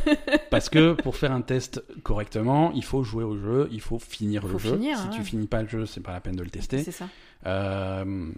[0.50, 4.42] Parce que pour faire un test correctement, il faut jouer au jeu, il faut finir
[4.42, 4.72] Faut le jeu.
[4.74, 5.10] finir, si hein.
[5.12, 6.82] tu finis pas le jeu, c'est pas la peine de le tester.
[6.82, 7.08] C'est ça.
[7.46, 8.30] Euh,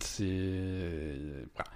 [0.00, 1.18] c'est
[1.54, 1.70] voilà.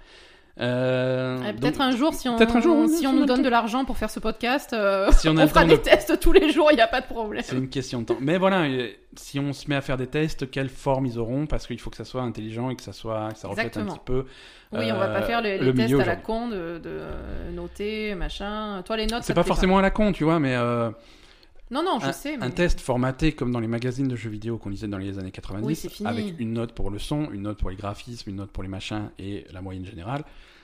[0.59, 3.11] Euh, Euh, donc, peut-être un jour, si on, peut-être un jour, oui, si si on
[3.11, 5.77] on a nous donne de l'argent pour faire ce podcast, euh, Si on fera des
[5.77, 7.41] de- tests tous les jours, il n'y a pas de problème.
[7.45, 8.17] C'est une question de temps.
[8.19, 11.45] Mais voilà, euh, si on se met à faire des tests, quelle forme ils auront
[11.47, 13.85] Parce qu'il faut que ça soit intelligent et que ça soit, que ça reflète un
[13.85, 14.25] petit peu.
[14.73, 16.99] Oui, on va pas euh, faire les, les le tests à la con de, de
[17.53, 18.81] noter, machin.
[18.85, 20.89] Toi, les notes, C'est pas forcément à la con, tu vois, mais euh,
[21.71, 22.37] Non, non, je un, sais.
[22.37, 22.45] Mais...
[22.45, 25.31] un test formaté comme dans les magazines de jeux vidéo qu'on lisait dans les années
[25.31, 26.07] 90, Oui, c'est fini.
[26.09, 28.69] avec une note pour le son, une note pour les graphismes, une note pour les
[28.69, 30.23] machins et la moyenne générale,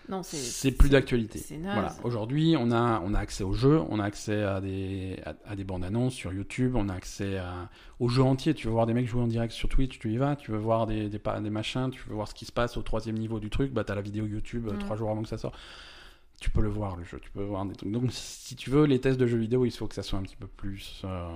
[0.10, 1.42] Non, c'est plus d'actualité.
[1.64, 1.96] Voilà.
[2.04, 5.56] Aujourd'hui, on a, on a accès aux jeux, on a accès à des, à, à
[5.56, 8.54] des bandes annonces sur YouTube, on a accès à, aux jeux entiers.
[8.54, 10.36] Tu veux voir des mecs jouer en direct sur Twitch, tu y vas.
[10.36, 12.82] Tu veux voir des, des, des machins, tu veux voir ce qui se passe au
[12.82, 14.80] troisième niveau du truc, bah t'as la vidéo YouTube euh, Mm.
[14.80, 15.56] trois jours avant que ça sorte.
[16.40, 17.92] Tu peux le voir le jeu, tu peux voir des trucs.
[17.92, 20.22] Donc si tu veux les tests de jeux vidéo, il faut que ça soit un
[20.24, 21.28] petit peu plus euh,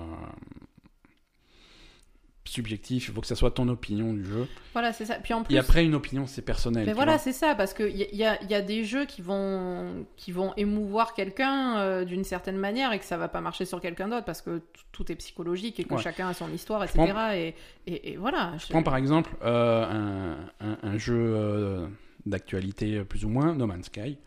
[2.45, 3.07] subjectif.
[3.07, 4.47] Il faut que ça soit ton opinion du jeu.
[4.73, 5.15] Voilà, c'est ça.
[5.15, 6.85] Puis en plus, Et après une opinion, c'est personnel.
[6.85, 9.21] Mais voilà, c'est ça, parce qu'il y, a- y a, y a des jeux qui
[9.21, 13.65] vont, qui vont émouvoir quelqu'un euh, d'une certaine manière et que ça va pas marcher
[13.65, 16.01] sur quelqu'un d'autre parce que tout est psychologique et que Ouais.
[16.01, 16.99] chacun a son histoire, etc.
[17.33, 17.55] Et,
[17.91, 18.53] et, et voilà.
[18.57, 20.37] je- Prends par exemple euh, un,
[20.67, 21.87] un- un jeu
[22.25, 24.17] d'actualité plus ou moins, No Man's Sky.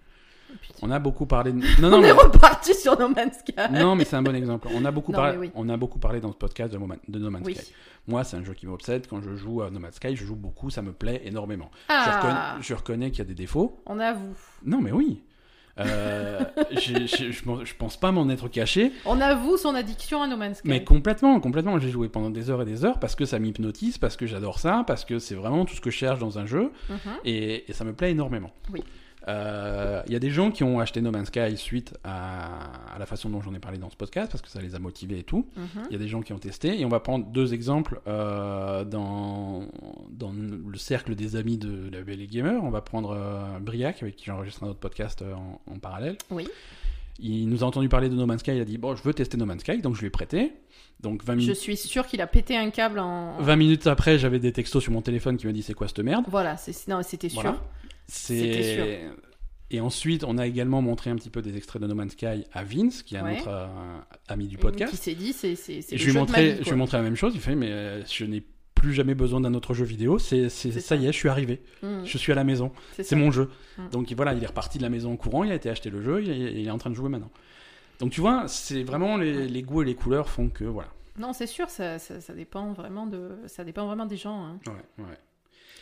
[0.83, 1.53] On a beaucoup parlé.
[1.53, 1.59] De...
[1.81, 2.09] Non, non, On mais...
[2.09, 3.55] est reparti sur No Man's Sky.
[3.73, 4.69] non, mais c'est un bon exemple.
[4.75, 5.39] On a beaucoup Non, parlé.
[5.39, 5.51] oui.
[5.55, 6.79] On a beaucoup parlé dans ce podcast de,
[7.09, 7.55] de No Man's Oui.
[7.55, 7.73] Sky.
[8.07, 9.07] Moi, c'est un jeu qui m'obsède.
[9.09, 10.71] Quand je joue à No Man's Sky, je joue beaucoup.
[10.71, 11.71] Ça me plaît énormément.
[11.89, 13.81] Je Ah, reconnais, je reconnais qu'il y a des défauts.
[13.87, 14.35] on avoue.
[14.65, 15.23] Non, mais oui.
[15.81, 16.39] Euh,
[16.71, 20.69] je pense pas m'en être caché, On avoue son addiction à No Man's Sky.
[20.69, 21.79] mais complètement, complètement.
[21.81, 24.61] J'ai joué pendant des heures et des heures parce que ça m'hypnotise, parce que j'adore
[24.61, 26.71] ça, parce que c'est vraiment tout ce que je cherche dans un jeu.
[26.89, 26.97] Mhm.
[27.25, 28.51] et, et ça me plaît énormément.
[28.73, 28.85] Oui.
[29.29, 32.99] Euh, Il y a des gens qui ont acheté No Man's Sky suite à, à
[32.99, 35.21] la façon dont j'en ai parlé dans ce podcast parce que ça les a motivés
[35.21, 35.47] et tout.
[35.57, 35.85] Mhm.
[35.89, 38.85] Il y a des gens qui ont testé et on va prendre deux exemples euh,
[38.85, 39.63] dans,
[40.11, 42.63] dans le cercle des amis de la Belle et Gamer.
[42.63, 46.17] On va prendre euh, Briac avec qui j'enregistre un autre podcast en, en parallèle.
[46.31, 46.47] Oui.
[47.21, 49.15] Il nous a entendu parler de No Man's Sky, il a dit bon je veux
[49.15, 50.53] tester No Man's Sky donc je lui ai prêté.
[51.01, 53.39] Donc 20 Je minutes, suis sûr qu'il a pété un câble en.
[53.41, 56.01] 20 minutes après j'avais des textos sur mon téléphone qui me dit c'est quoi cette
[56.01, 56.25] merde?
[56.29, 56.89] Voilà, c'est...
[56.89, 57.41] non, c'était sûr.
[57.43, 57.61] Voilà.
[58.07, 59.01] C'est
[59.71, 62.45] et ensuite, on a également montré un petit peu des extraits de No Man's Sky
[62.53, 63.37] à Vince, qui est Ouais.
[63.37, 63.67] notre euh,
[64.29, 64.95] ami du Qui podcast.
[64.95, 67.33] s'est dit, c'est, je lui de ma vie, je lui ai montré la même chose.
[67.35, 68.45] Il fait, mais euh, je n'ai
[68.75, 70.19] plus jamais besoin d'un autre jeu vidéo.
[70.19, 70.95] C'est, ça, ça.
[70.97, 71.61] y est, je suis arrivé.
[71.83, 72.05] Mhm.
[72.05, 72.71] Je suis à la maison.
[73.03, 73.51] C'est mon jeu.
[73.79, 73.89] Mm.
[73.91, 75.43] Donc voilà, il est reparti de la maison en courant.
[75.43, 76.23] Il a été acheter le jeu.
[76.23, 77.31] Il est, il est en train de jouer maintenant.
[77.99, 80.89] Donc tu vois, c'est vraiment les, les goûts et les couleurs font que voilà.
[81.19, 84.45] Non, c'est sûr, ça, ça, ça dépend vraiment de, ça dépend vraiment des gens.
[84.45, 84.61] hein.
[84.67, 85.19] Ouais, ouais.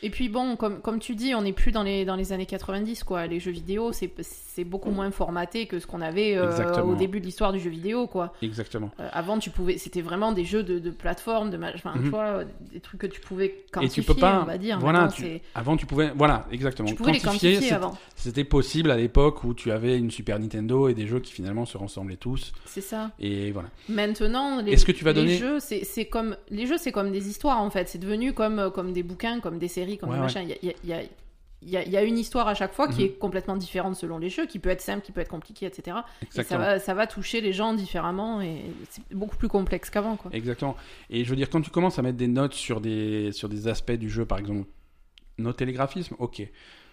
[0.04, 2.46] Et puis bon, comme, comme tu dis, on n'est plus dans les, dans les années
[2.46, 3.26] 90, quoi.
[3.26, 7.24] Les jeux vidéo, c'est beaucoup moins formaté que ce qu'on avait euh, au début de
[7.24, 8.32] l'histoire du jeu vidéo, quoi.
[8.42, 8.90] Exactement.
[9.00, 12.24] Euh, avant, tu pouvais, c'était vraiment des jeux de, de plateforme, de, enfin, tu vois,
[12.24, 14.40] euh, des trucs que tu pouvais Et quantifier, tu peux pas.
[14.42, 14.78] on va dire.
[14.80, 16.10] voilà, Maintenant, tu- avant tu pouvais.
[16.16, 16.88] Voilà, exactement.
[16.88, 17.96] tu pouvais les Quantifier, avant.
[18.16, 21.64] C'était possible à l'époque où tu avais une Super Nintendo et des jeux qui finalement
[21.64, 22.52] se ressemblaient tous.
[22.66, 23.10] C'est ça.
[23.20, 23.68] Et voilà.
[23.88, 27.10] Maintenant, les, Est-ce que tu vas les donner- jeux, c'est comme les jeux, c'est comme
[27.12, 27.88] des histoires en fait.
[27.88, 30.18] C'est devenu comme euh, comme des bouquins, comme des séries, Ouais.
[30.62, 31.08] Il y a, y
[31.64, 33.06] y y y une histoire à chaque fois qui Mhm.
[33.06, 35.98] est complètement différente selon les jeux, qui peut être simple, qui peut être compliqué, etc.
[36.36, 40.16] Et ça va, ça va toucher les gens différemment et c'est beaucoup plus complexe qu'avant,
[40.16, 40.30] quoi.
[40.34, 40.76] Exactement.
[41.08, 43.68] Et je veux dire, quand tu commences à mettre des notes sur des, sur des
[43.68, 44.66] aspects du jeu, par exemple,
[45.38, 46.42] noter les graphismes, ok.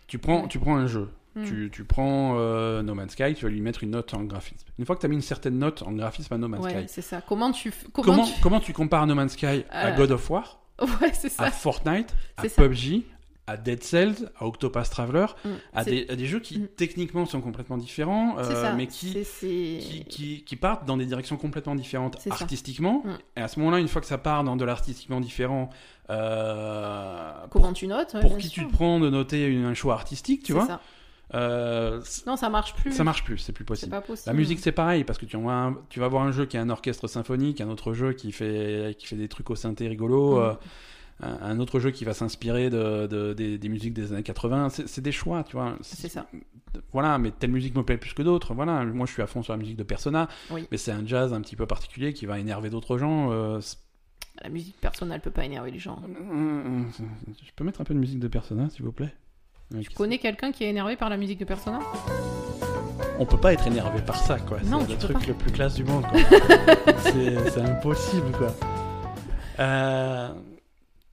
[0.08, 0.47] Tu prends, Ouais.
[0.50, 1.43] tu prends un jeu, Mm.
[1.45, 4.68] tu, tu prends euh, No Man's Sky, tu vas lui mettre une note en graphisme.
[4.78, 6.72] Une fois que tu as mis une certaine note en graphisme à No Man's Ouais,
[6.72, 7.22] Sky, c'est ça.
[7.28, 8.41] Comment tu, f- comment, comment, tu...
[8.41, 10.60] comment tu compares No Man's Sky à Euh, God of War,
[11.02, 11.52] ouais, c'est à ça.
[11.52, 12.62] Fortnite, à C'est ça.
[12.62, 13.04] PUBG,
[13.48, 15.50] à Dead Cells, à Octopath Traveler, Mm.
[15.74, 16.68] à des, à des jeux qui Mm.
[16.78, 18.74] techniquement sont complètement différents, euh, ça.
[18.74, 23.02] mais qui, qui, qui, qui partent dans des directions complètement différentes artistiquement.
[23.06, 23.18] Mm.
[23.38, 25.70] Et à ce moment-là, une fois que ça part dans de l'artistiquement différent,
[26.12, 28.64] euh, Comment tu notes ouais, pour qui sûr.
[28.64, 30.82] tu te prends de noter une- un choix artistique, tu vois, ça.
[31.34, 32.92] Euh, Non, ça marche plus.
[32.92, 33.92] ça marche plus, c'est plus possible.
[33.92, 34.28] pas possible.
[34.28, 36.62] La musique c'est pareil parce que tu, un- tu vas voir un jeu qui a
[36.62, 40.38] un orchestre symphonique, un autre jeu qui fait, qui fait des trucs au synthé rigolo,
[40.38, 40.40] Mm.
[40.42, 40.54] euh,
[41.42, 44.70] un, autre jeu qui va s'inspirer de, de- des, des musiques des années 80.
[44.70, 45.76] C'est des choix, tu vois.
[45.82, 46.28] C'est ça.
[46.94, 48.54] Voilà, mais telle musique me plaît plus que d'autres.
[48.54, 50.66] Voilà, moi je suis à fond sur la musique de Persona, Oui.
[50.72, 53.32] mais c'est un jazz un petit peu particulier qui va énerver d'autres gens.
[53.34, 53.60] euh,
[54.42, 56.02] La musique personnelle peut pas énerver les gens.
[56.08, 59.14] je peux mettre un peu de musique de Persona, s'il vous plaît?
[59.72, 61.80] Tu connais quelqu'un qui est énervé par la musique de Persona
[63.20, 64.60] On peut pas être énervé par ça, quoi.
[64.64, 65.26] C'est le truc pas.
[65.28, 66.06] le plus classe du monde,
[67.04, 68.54] c'est impossible, quoi.
[69.60, 70.30] Euh,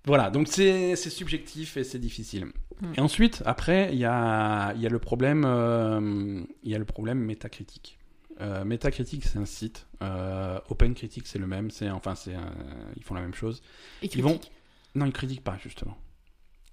[0.07, 2.47] Voilà, donc c'est subjectif et c'est difficile.
[2.81, 2.93] Mm.
[2.97, 7.19] Et ensuite, après, il y a, y a le problème, euh, y a le problème
[7.19, 7.99] métacritique.
[8.41, 9.87] Euh, Metacritic, c'est un site.
[10.03, 11.71] Euh, OpenCritic, c'est le même.
[11.71, 12.53] C'est enfin, c'est un-
[12.97, 13.63] ils font la même chose.
[14.03, 14.53] Ils Ils vont- critiquent.
[14.95, 15.97] Non, ils critiquent pas justement.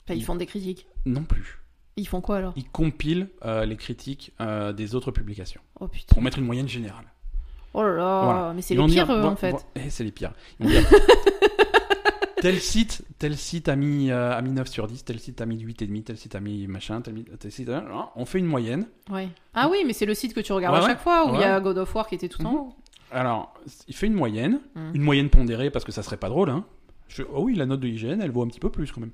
[0.06, 0.86] Enfin, ils font des critiques.
[1.06, 1.60] Non plus.
[1.96, 2.54] Ils font quoi alors?
[2.56, 6.14] Ils compilent euh, les critiques euh, des autres publications Oh putain.
[6.14, 7.06] pour mettre une moyenne générale.
[7.76, 8.54] Oh là là, Voilà.
[8.56, 9.56] mais c'est les pires eux, en fait.
[9.76, 10.34] eh, c'est les pires.
[10.60, 10.84] Ils vont dire,
[12.42, 15.46] tel site, tel site a mis, euh, a mis 9 sur 10, tel site a
[15.46, 18.12] mis 8,5, tel site a mis machin, tel, site a...
[18.16, 18.88] On fait une moyenne.
[19.10, 19.30] Ouais.
[19.54, 20.90] Ah oui, mais c'est le site que tu regardes Ouais, à ouais.
[20.90, 21.60] chaque fois où il y a.
[21.62, 22.56] God of War qui était tout en Mhm.
[22.58, 22.74] haut.
[23.12, 23.54] Alors,
[23.88, 24.92] il fait une moyenne, Mhm.
[24.96, 26.50] une moyenne pondérée parce que ça serait pas drôle.
[26.50, 26.66] Hein.
[27.08, 29.12] Je oh oui, la note de IGN, elle vaut un petit peu plus quand même.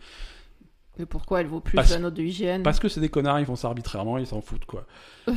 [1.00, 3.40] Mais pourquoi elle vaut plus Parce- la note de hygiène Parce que c'est des connards,
[3.40, 4.86] ils font ça arbitrairement, ils s'en foutent quoi.
[5.28, 5.34] Non,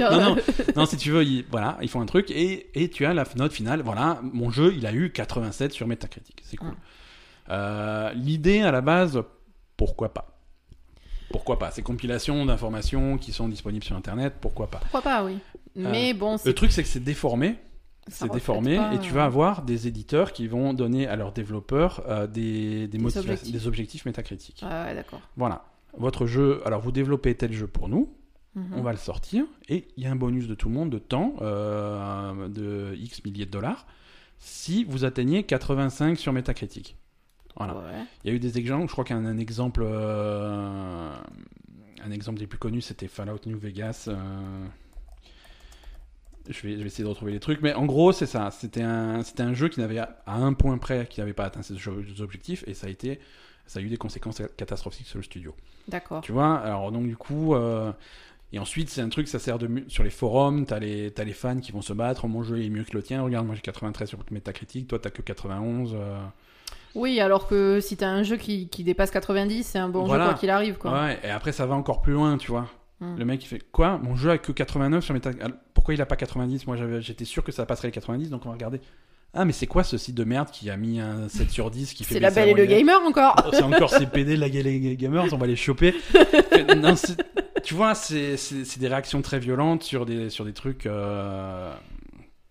[0.00, 0.34] euh,
[0.76, 0.86] non.
[0.86, 3.52] si tu veux, ils, voilà, ils font un truc et, et tu as la note
[3.52, 3.82] finale.
[3.82, 6.40] Voilà, mon jeu, il a eu 87 sur Metacritic.
[6.44, 6.68] C'est cool.
[6.68, 6.76] Mm.
[7.50, 9.20] Euh, L'idée à la base,
[9.76, 10.28] pourquoi pas?
[11.30, 11.70] Pourquoi pas?
[11.70, 14.78] Ces compilations d'informations qui sont disponibles sur Internet, pourquoi pas?
[14.78, 15.38] Pourquoi pas, oui.
[15.74, 17.56] Mais bon, Le truc, c'est que c'est déformé.
[18.08, 21.32] C'est déformé pas, et tu euh, vas avoir des éditeurs qui vont donner à leurs
[21.32, 23.52] développeurs euh, des, des, motiva- objectifs.
[23.52, 24.60] des objectifs métacritiques.
[24.66, 25.20] Ah ouais, d'accord.
[25.36, 25.64] Voilà.
[25.96, 28.12] Votre jeu, alors vous développez tel jeu pour nous,
[28.54, 28.74] Mhm.
[28.76, 30.98] on va le sortir et il y a un bonus de tout le monde de
[30.98, 33.86] temps, euh, de X milliers de dollars,
[34.38, 36.96] si vous atteignez 85 sur Metacritic.
[37.56, 37.74] Voilà.
[37.76, 37.82] Ouais.
[38.24, 41.14] Il y a eu des exemples, je crois qu'un un exemple, euh,
[42.04, 44.08] un exemple des plus connus, c'était Fallout New Vegas.
[46.48, 48.50] Je vais, je vais essayer de retrouver les trucs, mais en gros, c'est ça.
[48.50, 51.62] C'était un, c'était un jeu qui n'avait à un point près, qui n'avait pas atteint
[51.62, 51.76] ses
[52.20, 53.20] objectifs, et ça a été,
[53.66, 55.54] ça a eu des conséquences catastrophiques sur le studio.
[55.88, 56.20] D'accord.
[56.22, 57.92] Tu vois, alors donc du coup, euh,
[58.52, 61.32] et ensuite c'est un truc, ça sert de sur les forums, t'as les, t'as les
[61.32, 63.60] fans qui vont se battre, mon jeu est mieux que le tien, regarde, moi j'ai
[63.62, 65.92] 93 sur Metacritic, toi t'as que 91.
[65.94, 66.18] euh,
[66.94, 70.24] Oui, alors que si t'as un jeu qui, qui dépasse 90, c'est un bon Voilà.
[70.24, 70.92] jeu quoi qu'il arrive, quoi.
[70.92, 72.68] Ouais, et après ça va encore plus loin, tu vois.
[73.00, 73.16] Hmm.
[73.16, 73.98] Le mec il fait quoi?
[73.98, 75.52] Mon jeu a que 89 sur Metacritic.
[75.82, 78.50] Pourquoi il a pas 90 Moi j'étais sûr que ça passerait les 90, donc on
[78.50, 78.80] va regarder.
[79.34, 81.92] Ah mais c'est quoi ce site de merde qui a mis un 7 sur 10
[81.92, 83.34] qui fait C'est la baisser belle et le gamer encore.
[83.44, 85.92] Oh, c'est encore ces PD de la Gala Gamers, on va les choper.
[86.76, 86.94] non,
[87.64, 88.36] tu vois, c'est
[88.78, 90.86] des réactions très violentes sur des, sur des trucs.
[90.86, 91.74] euh,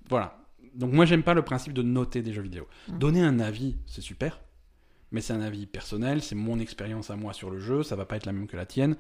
[0.10, 0.38] Voilà.
[0.76, 2.68] Donc, moi, j'aime pas le principe de noter des jeux vidéo.
[2.90, 2.98] Mm.
[2.98, 4.42] Donner un avis, c'est super.
[5.14, 8.04] Mais c'est un avis personnel, c'est mon expérience à moi sur le jeu, ça va
[8.04, 8.98] pas être la même que la tienne.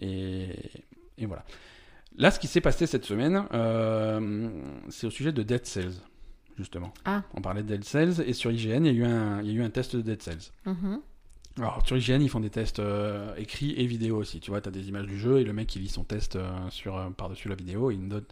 [0.00, 0.48] Et,
[1.18, 1.44] et voilà.
[2.16, 4.48] Là, ce qui s'est passé cette semaine, euh,
[4.88, 5.94] c'est au sujet de Dead Cells,
[6.56, 6.92] justement.
[7.04, 7.22] Ah.
[7.34, 9.50] On parlait de Dead Cells, et sur IGN, il y a eu un, il y
[9.50, 10.50] a eu un test de Dead Cells.
[10.64, 11.00] Mhm.
[11.58, 14.40] Alors, sur IGN, ils font des tests euh, écrits et vidéo aussi.
[14.40, 16.36] Tu vois, tu as des images du jeu et le mec, il lit son test
[16.36, 17.90] euh, sur, par-dessus la vidéo.
[17.90, 18.24] Il me, donne,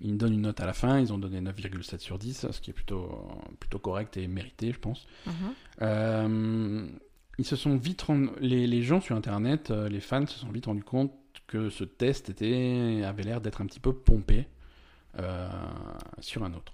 [0.00, 0.98] me une note à la fin.
[0.98, 3.28] Ils ont donné 9,7 sur 10, ce qui est plutôt,
[3.60, 5.06] plutôt correct et mérité, je pense.
[5.26, 5.32] Mhm.
[5.82, 6.86] Euh,
[7.38, 10.66] ils se sont vite rendu- les, les gens sur Internet, les fans se sont vite
[10.66, 11.12] rendus compte
[11.46, 14.48] que ce test était avait l'air d'être un petit peu pompé
[15.18, 15.48] euh,
[16.20, 16.72] sur un autre.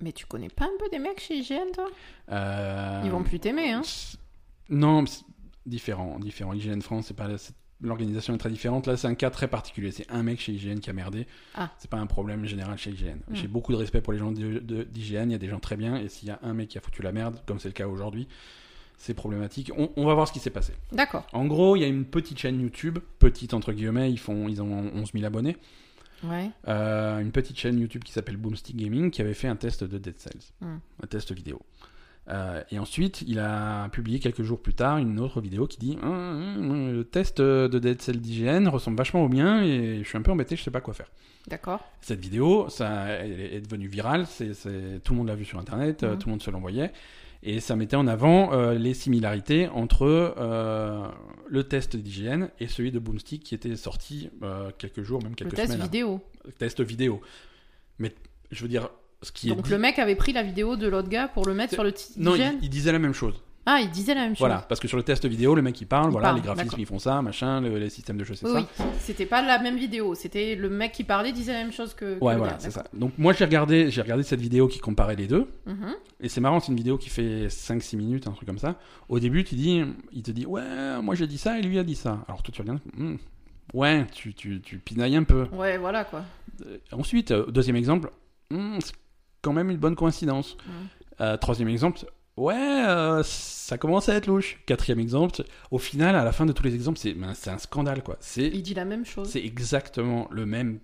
[0.00, 1.88] Mais tu connais pas un peu des mecs chez IGN, toi?
[2.30, 3.82] Euh, Ils vont plus t'aimer, hein
[4.68, 5.04] Non,
[5.64, 6.52] différent, différent.
[6.52, 7.28] IGN France, c'est pas
[7.80, 8.86] l'organisation est très différente.
[8.86, 9.90] Là, c'est un cas très particulier.
[9.90, 11.26] C'est un mec chez IGN qui a merdé.
[11.54, 11.70] Ah.
[11.78, 13.18] C'est pas un problème général chez IGN.
[13.28, 13.34] Hmm.
[13.34, 15.28] J'ai beaucoup de respect pour les gens d'IGN.
[15.28, 15.96] Il y a des gens très bien.
[15.96, 17.88] Et s'il y a un mec qui a foutu la merde, comme c'est le cas
[17.88, 18.28] aujourd'hui,
[18.96, 19.70] c'est problématique.
[19.76, 20.72] On, on va voir ce qui s'est passé.
[20.92, 21.26] D'accord.
[21.32, 24.62] En gros, il y a une petite chaîne YouTube, petite entre guillemets, ils, font, ils
[24.62, 25.56] ont 11 000 abonnés.
[26.24, 26.50] Ouais.
[26.66, 29.98] Euh, une petite chaîne YouTube qui s'appelle Boomstick Gaming qui avait fait un test de
[29.98, 30.78] Dead Cells, Hmm.
[31.02, 31.60] un test vidéo.
[32.28, 35.96] Euh, et ensuite, il a publié quelques jours plus tard une autre vidéo qui dit
[36.02, 36.10] Hum,
[36.70, 40.22] hum, le test de Dead Cells d'IGN ressemble vachement au mien et je suis un
[40.22, 41.06] peu embêté, je sais pas quoi faire.
[41.46, 41.84] D'accord.
[42.00, 45.60] Cette vidéo, ça, elle est devenue virale, c'est, c'est- tout le monde l'a vu sur
[45.60, 46.18] Internet, Mhm.
[46.18, 46.92] tout le monde se l'envoyait,
[47.42, 50.04] et ça mettait en avant euh, les similarités entre
[50.38, 51.06] euh,
[51.48, 55.36] le test d'IGN et celui de Boomstick qui était sorti euh, quelques jours, même Le
[55.36, 55.80] quelques test semaines.
[55.82, 55.90] avant.
[55.90, 56.20] vidéo.
[56.58, 57.20] Test vidéo.
[57.98, 58.14] Mais
[58.50, 58.90] je veux dire,
[59.22, 61.46] ce qui est Donc dit- le mec avait pris la vidéo de l'autre gars pour
[61.46, 63.34] le mettre sur le t- non, il disait la même chose.
[63.68, 64.38] Ah, il disait la même chose.
[64.38, 66.42] Voilà, parce que sur le test vidéo, le mec il parle, Il voilà, parle, les
[66.42, 68.84] graphismes ils font ça, machin, le- les systèmes de jeu c'est Oui, ça.
[68.84, 68.84] oui.
[69.00, 70.14] C'était pas la même vidéo.
[70.14, 72.16] C'était le mec qui parlait disait la même chose que.
[72.18, 72.84] que Ouais, voilà, c'est ça.
[72.94, 75.48] Donc moi j'ai regardé, j'ai regardé cette vidéo qui comparait les deux.
[75.66, 75.94] Mhm.
[76.20, 78.76] Et c'est marrant, c'est une vidéo qui fait 5-6 minutes, un truc comme ça.
[79.08, 80.62] Au début, tu dis, il te dit, ouais,
[81.02, 82.24] moi j'ai dit ça et lui a dit ça.
[82.28, 83.16] Alors toi tu regardes, hmm,
[83.74, 85.46] ouais, tu, tu, tu pinailles un peu.
[85.52, 86.22] Ouais, voilà quoi.
[86.64, 88.10] Euh, ensuite, euh, deuxième exemple,
[88.50, 88.94] hmm, c'est
[89.42, 90.56] quand même une bonne coïncidence.
[90.66, 90.72] Mhm.
[91.20, 92.00] Euh, troisième exemple,
[92.36, 92.54] ouais,
[92.86, 94.58] euh, ça commence à être louche.
[94.66, 98.02] Quatrième exemple, au final, à la fin de tous les exemples, c'est ben, un scandale
[98.02, 98.18] quoi.
[98.36, 99.28] Il dit la même chose.
[99.30, 100.80] c'est exactement le même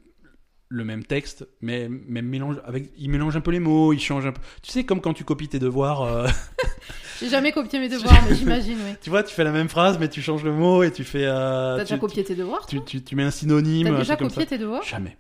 [0.74, 4.24] le même texte, mais même mélange avec, il mélange un peu les mots, il change
[4.24, 4.40] un peu.
[4.62, 6.00] Tu sais comme quand tu copies tes devoirs.
[6.02, 6.26] euh,
[7.20, 8.94] J'ai jamais copié mes devoirs, mais j'imagine, oui.
[9.02, 11.26] Tu vois, tu fais la même phrase, mais tu changes le mot et tu fais.
[11.26, 13.88] euh, T'as déjà copié tes devoirs tu, tu, tu mets un synonyme.
[13.88, 14.82] T'as déjà copié tes devoirs.
[14.82, 15.18] Jamais.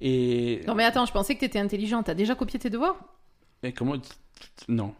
[0.00, 0.62] Et.
[0.66, 2.02] Non mais attends, je pensais que t'étais intelligent.
[2.02, 2.96] T'as déjà copié tes devoirs?
[3.62, 3.96] Et comment.
[4.68, 4.94] Non.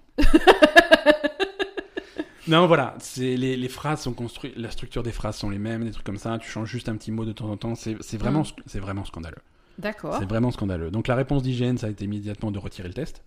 [2.49, 2.95] Non, voilà.
[2.99, 4.57] C'est les, les phrases sont construites.
[4.57, 6.39] La structure des phrases sont les mêmes, des trucs comme ça.
[6.39, 7.75] Tu changes juste un petit mot de temps en temps.
[7.75, 8.63] C'est vraiment, Mm.
[8.67, 9.39] c'est vraiment scandaleux.
[9.79, 10.17] D'accord.
[10.19, 10.91] C'est vraiment scandaleux.
[10.91, 13.23] Donc la réponse d'IGN, ça a été immédiatement de retirer le test.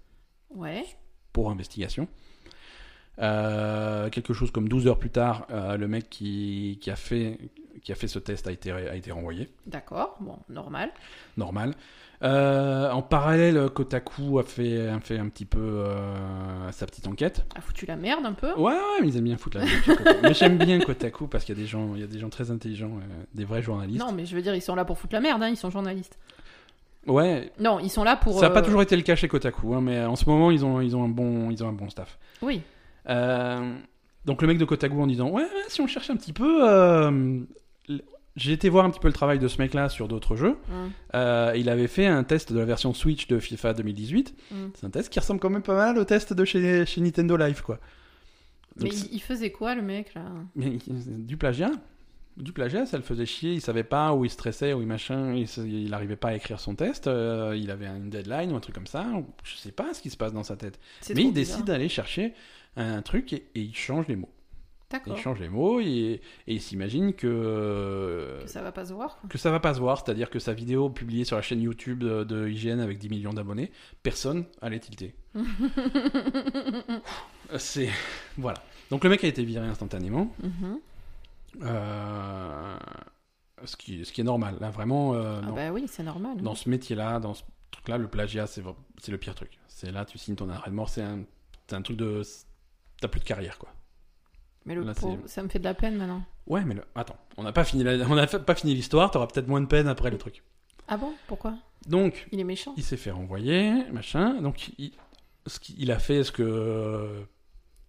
[0.53, 0.86] Ouais.
[1.33, 2.07] pour investigation.
[3.19, 7.39] Euh, quelque chose comme 12 heures plus tard, euh, le mec qui, qui, a fait,
[7.84, 9.49] qui a fait ce test a été, a été renvoyé.
[9.65, 10.15] D'accord.
[10.19, 10.91] Bon, normal.
[11.38, 11.73] Normal.
[12.23, 17.45] Euh, en parallèle, Kotaku a fait, a fait un petit peu euh, sa petite enquête.
[17.55, 18.53] A foutu la merde un peu.
[18.53, 20.19] Ouais, ouais, mais ils aiment bien foutre la Kotaku.
[20.23, 22.30] Mais j'aime bien Kotaku parce qu'il y a des gens, il y a des gens
[22.30, 23.99] très intelligents, euh, des vrais journalistes.
[23.99, 25.43] Non, mais je veux dire, ils sont là pour foutre la merde.
[25.43, 26.17] Hein, ils sont journalistes.
[27.05, 28.39] Ouais, Non, ils sont là pour.
[28.39, 30.65] ça n'a pas toujours été le cas chez Kotaku, hein, mais en ce moment, ils
[30.65, 32.17] ont, ils ont, un, bon, ils ont un bon staff.
[32.41, 32.61] Oui.
[33.07, 33.76] Euh,
[34.26, 36.67] donc le mec de Kotaku en disant ouais, ouais, si on cherche un petit peu
[36.67, 37.39] euh,
[38.36, 40.57] j'ai été voir un petit peu le travail de ce mec là sur d'autres jeux.
[40.71, 44.71] Hum, Euh, il avait fait un test de la version Switch de FIFA 2018 hum.
[44.75, 47.38] c'est un test qui ressemble quand même pas mal au test de chez, chez Nintendo
[47.38, 47.79] Live quoi.
[48.77, 50.25] Mais Donc, il, il faisait quoi le mec là?
[50.57, 51.71] Du plagiat.
[52.36, 53.53] Du plagiat ça le faisait chier.
[53.53, 55.33] Il savait pas où il stressait où il machin.
[55.33, 57.07] Il, arrivait pas à écrire son test.
[57.07, 59.05] Euh, il avait une deadline ou un truc comme ça.
[59.45, 60.77] Je sais pas ce qui se passe dans sa tête.
[61.15, 62.33] Mais il décide d'aller chercher
[62.75, 64.27] un truc et- et il change les mots
[64.91, 65.17] D'accord.
[65.17, 69.17] Il change les mots et, et il s'imagine que, Que ça va pas se voir.
[69.17, 69.27] quoi.
[69.29, 71.99] que ça va pas se voir, c'est-à-dire que sa vidéo publiée sur la chaîne YouTube
[72.03, 73.71] de, de IGN avec 10 millions d'abonnés,
[74.03, 75.15] personne allait tilter.
[77.57, 77.89] C'est.
[78.38, 78.61] Voilà.
[78.89, 80.31] Donc le mec a été viré instantanément.
[80.41, 80.79] Mhm.
[81.63, 82.77] Euh,
[83.65, 84.57] Ce, qui, ce qui est normal.
[84.59, 86.38] Là, vraiment, euh, Ah dans, bah oui, c'est normal.
[86.41, 88.61] dans ce métier-là, dans ce truc-là, le plagiat, c'est
[89.09, 89.57] le pire truc.
[89.67, 91.23] C'est là, tu signes ton arrêt de mort, c'est un,
[91.67, 92.21] c'est un truc de.
[93.01, 93.69] T'as plus de carrière, quoi.
[94.66, 96.24] Mais le Là, pauvre, ça me fait de la peine maintenant.
[96.47, 99.28] Ouais, mais le- attends, on n'a pas fini la- on fait- pas fini l'histoire, t'auras
[99.28, 100.43] peut-être moins de peine après le truc.
[100.88, 101.13] Ah bon?
[101.28, 101.55] Pourquoi?
[101.88, 102.74] Donc, Il est méchant.
[102.78, 104.42] il s'est fait renvoyer, machin.
[104.42, 104.92] Donc, il,
[105.46, 107.25] ce qu'il a fait, ce que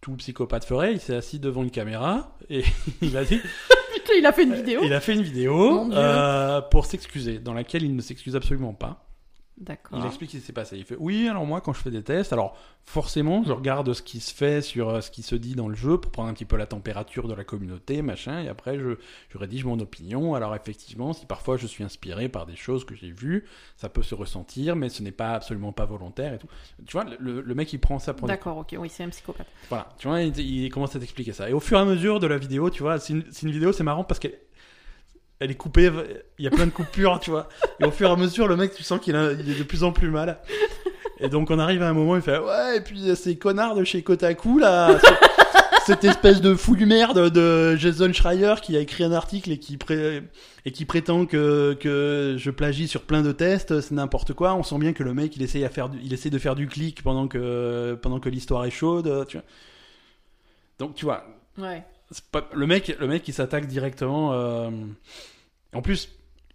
[0.02, 2.62] tout psychopathe ferait, il s'est assis devant une caméra et
[3.02, 3.40] il a dit,
[3.94, 4.80] Putain, il a fait une vidéo.
[4.84, 9.05] il a fait une vidéo euh, pour s'excuser, dans laquelle il ne s'excuse absolument pas.
[9.58, 9.98] D'accord.
[9.98, 10.76] Il explique ce qui s'est passé.
[10.76, 14.02] Il fait oui, alors moi quand je fais des tests, alors forcément je regarde ce
[14.02, 16.34] qui se fait sur euh, ce qui se dit dans le jeu pour prendre un
[16.34, 18.98] petit peu la température de la communauté, machin, et après je,
[19.30, 20.34] je rédige mon opinion.
[20.34, 23.46] Alors effectivement, si parfois je suis inspiré par des choses que j'ai vues,
[23.78, 26.48] ça peut se ressentir, mais ce n'est pas absolument pas volontaire et tout.
[26.86, 29.48] Tu vois, le, le mec il prend ça pour D'accord, ok, oui, c'est un psychopathe.
[29.70, 31.48] voilà, tu vois, il, il commence à t'expliquer ça.
[31.48, 33.52] Et au fur et à mesure de la vidéo, tu vois, c'est une, c'est une
[33.52, 34.38] vidéo, c'est marrant parce qu'elle
[35.40, 35.90] elle est coupée,
[36.38, 37.48] il y a plein de coupures, tu vois.
[37.80, 39.92] Et au fur et à mesure, le mec, tu sens qu'il est de plus en
[39.92, 40.38] plus mal.
[41.20, 43.74] Et donc, on arrive à un moment, il fait Ouais, et puis euh, ces connards
[43.74, 44.98] de chez Kotaku, là,
[45.86, 49.58] cette espèce de fou du merde de Jason Schreier qui a écrit un article et
[49.58, 50.22] qui, pré-
[50.66, 54.54] et qui prétend que, que je plagie sur plein de tests, c'est n'importe quoi.
[54.56, 56.66] On sent bien que le mec, il essaye, à faire il essaie de faire du
[56.66, 59.24] clic pendant que, pendant que l'histoire est chaude.
[59.28, 59.44] Tu vois.
[60.78, 61.24] Donc, tu vois,
[61.56, 61.82] Ouais.
[62.30, 64.32] Pas- le mec, le mec, il s'attaque directement.
[64.32, 64.70] euh,
[65.72, 66.08] En plus,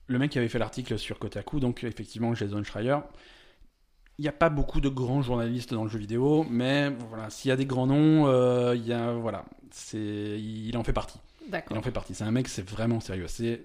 [0.07, 2.97] le mec qui avait fait l'article sur Kotaku, donc effectivement Jason Schreier.
[4.17, 7.49] Il n'y a pas beaucoup de grands journalistes dans le jeu vidéo, mais voilà, s'il
[7.49, 9.97] y a des grands noms, euh, il y a voilà, c'est,
[10.39, 11.19] il en fait partie.
[11.71, 12.13] Il en fait partie.
[12.13, 13.25] C'est un mec, c'est vraiment sérieux.
[13.27, 13.63] C'est,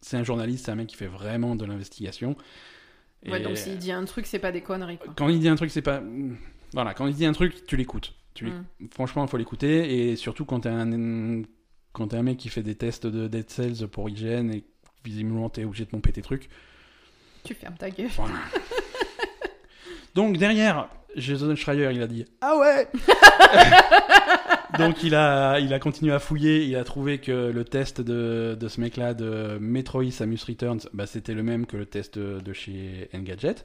[0.00, 2.36] c'est un journaliste, c'est un mec qui fait vraiment de l'investigation.
[3.26, 5.12] Ouais, Et donc s'il dit un truc, c'est pas des conneries, quoi.
[5.16, 6.02] quand il dit un truc, c'est pas,
[6.72, 8.14] voilà, quand il dit un truc, tu l'écoutes.
[8.38, 8.64] Tu Mm.
[8.92, 11.42] Franchement, il faut l'écouter et surtout quand t'es un
[11.92, 14.64] quand t'es un mec qui fait des tests de Dead Cells pour IGN et
[15.04, 16.48] visiblement t'es obligé de pomper tes trucs.
[17.42, 18.08] Tu fermes ta gueule.
[18.16, 18.34] Voilà.
[20.14, 22.88] Donc derrière, Jason Schreier, il a dit ah ouais.
[24.78, 28.56] Donc il a il a continué à fouiller, il a trouvé que le test de,
[28.58, 32.38] de ce mec-là de Metroid Samus Returns, bah, c'était le même que le test de,
[32.38, 33.56] de chez Engadget.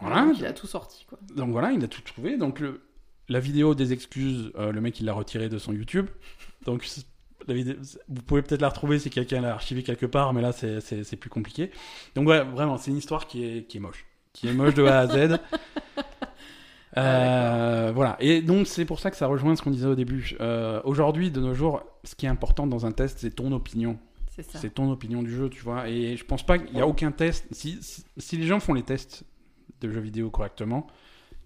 [0.00, 0.22] Voilà.
[0.22, 1.18] Donc, il a tout sorti, quoi.
[1.36, 2.36] Donc voilà, il a tout trouvé.
[2.38, 2.80] Donc le,
[3.30, 6.06] la vidéo des excuses, euh, le mec il l'a retirée de son YouTube.
[6.66, 7.06] Donc c'est-
[7.48, 7.76] la vidéo,
[8.08, 11.30] vous pouvez peut-être la retrouver si quelqu'un l'a archivée quelque part, mais là c'est- plus
[11.30, 11.70] compliqué.
[12.14, 14.04] Donc ouais, vraiment, c'est une histoire qui est, qui est moche.
[14.34, 15.38] Qui est moche de A à Z.
[16.96, 18.16] Euh, voilà.
[18.20, 20.36] Et donc c'est pour ça que ça rejoint ce qu'on disait au début.
[20.40, 23.96] Euh, Aujourd'hui, de nos jours, ce qui est important dans un test, c'est ton opinion.
[24.34, 24.58] C'est ça.
[24.58, 25.88] C'est ton opinion du jeu, tu vois.
[25.88, 27.46] Et je pense pas qu'il y a aucun test.
[27.52, 29.24] Si, si, si les gens font les tests
[29.80, 30.86] de jeux vidéo correctement,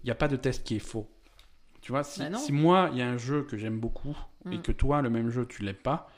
[0.03, 1.07] il n'y a pas de test qui est faux.
[1.85, 4.17] Tu vois, si, Bah si moi, il y a un jeu que j'aime beaucoup
[4.51, 4.61] et Mm.
[4.63, 6.09] que toi, le même jeu, tu l'aimes pas,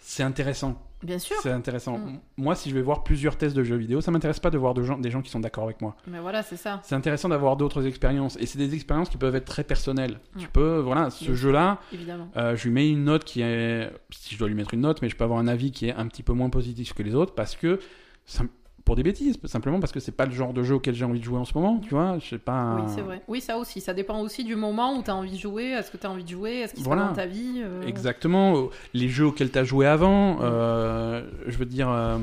[0.00, 0.80] c'est intéressant.
[1.02, 1.36] Bien sûr.
[1.42, 1.98] C'est intéressant.
[1.98, 2.18] Mm.
[2.38, 4.72] Moi, si je vais voir plusieurs tests de jeux vidéo, ça m'intéresse pas de voir
[4.72, 5.96] de gens, des gens qui sont d'accord avec moi.
[6.06, 6.80] Mais voilà, c'est ça.
[6.82, 8.38] C'est intéressant d'avoir d'autres expériences.
[8.40, 10.18] Et c'est des expériences qui peuvent être très personnelles.
[10.34, 10.38] Mm.
[10.38, 11.78] Tu peux, voilà, ce jeu-là,
[12.38, 15.02] euh, je lui mets une note qui est, si je dois lui mettre une note,
[15.02, 17.14] mais je peux avoir un avis qui est un petit peu moins positif que les
[17.14, 17.80] autres parce que,
[18.84, 21.18] pour des bêtises, simplement parce que c'est pas le genre de jeu auquel j'ai envie
[21.20, 22.76] de jouer en ce moment, tu vois, je sais pas.
[22.76, 23.22] Oui, c'est vrai.
[23.28, 23.80] Oui, ça aussi.
[23.80, 25.66] Ça dépend aussi du moment où tu as envie de jouer.
[25.70, 27.82] Est-ce que tu as envie de jouer Est-ce qu'il se passe dans ta vie euh,
[27.86, 32.18] Exactement, les jeux auxquels tu as joué avant, euh, je veux dire, euh,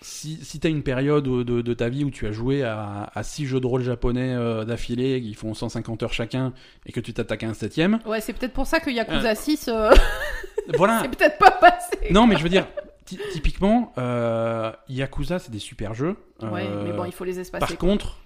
[0.00, 3.10] si, si tu as une période de, de- ta vie où tu as joué à,
[3.14, 6.52] à six jeux de rôle japonais euh, d'affilée qui font 150 heures chacun
[6.84, 9.68] et que tu t'attaques à un septième, Ouais, c'est peut-être pour ça que Yakuza 6,
[9.68, 9.90] euh,
[10.76, 11.96] voilà, c'est peut-être pas passé.
[12.10, 12.66] Non, mais je veux dire,
[13.04, 16.16] typiquement, euh, Yakuza, c'est des super jeux.
[16.42, 17.60] Ouais, Euh, mais bon, il faut les espacer.
[17.60, 17.76] Par quoi.
[17.76, 18.18] contre,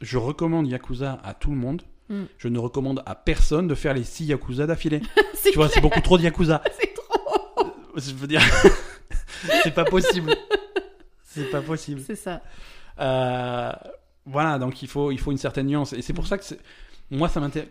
[0.00, 1.82] je recommande Yakuza à tout le monde.
[2.08, 2.24] Mm.
[2.38, 5.00] Je ne recommande à personne de faire les 6 Yakuza d'affilée.
[5.42, 6.62] tu vois, c'est beaucoup trop de Yakuza.
[6.80, 7.72] c'est trop.
[7.96, 8.42] Je veux dire,
[9.62, 10.34] c'est pas possible.
[11.22, 12.00] C'est pas possible.
[12.06, 12.42] C'est ça.
[13.00, 13.72] Euh,
[14.24, 15.92] voilà, donc il faut, il faut une certaine nuance.
[15.92, 16.44] Et c'est pour ça que
[17.10, 17.70] moi, ça m'intéresse.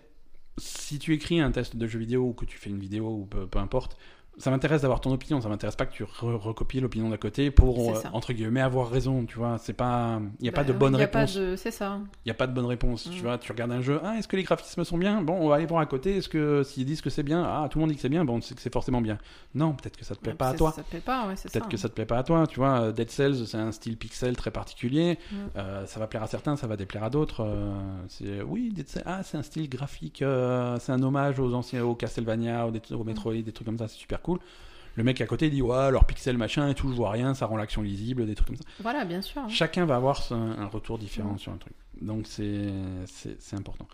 [0.57, 3.25] Si tu écris un test de jeu vidéo ou que tu fais une vidéo ou
[3.25, 3.97] peu, peu importe,
[4.37, 5.39] ça m'intéresse d'avoir ton opinion.
[5.41, 8.89] Ça m'intéresse pas que tu re- recopies l'opinion d'à côté pour, euh, entre guillemets, avoir
[8.89, 9.25] raison.
[9.25, 10.19] Tu vois, c'est pas.
[10.39, 11.35] Il n'y a Bah, pas de oui, bonne y réponse.
[11.35, 11.99] de- C'est ça.
[12.25, 13.09] Il n'y a pas de bonne réponse.
[13.11, 13.23] Tu Mm.
[13.23, 13.99] vois, tu regardes un jeu.
[14.03, 15.21] Ah, est-ce que les graphismes sont bien?
[15.21, 16.17] Bon, on va aller voir à côté.
[16.17, 18.25] Est-ce que s'ils disent que c'est bien Ah, tout le monde dit que c'est bien.
[18.25, 19.17] Bon, c'est que c'est forcément bien.
[19.53, 20.71] Non, peut-être que ça te plaît Ouais, pas à toi.
[20.71, 21.51] Ça te plaît pas, ouais, c'est.
[21.51, 22.91] Peut-être que ça te plaît pas à toi, tu vois.
[22.91, 25.17] Dead Cells, c'est un style pixel très particulier.
[25.31, 25.35] Mm.
[25.57, 27.41] Euh, ça va plaire à certains, ça va déplaire à d'autres.
[27.45, 27.73] Euh,
[28.09, 31.85] c'est oui, Dead Cells, ah, c'est un style graphique, euh, c'est un hommage aux anciens,
[31.85, 34.39] aux Castlevania, aux, au Metroid, des trucs comme ça, c'est super cool.
[34.95, 37.45] Le mec à côté dit ouais, leur pixel machin et tout, je vois rien, ça
[37.45, 38.63] rend l'action lisible, des trucs comme ça.
[38.79, 39.41] Voilà, bien sûr.
[39.41, 39.49] hein.
[39.49, 41.73] Chacun va avoir un retour différent sur un truc.
[42.01, 42.71] Donc c'est
[43.53, 43.87] important.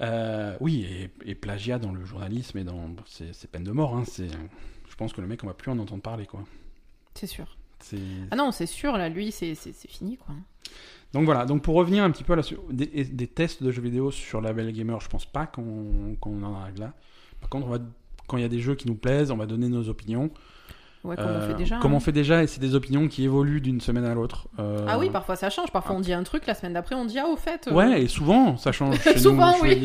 [0.00, 3.94] Euh, oui, et, et plagiat dans le journalisme et dans c'est peine de mort.
[3.94, 4.28] Hein, c'est
[4.88, 6.44] je pense que le mec on va plus en entendre parler quoi.
[7.14, 7.56] C'est sûr.
[8.30, 9.54] Ah non, c'est sûr, là, lui, c'est
[9.88, 10.34] fini, quoi.
[11.14, 13.80] Donc voilà, donc pour revenir un petit peu à la des, des tests de jeux
[13.82, 16.92] vidéo sur la Belle Gamer, je pense pas qu'on qu'on en arrive là.
[17.40, 17.78] Par contre, on va,
[18.30, 20.30] quand il y a des jeux qui nous plaisent, on va donner nos opinions.
[21.02, 21.78] Ouais, comme on Euh, fait déjà.
[21.78, 21.96] Comme hein.
[21.96, 24.48] on fait déjà, et c'est des opinions qui évoluent d'une semaine à l'autre.
[24.58, 25.70] Euh, Ah oui, parfois ça change.
[25.72, 27.66] Parfois on dit un truc, la semaine d'après on dit ah au fait.
[27.68, 29.62] euh, Ouais, et souvent, ça change chez Souvent, nous.
[29.62, 29.82] oui.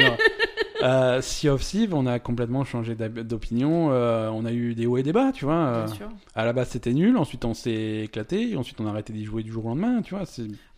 [0.85, 3.89] Euh, sea of Thieves, on a complètement changé d'opinion.
[3.91, 5.55] euh, on a eu des hauts et des bas, tu vois.
[5.55, 6.09] euh, Bien sûr.
[6.35, 7.17] à la base, c'était nul.
[7.17, 8.51] Ensuite, on s'est éclaté.
[8.51, 10.25] et ensuite, on a arrêté d'y jouer du jour au lendemain, tu vois.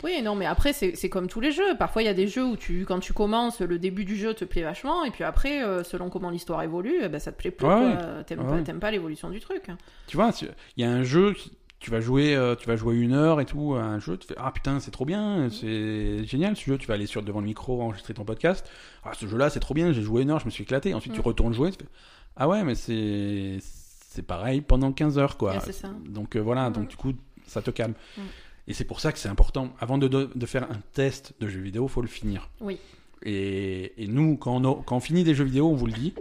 [0.04, 1.76] Oui, non, mais après, c'est comme tous les jeux.
[1.78, 4.34] Parfois, il y a des jeux où tu, quand tu commences, le début du jeu
[4.34, 7.38] te plaît vachement, et puis après, euh, selon comment l'histoire évolue, eh ben, ça te
[7.38, 7.68] plaît plus.
[7.68, 7.98] Ouais.
[8.26, 9.64] T'aimes Ouais, pas, pas l'évolution du truc.
[10.08, 10.32] Tu vois,
[10.78, 13.40] il y a un jeu, qui- tu vas jouer, euh, tu vas jouer une heure
[13.40, 16.64] et tout, à un jeu, tu fais ah putain c'est trop bien, c'est génial ce
[16.66, 16.78] jeu.
[16.78, 18.68] Tu vas aller sur devant le micro enregistrer ton podcast.
[19.04, 20.94] Ah ce jeu-là c'est trop bien, j'ai joué une heure, je me suis éclaté.
[20.94, 21.24] Ensuite tu Mm.
[21.24, 21.90] retournes jouer, tu fais
[22.36, 25.54] ah ouais mais c'est c'est pareil pendant 15 heures quoi.
[25.54, 25.90] Ouais, ça.
[26.08, 26.74] Donc euh, voilà, Mm.
[26.74, 27.14] donc du coup
[27.46, 27.94] ça te calme.
[28.18, 28.22] Mm.
[28.70, 29.70] Et c'est pour ça que c'est important.
[29.80, 32.50] Avant de, de, de faire un test de jeu vidéo, faut le finir.
[32.60, 32.78] Oui.
[33.24, 35.94] Et, et nous, quand on, a- quand on finit des jeux vidéo, on vous le
[35.94, 36.14] dit.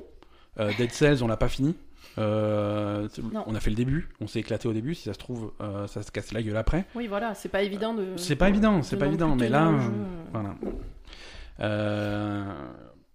[0.61, 1.75] Euh, Dead Cells, on l'a pas fini.
[2.19, 3.09] Euh,
[3.47, 4.95] on a fait le début, on s'est éclaté au début.
[4.95, 6.85] Si ça se trouve, euh, ça se casse la gueule après.
[6.95, 8.07] Oui, voilà, c'est pas évident de.
[8.17, 9.37] C'est pas évident, c'est pas évident.
[9.37, 9.77] Mais là, euh,
[10.33, 10.55] voilà.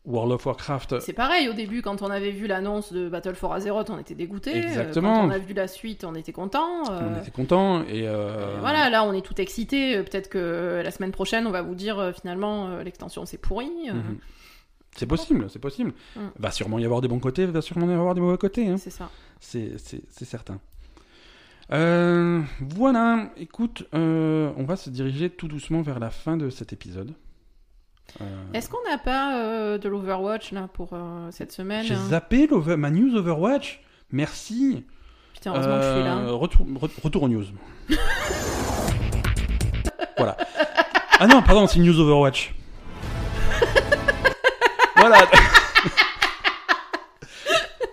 [0.04, 1.00] World of Warcraft.
[1.00, 4.16] C'est pareil, au début, quand on avait vu l'annonce de Battle for Azeroth, on était
[4.16, 4.58] dégoûté.
[4.58, 5.14] Exactement.
[5.14, 6.84] Quand on a vu la suite, on était content.
[6.90, 10.02] On était content et euh, Voilà, là, on est tout excité.
[10.02, 13.70] Peut-être que la semaine prochaine, on va vous dire finalement l'extension c'est pourri.
[13.92, 14.18] mhm.
[14.96, 15.94] C'est possible, c'est possible.
[16.16, 16.20] Mm.
[16.38, 18.68] Va sûrement y avoir des bons côtés, va sûrement y avoir des mauvais côtés.
[18.68, 18.78] hein.
[18.78, 19.10] C'est ça.
[19.40, 19.78] C'est
[20.26, 20.60] certain.
[21.72, 26.74] Euh, voilà, écoute, euh, on va se diriger tout doucement vers la fin de cet
[26.74, 27.14] épisode.
[28.20, 30.90] Euh, Est-ce qu'on n'a pas de l'Overwatch là pour
[31.32, 33.82] cette semaine J'ai hein zappé ma news Overwatch.
[34.12, 34.84] Merci.
[35.34, 36.32] Putain, heureusement que je suis là.
[36.34, 37.46] Retour, re- retour aux news.
[40.18, 40.36] voilà.
[41.20, 42.54] Ah non, pardon, c'est news Overwatch.
[45.02, 45.18] Voilà.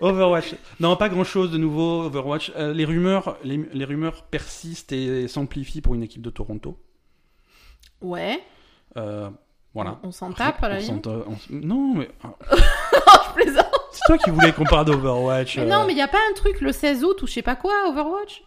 [0.01, 0.55] Overwatch.
[0.78, 2.05] Non, pas grand chose de nouveau.
[2.05, 2.52] Overwatch.
[2.56, 6.78] Euh, les rumeurs, les, les rumeurs persistent et s'amplifient pour une équipe de Toronto.
[8.01, 8.40] Ouais.
[8.97, 9.28] Euh,
[9.74, 9.98] voilà.
[10.05, 11.05] On s'en tape à la On limite.
[11.05, 13.66] s'en- on s- Non, mais ah, Oh, je plaisante.
[13.90, 15.56] c'est toi qui voulais qu'on parle d'Overwatch.
[15.56, 15.66] Mais euh.
[15.68, 17.56] non, mais il y a pas un truc le 16 août ou je sais pas
[17.56, 18.43] quoi, Overwatch?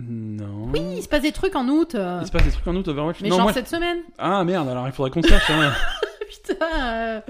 [0.00, 0.68] Non.
[0.72, 1.94] Oui, il se passe des trucs en août.
[1.94, 3.20] euh, Il se passe des trucs en août Overwatch.
[3.22, 4.00] Mais non, genre moi- cette semaine.
[4.18, 5.50] Ah merde, alors il faudrait qu'on sache.
[5.50, 5.72] hein.
[6.46, 7.22] Putain.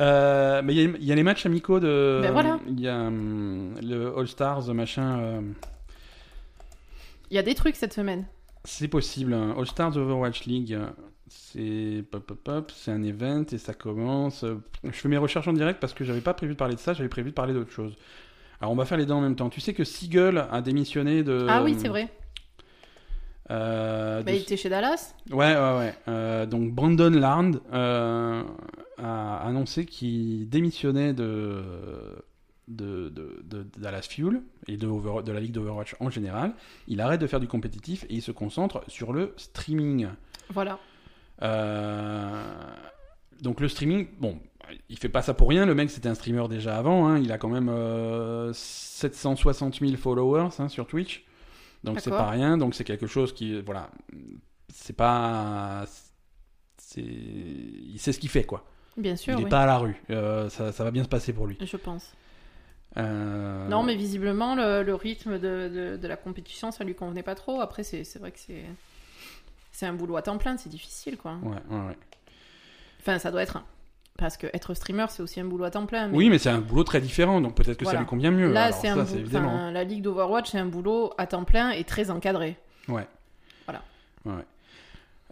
[0.00, 2.20] Euh, mais il y, a- il y a les matchs amicaux de.
[2.22, 2.58] Ben voilà.
[2.68, 5.18] Il y a hum, le All Stars machin.
[5.20, 5.40] euh,
[7.30, 8.24] Il y a des trucs cette semaine.
[8.64, 9.32] c'est possible.
[9.34, 9.54] hein.
[9.58, 10.78] All Stars Overwatch League.
[11.28, 14.44] C'est pop pop pop, c'est un event et ça commence.
[14.84, 16.92] Je fais mes recherches en direct parce que j'avais pas prévu de parler de ça,
[16.92, 17.96] j'avais prévu de parler d'autre chose.
[18.60, 19.48] Alors on va faire les deux en même temps.
[19.50, 21.46] Tu sais que Seagull a démissionné de.
[21.48, 22.08] ah oui, c'est vrai.
[23.50, 25.14] Euh, de- Bah, il était chez Dallas?
[25.30, 25.94] Ouais, ouais, ouais.
[26.08, 28.42] Euh, donc Brandon Larnd euh,
[28.98, 31.62] a annoncé qu'il démissionnait de,
[32.68, 36.54] de, de, de Dallas Fuel et de, Over- de la ligue d'Overwatch en général.
[36.88, 40.08] Il arrête de faire du compétitif et il se concentre sur le streaming.
[40.50, 40.78] Voilà.
[41.42, 42.42] Euh,
[43.42, 44.38] donc le streaming, bon,
[44.88, 45.66] il fait pas ça pour rien.
[45.66, 47.06] Le mec, c'était un streamer déjà avant.
[47.06, 47.18] hein.
[47.18, 51.24] Il a quand même euh, 760 000 followers hein, sur Twitch.
[51.86, 52.58] Donc c'est pas rien.
[52.58, 53.90] Donc c'est quelque chose qui, voilà,
[54.68, 55.84] c'est pas,
[56.76, 58.64] c'est, il sait ce qu'il fait quoi.
[58.96, 59.50] Bien sûr, il est oui.
[59.50, 60.02] pas à la rue.
[60.10, 61.56] Euh, ça, ça va bien se passer pour lui.
[61.60, 62.12] Je pense.
[62.96, 67.22] Euh, Non, mais visiblement, le, le rythme de, de, de la compétition, ça lui convenait
[67.22, 67.60] pas trop.
[67.60, 68.64] Après, c'est c'est vrai que c'est.
[69.70, 71.36] C'est un boulot à temps plein, c'est difficile, quoi.
[71.42, 71.98] Ouais, ouais, ouais.
[73.00, 73.64] Enfin, ça doit être un.
[74.18, 76.08] Parce que être streamer, c'est aussi un boulot à temps plein.
[76.08, 77.40] mais Oui, mais c'est un boulot très différent.
[77.40, 77.98] Donc peut-être que Voilà.
[77.98, 78.50] ça lui convient mieux.
[78.52, 79.04] Là, c'est boulot.
[79.14, 79.70] évidemment.
[79.70, 82.56] la ligue d'Overwatch, c'est un boulot à temps plein et très encadré.
[82.88, 83.06] Ouais.
[83.66, 83.82] Voilà.
[84.24, 84.44] Ouais.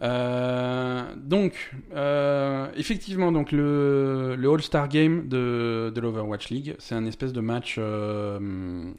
[0.01, 7.05] Euh, donc, euh, effectivement, donc le, le All-Star Game de, de l'Overwatch League, c'est un
[7.05, 8.37] espèce de match, euh,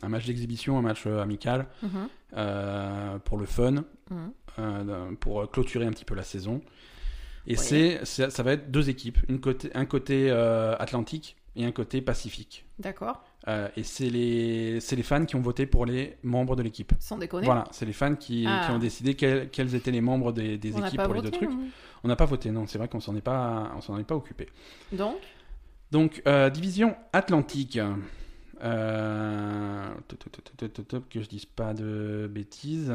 [0.03, 5.17] un match d'exhibition, un match amical Mhm, pour le fun, mhm.
[5.21, 6.61] pour clôturer un petit peu la saison.
[7.47, 11.73] Et c'est, ça va être deux équipes, une côté, un côté euh, Atlantique et un
[11.73, 12.65] côté Pacifique.
[12.79, 13.25] D'accord.
[13.49, 16.93] Euh, et c'est les, les fans qui ont voté pour les membres de l'équipe.
[16.99, 17.47] Sans déconner.
[17.47, 18.65] Voilà, c'est les fans qui, Ah.
[18.67, 21.31] qui ont décidé quels, quels étaient les membres des, équipes pour les voté.
[21.31, 21.51] deux trucs.
[22.03, 24.17] On n'a pas voté, non, c'est vrai qu'on s'en est pas, on s'en est pas
[24.17, 24.49] occupé.
[24.93, 25.17] Donc,
[25.93, 27.79] Donc, euh, division Atlantique.
[28.65, 29.85] Euh,
[31.11, 32.93] que je dise pas de bêtises.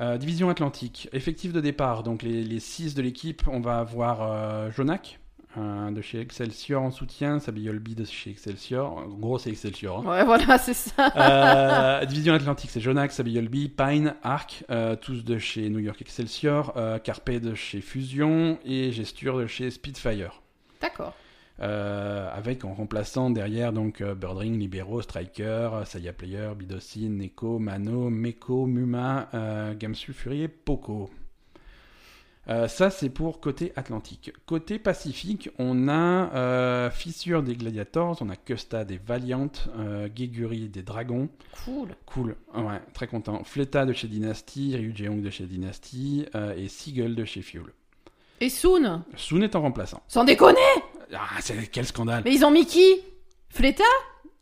[0.00, 1.08] Euh, division Atlantique.
[1.12, 2.02] Effectif de départ.
[2.02, 5.18] Donc, les 6 de l'équipe, on va avoir euh, Jonak.
[5.58, 8.96] euh, de chez Excelsior en soutien, Sabiolbi de chez Excelsior.
[8.96, 9.98] En gros, c'est Excelsior.
[9.98, 10.10] hein.
[10.10, 11.12] ouais, voilà, c'est ça.
[11.16, 14.64] Euh, division Atlantique, c'est Jonax, Sabiolbi, Pine, Arc,
[15.02, 16.72] tous de chez New York Excelsior,
[17.04, 20.40] Carpe de chez Fusion et Gesture de chez Spitfire.
[20.80, 21.14] D'accord.
[21.62, 28.08] Euh, avec en remplaçant derrière donc euh, Birdring, Libero, Striker, Saya Player, Bidocine, Neko, Mano,
[28.08, 31.10] Meko, Muma, euh, Gamsu, Fury et Poco.
[32.48, 34.32] Euh, ça c'est pour côté Atlantique.
[34.46, 40.70] Côté Pacifique, on a euh, Fissure des Gladiators, on a Custa des Valiant, euh, Geguri
[40.70, 41.28] des Dragons,
[41.66, 41.88] Cool.
[42.06, 43.44] Cool, ouais, très content.
[43.44, 47.66] Fleta de chez Dynasty, Ryu Jeong de chez Dynasty euh, et Seagull de chez Fuel.
[48.40, 49.02] Et Soon?
[49.16, 50.02] Soon est en remplaçant.
[50.08, 50.56] Sans déconner
[51.14, 52.22] Ah, c'est quel scandale.
[52.24, 52.84] Mais ils ont mis qui?
[53.48, 53.84] Fleta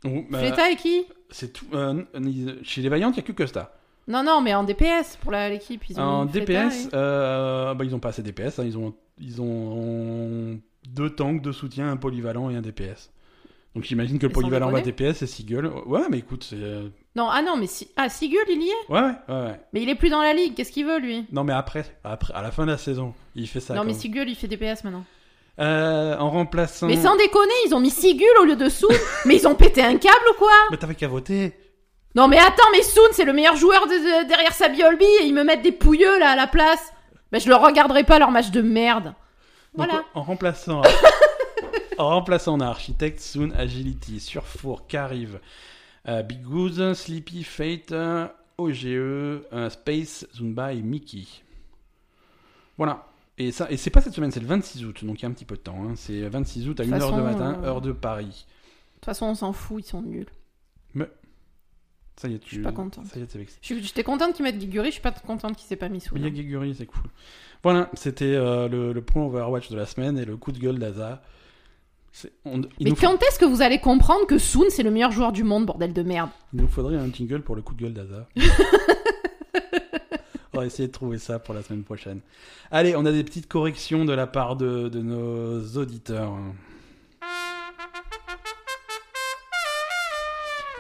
[0.05, 1.05] Oh, bah, Fleta et qui?
[1.31, 1.67] c'est tout.
[1.75, 3.75] euh, n- chez les Vaillantes, il n'y a que Costa.
[4.07, 5.83] Non, non, mais en DPS pour la- l'équipe.
[5.91, 8.59] Ils ont En mis Fleta DPS, et- euh, bah, ils n'ont pas assez DPS.
[8.59, 10.59] hein, ils, ont, ils ont
[10.89, 13.11] deux tanks, deux soutiens, un polyvalent et un DPS.
[13.75, 14.81] Donc j'imagine que le polyvalent va.
[14.81, 15.67] DPS et Seagull.
[15.87, 16.57] Ouais, mais écoute, c'est.
[16.57, 17.89] euh, Non, ah non, mais si...
[17.97, 18.93] Ah, Sigurd, il y est?
[18.93, 19.61] Ouais, ouais, ouais, ouais.
[19.73, 21.27] Mais il est plus dans la ligue, qu'est-ce qu'il veut, lui?
[21.33, 23.75] Non, mais après, après, à la fin de la saison, il fait ça.
[23.75, 25.05] Non, mais comme- Sigurd, il fait DPS maintenant.
[25.61, 26.87] Euh, en remplaçant.
[26.87, 28.89] Mais sans déconner, ils ont mis Sigul au lieu de Soon.
[29.25, 30.53] mais ils ont pété un câble ou quoi?
[30.71, 31.53] Mais t'avais qu'à voter.
[32.15, 33.93] Non mais attends, mais Soon c'est le meilleur joueur de-
[34.25, 36.93] de- derrière Sabi Olby et ils me mettent des pouilleux là à la place.
[37.33, 39.05] Ben je leur regarderai pas leur match de merde.
[39.07, 39.15] Donc,
[39.89, 40.05] Voilà.
[40.15, 40.83] En remplaçant.
[41.99, 45.41] en remplaçant on a Architect, Soon, Agility, Surfour, Carive,
[46.09, 48.27] euh, Big Goose, Sleepy, Fate, euh,
[48.59, 51.25] OGE, euh, Space, Zumba et Mickey.
[52.77, 53.05] Voilà.
[53.39, 55.29] Et, ça, et c'est pas cette semaine, c'est le 26 août, donc il y a
[55.29, 55.79] un petit peu de temps.
[55.85, 55.93] hein.
[55.95, 58.27] C'est 26 août à De toute 1h de façon, matin, euh, heure de Paris.
[58.27, 60.27] De toute façon on s'en fout, ils sont nuls.
[62.21, 62.49] Ça y est, tu...
[62.49, 63.07] Je suis pas contente.
[63.07, 65.77] Ça y est, c'est J'étais contente qu'ils mettent Giguri, je suis pas contente qu'ils s'est
[65.77, 66.03] pas mis.
[66.13, 67.05] Mais il y a Geguri, c'est cool.
[67.63, 70.81] Voilà, c'était euh, le, le point Overwatch de la semaine et le coup de gueule
[70.81, 71.23] d'Aza.
[72.81, 75.45] Mais faut- quand est-ce que vous allez comprendre que Soon c'est le meilleur joueur du
[75.45, 76.31] monde, bordel de merde?
[76.53, 78.27] Il nous faudrait un jingle pour le coup de gueule d'Aza.
[80.61, 82.21] va essayer de trouver ça pour la semaine prochaine.
[82.71, 86.33] Allez, on a des petites corrections de la part de, de nos auditeurs.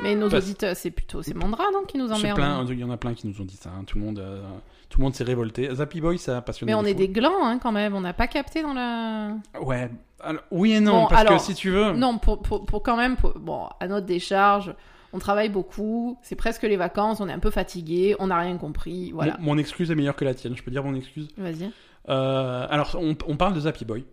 [0.02, 2.36] Mais nos Parce- auditeurs, c'est plutôt c'est Mandra non qui nous emmerde.
[2.36, 3.70] plein, il y en a plein qui nous ont dit ça.
[3.70, 3.82] hein.
[3.84, 4.40] Tout le monde, euh,
[4.88, 5.68] tout le monde s'est révolté.
[5.74, 6.70] Zappy Boy, ça a passionné.
[6.72, 9.32] Mais on est des glands hein, quand même, on n'a pas capté dans la.
[9.60, 9.90] Ouais.
[10.20, 11.92] alors, oui et non, Bon, parce que si tu veux.
[11.94, 14.72] Non, pour, pour, pour quand même, pour- bon, à notre décharge,
[15.12, 18.56] on travaille beaucoup, c'est presque les vacances, on est un peu fatigué, on n'a rien
[18.58, 19.36] compris, voilà.
[19.38, 20.56] Mon, mon excuse est meilleure que la tienne.
[20.56, 21.28] Je peux dire mon excuse.
[21.36, 21.70] Vas-y.
[22.08, 24.04] Euh, alors, on, on parle de Zappy Boy.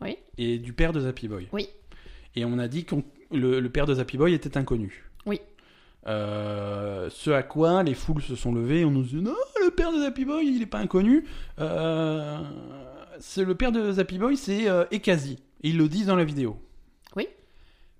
[0.00, 0.16] Oui.
[0.38, 1.48] Et du père de Zappy Boy.
[1.52, 1.68] Oui.
[2.36, 2.96] Et on a dit que
[3.30, 5.04] le, le père de Zappy Boy était inconnu.
[5.26, 5.40] Oui.
[6.06, 9.70] Euh, ce à quoi les foules se sont levées et on nous dit non, le
[9.70, 11.24] père de Zappy Boy, il n'est pas inconnu.
[11.60, 12.38] Euh,
[13.20, 15.38] c'est le père de Zappy Boy, c'est Ekazi.
[15.62, 16.58] Et ils le disent dans la vidéo.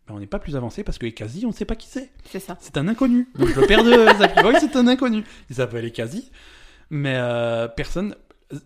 [0.06, 2.10] Ben, on n'est pas plus avancé parce que Ekazi, on ne sait pas qui c'est.
[2.24, 2.56] C'est ça.
[2.60, 3.28] C'est un inconnu.
[3.36, 5.24] Donc le père de Zappy Boy, c'est un inconnu.
[5.50, 6.30] Il s'appelle Ekazi.
[6.90, 8.14] Mais euh, personne.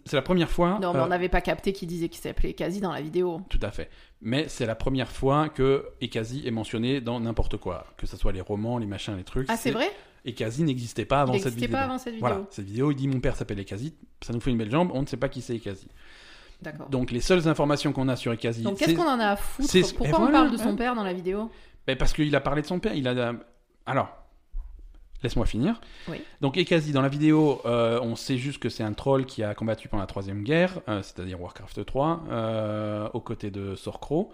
[0.04, 0.78] C'est la première fois.
[0.82, 3.40] Non, mais euh, on n'avait pas capté qu'il disait qu'il s'appelait quasi dans la vidéo.
[3.48, 3.88] tout à fait.
[4.20, 7.86] Mais c'est la première fois que Ekazi est mentionné dans n'importe quoi.
[7.96, 9.46] Que ce soit les romans, les machins, les trucs.
[9.48, 9.88] Ah, c'est vrai?
[10.24, 11.78] Ekazi n'existait pas avant Il cette n'existait vidéo.
[11.78, 12.28] pas avant cette vidéo.
[12.28, 13.94] Voilà, cette vidéo, il dit mon père s'appelle Ekazi.
[14.20, 15.86] Ça nous fait une belle jambe, on ne sait pas qui c'est Ekazi.
[16.62, 16.88] D'accord.
[16.88, 18.62] Donc les seules informations qu'on a sur Ekazi.
[18.62, 20.76] Donc qu'est-ce qu'on en a à foutre Pourquoi on parle de son hein.
[20.76, 21.50] père dans la vidéo
[21.86, 22.94] Ben, parce qu'il a parlé de son père.
[22.94, 23.32] Il a.
[23.86, 24.08] Alors,
[25.22, 25.80] laisse-moi finir.
[26.08, 26.20] Oui.
[26.40, 29.54] Donc Ekazi, dans la vidéo, euh, on sait juste que c'est un troll qui a
[29.54, 34.32] combattu pendant la troisième guerre, euh, c'est-à-dire Warcraft 3, euh, aux côtés de Sorcro.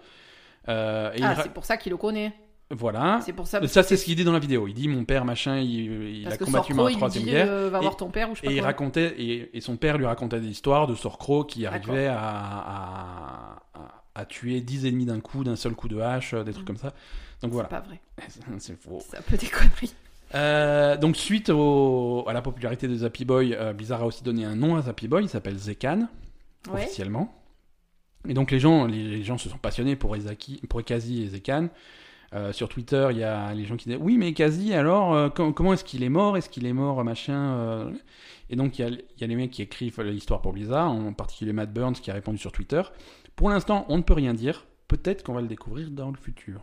[0.67, 2.33] Euh, Ah, ra- c'est pour ça qu'il le connaît.
[2.71, 3.19] Voilà.
[3.23, 3.65] C'est pour ça.
[3.67, 4.67] Ça, c'est ce qu'il dit dans la vidéo.
[4.67, 7.47] Il dit mon père, machin, il, a combattu Sorcro, lui troisième guerre.
[7.49, 9.61] euh, va Et- voir ton père ou je sais pas Et il racontait, et, et
[9.61, 14.61] son père lui racontait des histoires de Sorcro qui arrivait à, à, à- à tuer
[14.61, 16.67] 10 ennemis d'un coup, d'un seul coup de hache, euh, des trucs Mm.
[16.67, 16.87] comme ça.
[16.87, 16.95] Donc
[17.43, 17.69] C'est voilà.
[17.69, 17.99] pas vrai.
[18.57, 18.99] C'est faux.
[19.07, 19.93] C'est un peu des conneries.
[20.33, 24.43] Euh, donc suite au- à la popularité de Zappy Boy, euh, Blizzard a aussi donné
[24.43, 26.07] un nom à Zappy Boy, il s'appelle Zekan,
[26.71, 26.83] Ouais.
[26.83, 27.31] officiellement.
[28.27, 31.27] Et donc les gens, les, les gens se sont passionnés pour, Ezaki, pour Ekazi et
[31.27, 31.67] Zekan.
[32.35, 35.29] Euh, sur Twitter, il y a les gens qui disent Oui, mais Ekazi, alors, euh,
[35.29, 36.35] com- comment est-ce qu'il est mort?
[36.35, 37.91] Est-ce qu'il est mort, machin euh?
[38.49, 40.91] Et donc, il y, a, il y a les mecs qui écrivent l'histoire pour Blizzard,
[40.91, 42.81] en particulier Matt Burns qui a répondu sur Twitter.
[43.35, 44.65] Pour l'instant, on ne peut rien dire.
[44.87, 46.61] Peut-être qu'on va le découvrir dans le futur.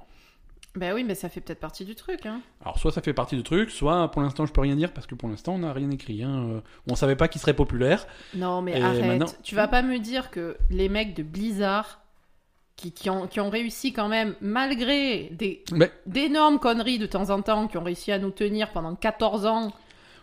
[0.77, 2.25] Ben oui, mais ça fait peut-être partie du truc.
[2.25, 2.41] Hein.
[2.63, 5.07] Alors, soit ça fait partie du truc, soit pour l'instant, je peux rien dire parce
[5.07, 6.23] que pour l'instant, on n'a rien écrit.
[6.23, 6.63] Hein.
[6.89, 8.07] On savait pas qu'il serait populaire.
[8.35, 9.05] Non, mais arrête.
[9.05, 12.02] maintenant- Tu vas pas me dire que les mecs de Blizzard,
[12.83, 17.31] qui, qui, ont, qui ont réussi quand même, malgré des, Mais, d'énormes conneries de temps
[17.31, 19.73] en temps, qui ont réussi à nous tenir pendant 14 ans.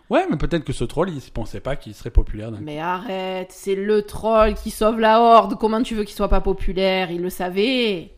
[0.10, 2.52] ouais, mais peut-être que ce troll, il ne pensait pas qu'il serait populaire.
[2.60, 5.58] Mais arrête, c'est le troll qui sauve la horde.
[5.58, 7.12] Comment tu veux qu'il soit pas populaire?
[7.12, 8.14] Il le savait.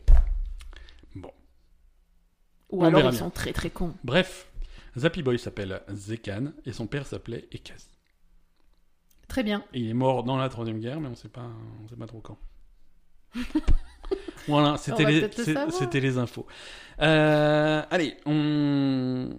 [1.14, 1.30] Bon.
[2.70, 3.12] Ou On alors ils bien.
[3.12, 3.94] sont très très cons.
[4.02, 4.48] Bref,
[4.98, 7.86] Zappy Boy s'appelle Zekan et son père s'appelait Ekazi.
[9.28, 9.64] Très bien.
[9.72, 11.48] Et il est mort dans la troisième guerre, mais on sait pas,
[11.84, 12.38] on sait pas trop quand.
[14.48, 15.28] voilà, c'était les,
[15.70, 16.46] c'était infos.
[17.00, 19.30] Euh, allez, on,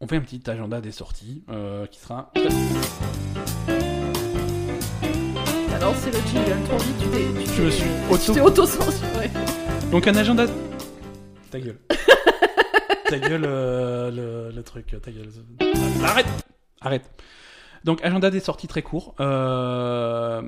[0.00, 2.32] on fait un petit agenda des sorties euh, qui sera.
[5.74, 8.46] Alors c'est le jingle trop vite, tu t'es, tu Je me suis auto.
[8.46, 9.30] auto-censuré.
[9.90, 10.46] Donc un agenda.
[11.50, 11.78] Ta gueule.
[13.08, 14.10] ta gueule, euh,
[14.50, 15.28] le, le truc, ta gueule.
[16.02, 16.26] Arrête
[16.80, 17.08] Arrête.
[17.84, 19.14] Donc agenda des sorties très court.
[19.20, 20.42] Euh,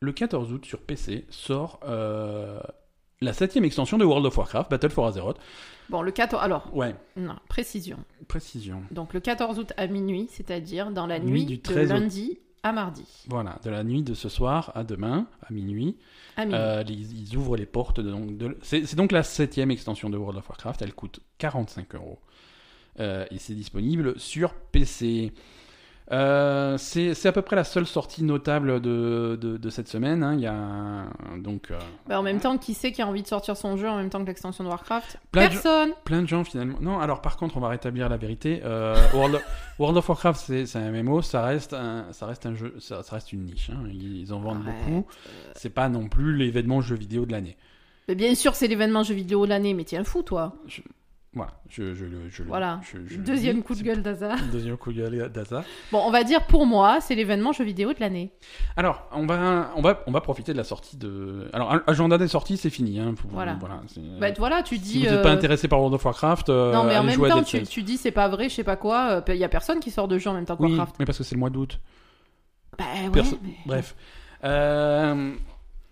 [0.00, 2.60] le 14 août sur PC sort euh,
[3.20, 5.38] la septième extension de World of Warcraft, Battle for Azeroth.
[5.88, 6.42] Bon, le 14...
[6.42, 7.98] Alors, Ouais, non, précision.
[8.28, 8.82] précision.
[8.90, 11.94] Donc le 14 août à minuit, c'est-à-dire dans la Nuit nuit, du de 13 août.
[11.94, 13.04] lundi à mardi.
[13.28, 15.96] Voilà, de la nuit de ce soir à demain, à minuit.
[16.36, 16.58] À minuit.
[16.60, 18.00] Euh, ils, ils ouvrent les portes.
[18.00, 20.82] De, donc, de- c'est, c'est donc la septième extension de World of Warcraft.
[20.82, 22.18] Elle coûte 45 euros.
[22.98, 25.32] Euh, et c'est disponible sur PC.
[26.12, 30.22] Euh, c'est à peu près la seule sortie notable de, de, de cette semaine.
[30.22, 30.34] hein.
[30.34, 31.06] Il y a
[31.38, 33.88] donc euh, Bah, en même temps, qui c'est qui a envie de sortir son jeu
[33.88, 36.78] en même temps que l'extension de Warcraft Plein de Personne plein de gens finalement.
[36.80, 38.60] Non, alors par contre, on va rétablir la vérité.
[38.64, 39.40] Euh, World,
[39.80, 43.16] World of Warcraft, c'est un MMO, ça reste un, ça reste un jeu, ça, ça
[43.16, 43.70] reste une niche.
[43.70, 43.88] hein.
[43.92, 45.06] Ils en vendent beaucoup.
[45.56, 47.56] C'est pas non plus l'événement jeu vidéo de l'année.
[48.08, 50.54] Mais bien sûr, c'est l'événement jeu vidéo de l'année, mais tiens fou, toi.
[51.36, 52.80] Voilà, je, je, le- je, Voilà.
[53.18, 54.36] Deuxième coup de gueule d'Aza.
[54.52, 55.62] Deuxième coup de gueule d'Aza.
[55.92, 58.32] Bon, on va dire pour moi, c'est l'événement jeu vidéo de l'année.
[58.76, 61.48] Alors, on va, on va, on va profiter de la sortie de.
[61.52, 62.98] Alors, agenda des sorties, c'est fini.
[62.98, 63.14] Hein.
[63.28, 63.58] Voilà.
[63.86, 65.04] c'est- Bah voilà, tu si dis.
[65.06, 67.42] vous n'êtes pas euh, intéressé par World of Warcraft, euh, Non, mais en même temps,
[67.42, 69.22] tu, tu dis c'est pas vrai, je sais pas quoi.
[69.28, 70.96] Il y a personne qui sort de jeu en même temps que Oui, Warcraft.
[70.98, 71.78] mais parce que c'est le mois d'août.
[72.78, 73.94] Bah ouais, Perso- mais- Bref.
[74.44, 75.34] Euh,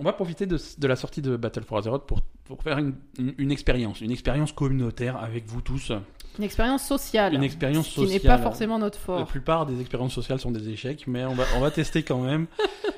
[0.01, 2.95] on va profiter de, de la sortie de Battle for Azeroth pour, pour faire une,
[3.19, 5.93] une, une expérience, une expérience communautaire avec vous tous.
[6.39, 7.35] Une expérience sociale.
[7.35, 8.37] Une expérience Ce qui n'est sociale.
[8.39, 9.27] pas forcément notre La fort.
[9.27, 12.47] plupart des expériences sociales sont des échecs, mais on va, on va tester quand même.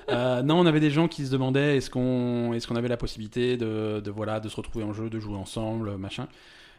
[0.09, 2.97] Euh, non, on avait des gens qui se demandaient est-ce qu'on est qu'on avait la
[2.97, 6.29] possibilité de, de, voilà, de se retrouver en jeu, de jouer ensemble, machin.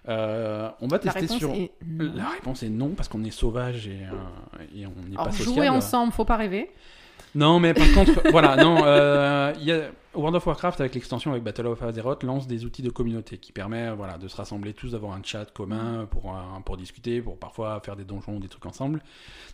[0.08, 1.54] Euh, on va La tester sur.
[1.90, 5.46] La réponse est non, parce qu'on est sauvage et, euh, et on n'est pas social.
[5.56, 6.70] jouer ensemble, faut pas rêver.
[7.36, 11.44] Non, mais par contre, voilà, non, euh, y a World of Warcraft avec l'extension avec
[11.44, 14.92] Battle of Azeroth lance des outils de communauté qui permet, voilà, de se rassembler tous,
[14.92, 18.66] d'avoir un chat commun pour euh, pour discuter, pour parfois faire des donjons, des trucs
[18.66, 19.02] ensemble.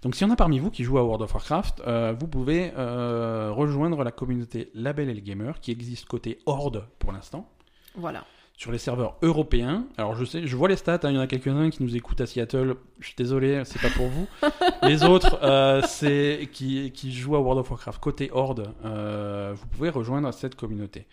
[0.02, 2.28] Donc, s'il y en a parmi vous qui jouent à World of Warcraft, euh, vous
[2.28, 7.50] pouvez euh, rejoindre la communauté Label et Gamer qui existe côté Horde pour l'instant
[7.96, 8.24] Voilà.
[8.64, 9.86] Sur les serveurs européens.
[9.98, 11.98] Alors je sais, je vois les stats, hein, il y en a quelques-uns qui nous
[11.98, 12.76] écoutent à Seattle.
[13.02, 14.26] Je suis désolé, c'est pas pour vous.
[14.84, 18.74] les autres, euh, c'est qui, qui jouent à World of Warcraft côté Horde.
[18.86, 21.08] euh, vous pouvez rejoindre cette communauté.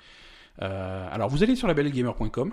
[0.63, 2.53] Euh, alors vous allez sur labelgamer.com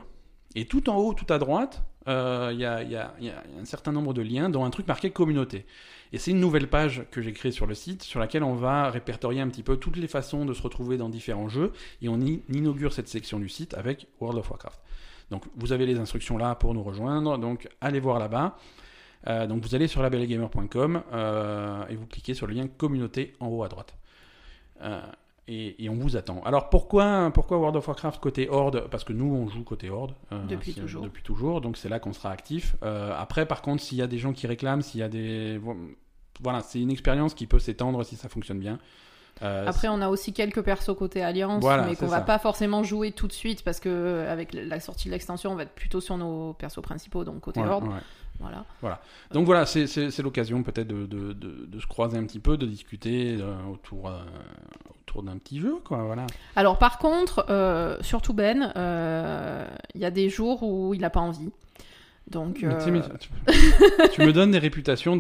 [0.57, 3.13] et tout en haut, tout à droite, euh, il y, a,
[3.59, 5.67] un certain nombre de liens, dont un truc marqué communauté.
[6.13, 8.89] Et c'est une nouvelle page que j'ai créée sur le site, sur laquelle on va
[8.89, 12.19] répertorier un petit peu toutes les façons de se retrouver dans différents jeux, et on
[12.19, 14.81] inaugure cette section du site avec World of Warcraft.
[15.29, 18.57] Donc vous avez les instructions là pour nous rejoindre, donc allez voir là-bas.
[19.27, 23.47] Euh, donc vous allez sur labelgamer.com euh, et vous cliquez sur le lien communauté en
[23.47, 23.93] haut à droite.
[25.49, 26.41] Et, et on vous attend.
[26.43, 28.87] Alors pourquoi, pourquoi World of Warcraft côté Horde?
[28.91, 30.13] Parce que nous on joue côté Horde.
[30.33, 31.03] euh, Depuis toujours.
[31.03, 32.75] Depuis toujours, donc c'est là qu'on sera actif.
[32.83, 35.59] Euh, après par contre s'il y a des gens qui réclament, s'il y a des...
[36.41, 38.77] Voilà, c'est une expérience qui peut s'étendre si ça fonctionne bien.
[39.43, 42.83] Euh, Après, on a aussi quelques persos côté Alliance, Voilà, mais qu'on va pas forcément
[42.83, 46.01] jouer tout de suite parce que avec la sortie de l'extension, on va être plutôt
[46.01, 47.85] sur nos persos principaux, donc côté ouais, Horde.
[47.85, 47.93] ouais.
[48.81, 49.01] Voilà.
[49.31, 49.87] Donc voilà, c'est-
[50.21, 54.07] l'occasion peut-être de, de, de, de se croiser un petit peu, de discuter euh, autour,
[54.09, 54.19] euh,
[55.01, 56.27] autour d'un petit jeu, quoi, voilà.
[56.55, 59.65] Alors par contre, euh, surtout Ben, euh,
[59.95, 61.49] il y a des jours où il a pas envie.
[62.29, 63.29] Donc, Mais tu sais, mais tu,
[64.11, 65.15] tu me donnes des réputations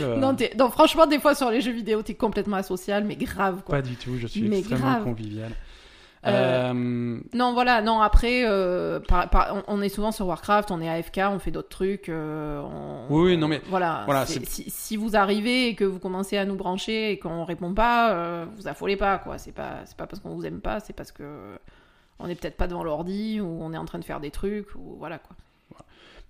[0.00, 3.76] euh, non, franchement, des fois sur les jeux vidéo, t'es complètement asocial, mais grave quoi.
[3.76, 5.02] pas du tout, je suis Mais extrêmement grave.
[5.04, 5.50] convivial.
[6.26, 10.70] Euh, Euh, Non, voilà, non, après, euh, par- par- on, on est souvent sur Warcraft,
[10.70, 12.08] on est AFK, on fait d'autres trucs.
[12.10, 14.04] euh, on- Oui, non, mais Voilà,
[14.44, 18.44] si, si vous arrivez et que vous commencez à nous brancher et qu'on répond pas,
[18.56, 19.38] vous affolez pas, quoi.
[19.38, 21.24] C'est pas, c'est pas parce qu'on vous aime pas, c'est parce que
[22.18, 24.74] on est peut-être pas devant l'ordi ou on est en train de faire des trucs
[24.74, 25.34] ou voilà, quoi.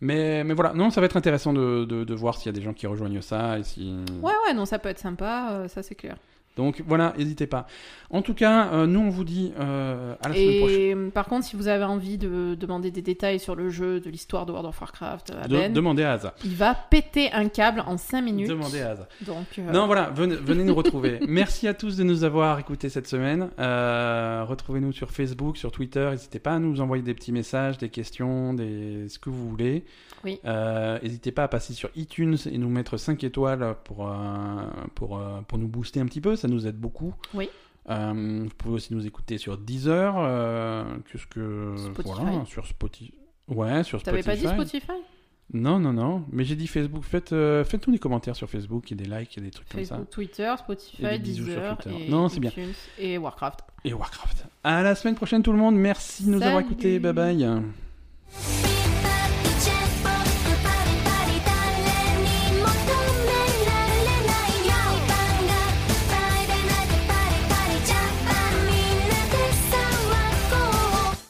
[0.01, 2.53] mais, mais voilà, non, ça va être intéressant de, de, de voir s'il y a
[2.57, 3.59] des gens qui rejoignent ça.
[3.59, 4.03] Et si...
[4.23, 6.17] Ouais, ouais, non, ça peut être sympa, ça c'est clair.
[6.57, 7.67] Donc voilà, n'hésitez pas.
[8.11, 10.79] En tout cas, euh, nous on vous dit euh, à la semaine prochaine.
[10.81, 14.01] Et euh, par contre, si vous avez envie de demander des détails sur le jeu,
[14.01, 16.35] de l'histoire de World of Warcraft à De- Ben, demandez à Asa.
[16.45, 18.49] il va péter un câble en 5 minutes.
[18.49, 19.09] Demandez à Asa.
[19.25, 21.21] Donc, euh, Non, voilà, venez, venez nous retrouver.
[21.29, 23.49] Merci à tous de nous avoir écoutés cette semaine.
[23.59, 26.09] Retrouvez-nous sur Facebook, sur Twitter.
[26.11, 29.09] N'hésitez pas à nous envoyer des petits messages, des questions, des...
[29.09, 29.85] ce que vous voulez.
[30.25, 30.41] Oui.
[31.03, 34.11] N'hésitez pas à passer sur iTunes et nous mettre 5 étoiles pour,
[34.95, 36.37] pour, pour nous booster un petit peu.
[36.41, 37.15] Ça nous aide beaucoup.
[37.35, 37.49] Oui.
[37.89, 40.15] Euh, vous pouvez aussi nous écouter sur Deezer.
[40.19, 41.75] Euh, Qu'est-ce que.
[41.77, 42.11] Spotify.
[42.23, 43.15] Voilà, sur Spotify.
[43.49, 44.45] Ouais, sur T'avais Spotify.
[44.47, 44.99] pas dit Spotify
[45.53, 46.25] Non, non, non.
[46.31, 47.03] Mais j'ai dit Facebook.
[47.03, 49.99] Faites, euh, faites-nous des commentaires sur Facebook et des likes et des trucs comme ça.
[50.11, 52.05] Twitter, Et Spotify, sur Deezer Twitter.
[52.07, 52.53] et Non, c'est bien.
[52.99, 53.61] et Warcraft.
[53.85, 54.45] Et Warcraft.
[54.63, 55.75] À la semaine prochaine tout le monde.
[55.75, 56.99] Merci de nous avoir écoutés.
[57.01, 58.80] Bye bye.